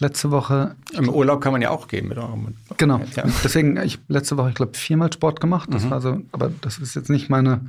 letzte 0.00 0.30
Woche. 0.30 0.76
Im 0.92 1.08
Urlaub 1.08 1.40
kann 1.40 1.52
man 1.52 1.62
ja 1.62 1.70
auch 1.70 1.88
gehen 1.88 2.08
mit 2.08 2.18
eurem. 2.18 2.54
Genau. 2.76 3.00
Ja. 3.14 3.24
Deswegen, 3.44 3.76
ich 3.78 3.98
letzte 4.08 4.36
Woche, 4.36 4.50
ich 4.50 4.54
glaube, 4.54 4.76
viermal 4.76 5.12
Sport 5.12 5.40
gemacht. 5.40 5.68
Das 5.72 5.84
mhm. 5.84 5.90
war 5.90 6.00
so, 6.00 6.20
aber 6.32 6.50
das 6.60 6.78
ist 6.78 6.94
jetzt 6.94 7.10
nicht 7.10 7.28
meine, 7.28 7.60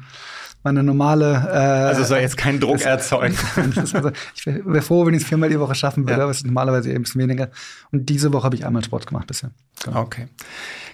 meine 0.64 0.84
normale. 0.84 1.48
Äh, 1.48 1.88
also 1.88 2.04
soll 2.04 2.20
jetzt 2.20 2.38
keinen 2.38 2.60
Druck 2.60 2.82
erzeugen. 2.82 3.38
also, 3.76 4.12
ich 4.36 4.46
wäre 4.46 4.62
wär 4.66 4.82
froh, 4.82 5.06
wenn 5.06 5.14
ich 5.14 5.24
es 5.24 5.28
viermal 5.28 5.50
die 5.50 5.60
Woche 5.60 5.76
schaffen 5.76 6.04
würde, 6.04 6.18
ja. 6.18 6.24
aber 6.24 6.32
es 6.32 6.38
ist 6.38 6.46
normalerweise 6.46 6.90
eben 6.90 7.00
ein 7.00 7.04
bisschen 7.04 7.22
weniger. 7.22 7.50
Und 7.92 8.10
diese 8.10 8.34
Woche 8.34 8.44
habe 8.44 8.56
ich 8.56 8.66
einmal 8.66 8.84
Sport 8.84 9.08
gemacht 9.08 9.28
bisher. 9.28 9.52
Genau. 9.84 10.02
Okay. 10.02 10.28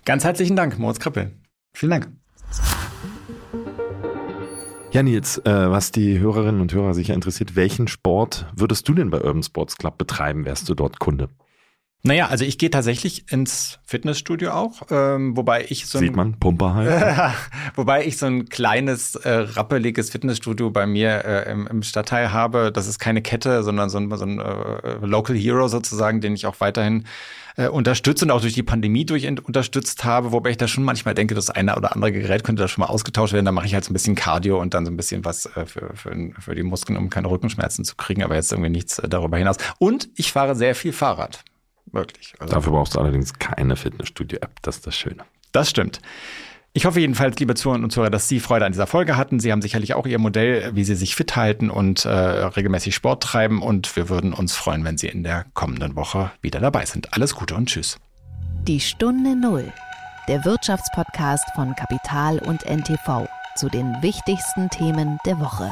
Ganz 0.06 0.24
herzlichen 0.24 0.56
Dank, 0.56 0.78
Moritz 0.80 1.00
Krippel. 1.00 1.32
Vielen 1.74 1.92
Dank. 1.92 2.08
Ja, 4.94 5.02
Nils, 5.02 5.40
äh, 5.40 5.72
was 5.72 5.92
die 5.92 6.20
Hörerinnen 6.20 6.62
und 6.62 6.72
Hörer 6.72 6.94
sicher 6.94 7.16
interessiert, 7.16 7.56
welchen 7.56 7.88
Sport 7.88 8.46
würdest 8.56 8.88
du 8.88 8.94
denn 8.94 9.10
bei 9.10 9.24
Urban 9.24 9.42
Sports 9.42 9.76
Club 9.76 9.98
betreiben, 9.98 10.46
wärst 10.46 10.70
du 10.70 10.76
dort 10.76 11.00
Kunde? 11.00 11.30
Naja, 12.06 12.28
also 12.28 12.44
ich 12.44 12.58
gehe 12.58 12.70
tatsächlich 12.70 13.32
ins 13.32 13.80
Fitnessstudio 13.86 14.52
auch, 14.52 14.82
ähm, 14.92 15.38
wobei 15.38 15.66
ich 15.70 15.86
so 15.86 16.00
ein, 16.00 16.04
Sieht 16.04 16.16
man, 16.18 16.38
Pumper 16.38 16.74
halt. 16.76 17.34
wobei 17.76 18.06
ich 18.06 18.18
so 18.18 18.26
ein 18.26 18.50
kleines, 18.50 19.16
äh, 19.16 19.30
rappeliges 19.30 20.10
Fitnessstudio 20.10 20.70
bei 20.70 20.86
mir 20.86 21.24
äh, 21.24 21.50
im, 21.50 21.66
im, 21.66 21.82
Stadtteil 21.82 22.34
habe. 22.34 22.74
Das 22.74 22.88
ist 22.88 23.00
keine 23.00 23.22
Kette, 23.22 23.64
sondern 23.64 23.90
so 23.90 24.00
ein, 24.00 24.18
so 24.18 24.26
ein 24.26 24.40
äh, 24.40 25.06
Local 25.06 25.34
Hero 25.34 25.70
sozusagen, 25.70 26.20
den 26.20 26.36
ich 26.36 26.46
auch 26.46 26.60
weiterhin 26.60 27.06
äh, 27.56 27.70
unterstützt 27.70 28.22
und 28.22 28.32
auch 28.32 28.42
durch 28.42 28.54
die 28.54 28.64
Pandemie 28.64 29.06
durch 29.06 29.26
unterstützt 29.26 30.04
habe, 30.04 30.34
wobei 30.34 30.50
ich 30.50 30.58
da 30.58 30.68
schon 30.68 30.84
manchmal 30.84 31.16
denke, 31.16 31.36
das 31.36 31.50
eine 31.50 31.74
oder 31.78 31.94
andere 31.94 32.12
Gerät 32.12 32.44
könnte 32.44 32.64
da 32.64 32.68
schon 32.68 32.82
mal 32.82 32.90
ausgetauscht 32.90 33.32
werden. 33.32 33.46
Da 33.46 33.54
mache 33.54 33.68
ich 33.68 33.76
halt 33.76 33.86
so 33.86 33.92
ein 33.92 33.94
bisschen 33.94 34.16
Cardio 34.16 34.60
und 34.60 34.74
dann 34.74 34.86
so 34.86 34.92
ein 34.92 34.98
bisschen 34.98 35.24
was 35.24 35.46
äh, 35.56 35.66
für, 35.66 35.96
für, 35.96 36.32
für 36.38 36.54
die 36.54 36.64
Muskeln, 36.64 36.98
um 36.98 37.10
keine 37.10 37.30
Rückenschmerzen 37.30 37.86
zu 37.86 37.96
kriegen, 37.96 38.24
aber 38.24 38.36
jetzt 38.36 38.52
irgendwie 38.52 38.72
nichts 38.72 39.00
äh, 39.00 39.08
darüber 39.08 39.38
hinaus. 39.38 39.56
Und 39.80 40.10
ich 40.16 40.34
fahre 40.34 40.54
sehr 40.54 40.76
viel 40.76 40.92
Fahrrad. 40.92 41.46
Wirklich. 41.94 42.34
Also, 42.40 42.54
Dafür 42.54 42.74
brauchst 42.74 42.96
du 42.96 43.00
allerdings 43.00 43.34
keine 43.34 43.76
Fitnessstudio-App, 43.76 44.62
das 44.62 44.78
ist 44.78 44.88
das 44.88 44.98
Schöne. 44.98 45.24
Das 45.52 45.70
stimmt. 45.70 46.02
Ich 46.76 46.88
hoffe 46.88 47.00
jedenfalls, 47.00 47.38
liebe 47.38 47.54
Zuhörerinnen 47.54 47.84
und 47.84 47.92
Zuhörer, 47.92 48.10
dass 48.10 48.28
Sie 48.28 48.40
Freude 48.40 48.66
an 48.66 48.72
dieser 48.72 48.88
Folge 48.88 49.16
hatten. 49.16 49.40
Sie 49.40 49.52
haben 49.52 49.62
sicherlich 49.62 49.94
auch 49.94 50.08
Ihr 50.08 50.18
Modell, 50.18 50.76
wie 50.76 50.84
Sie 50.84 50.96
sich 50.96 51.16
fit 51.16 51.36
halten 51.36 51.70
und 51.70 52.04
äh, 52.06 52.10
regelmäßig 52.10 52.96
Sport 52.96 53.22
treiben. 53.22 53.62
Und 53.62 53.96
wir 53.96 54.10
würden 54.10 54.34
uns 54.34 54.56
freuen, 54.56 54.84
wenn 54.84 54.98
Sie 54.98 55.08
in 55.08 55.22
der 55.22 55.46
kommenden 55.54 55.96
Woche 55.96 56.32
wieder 56.42 56.60
dabei 56.60 56.86
sind. 56.88 57.14
Alles 57.14 57.36
Gute 57.36 57.54
und 57.54 57.70
Tschüss. 57.70 58.00
Die 58.68 58.80
Stunde 58.80 59.36
Null, 59.36 59.72
der 60.28 60.44
Wirtschaftspodcast 60.46 61.46
von 61.54 61.76
Kapital 61.76 62.40
und 62.40 62.66
NTV 62.66 63.28
zu 63.56 63.70
den 63.70 64.02
wichtigsten 64.02 64.72
Themen 64.72 65.20
der 65.28 65.40
Woche. 65.40 65.72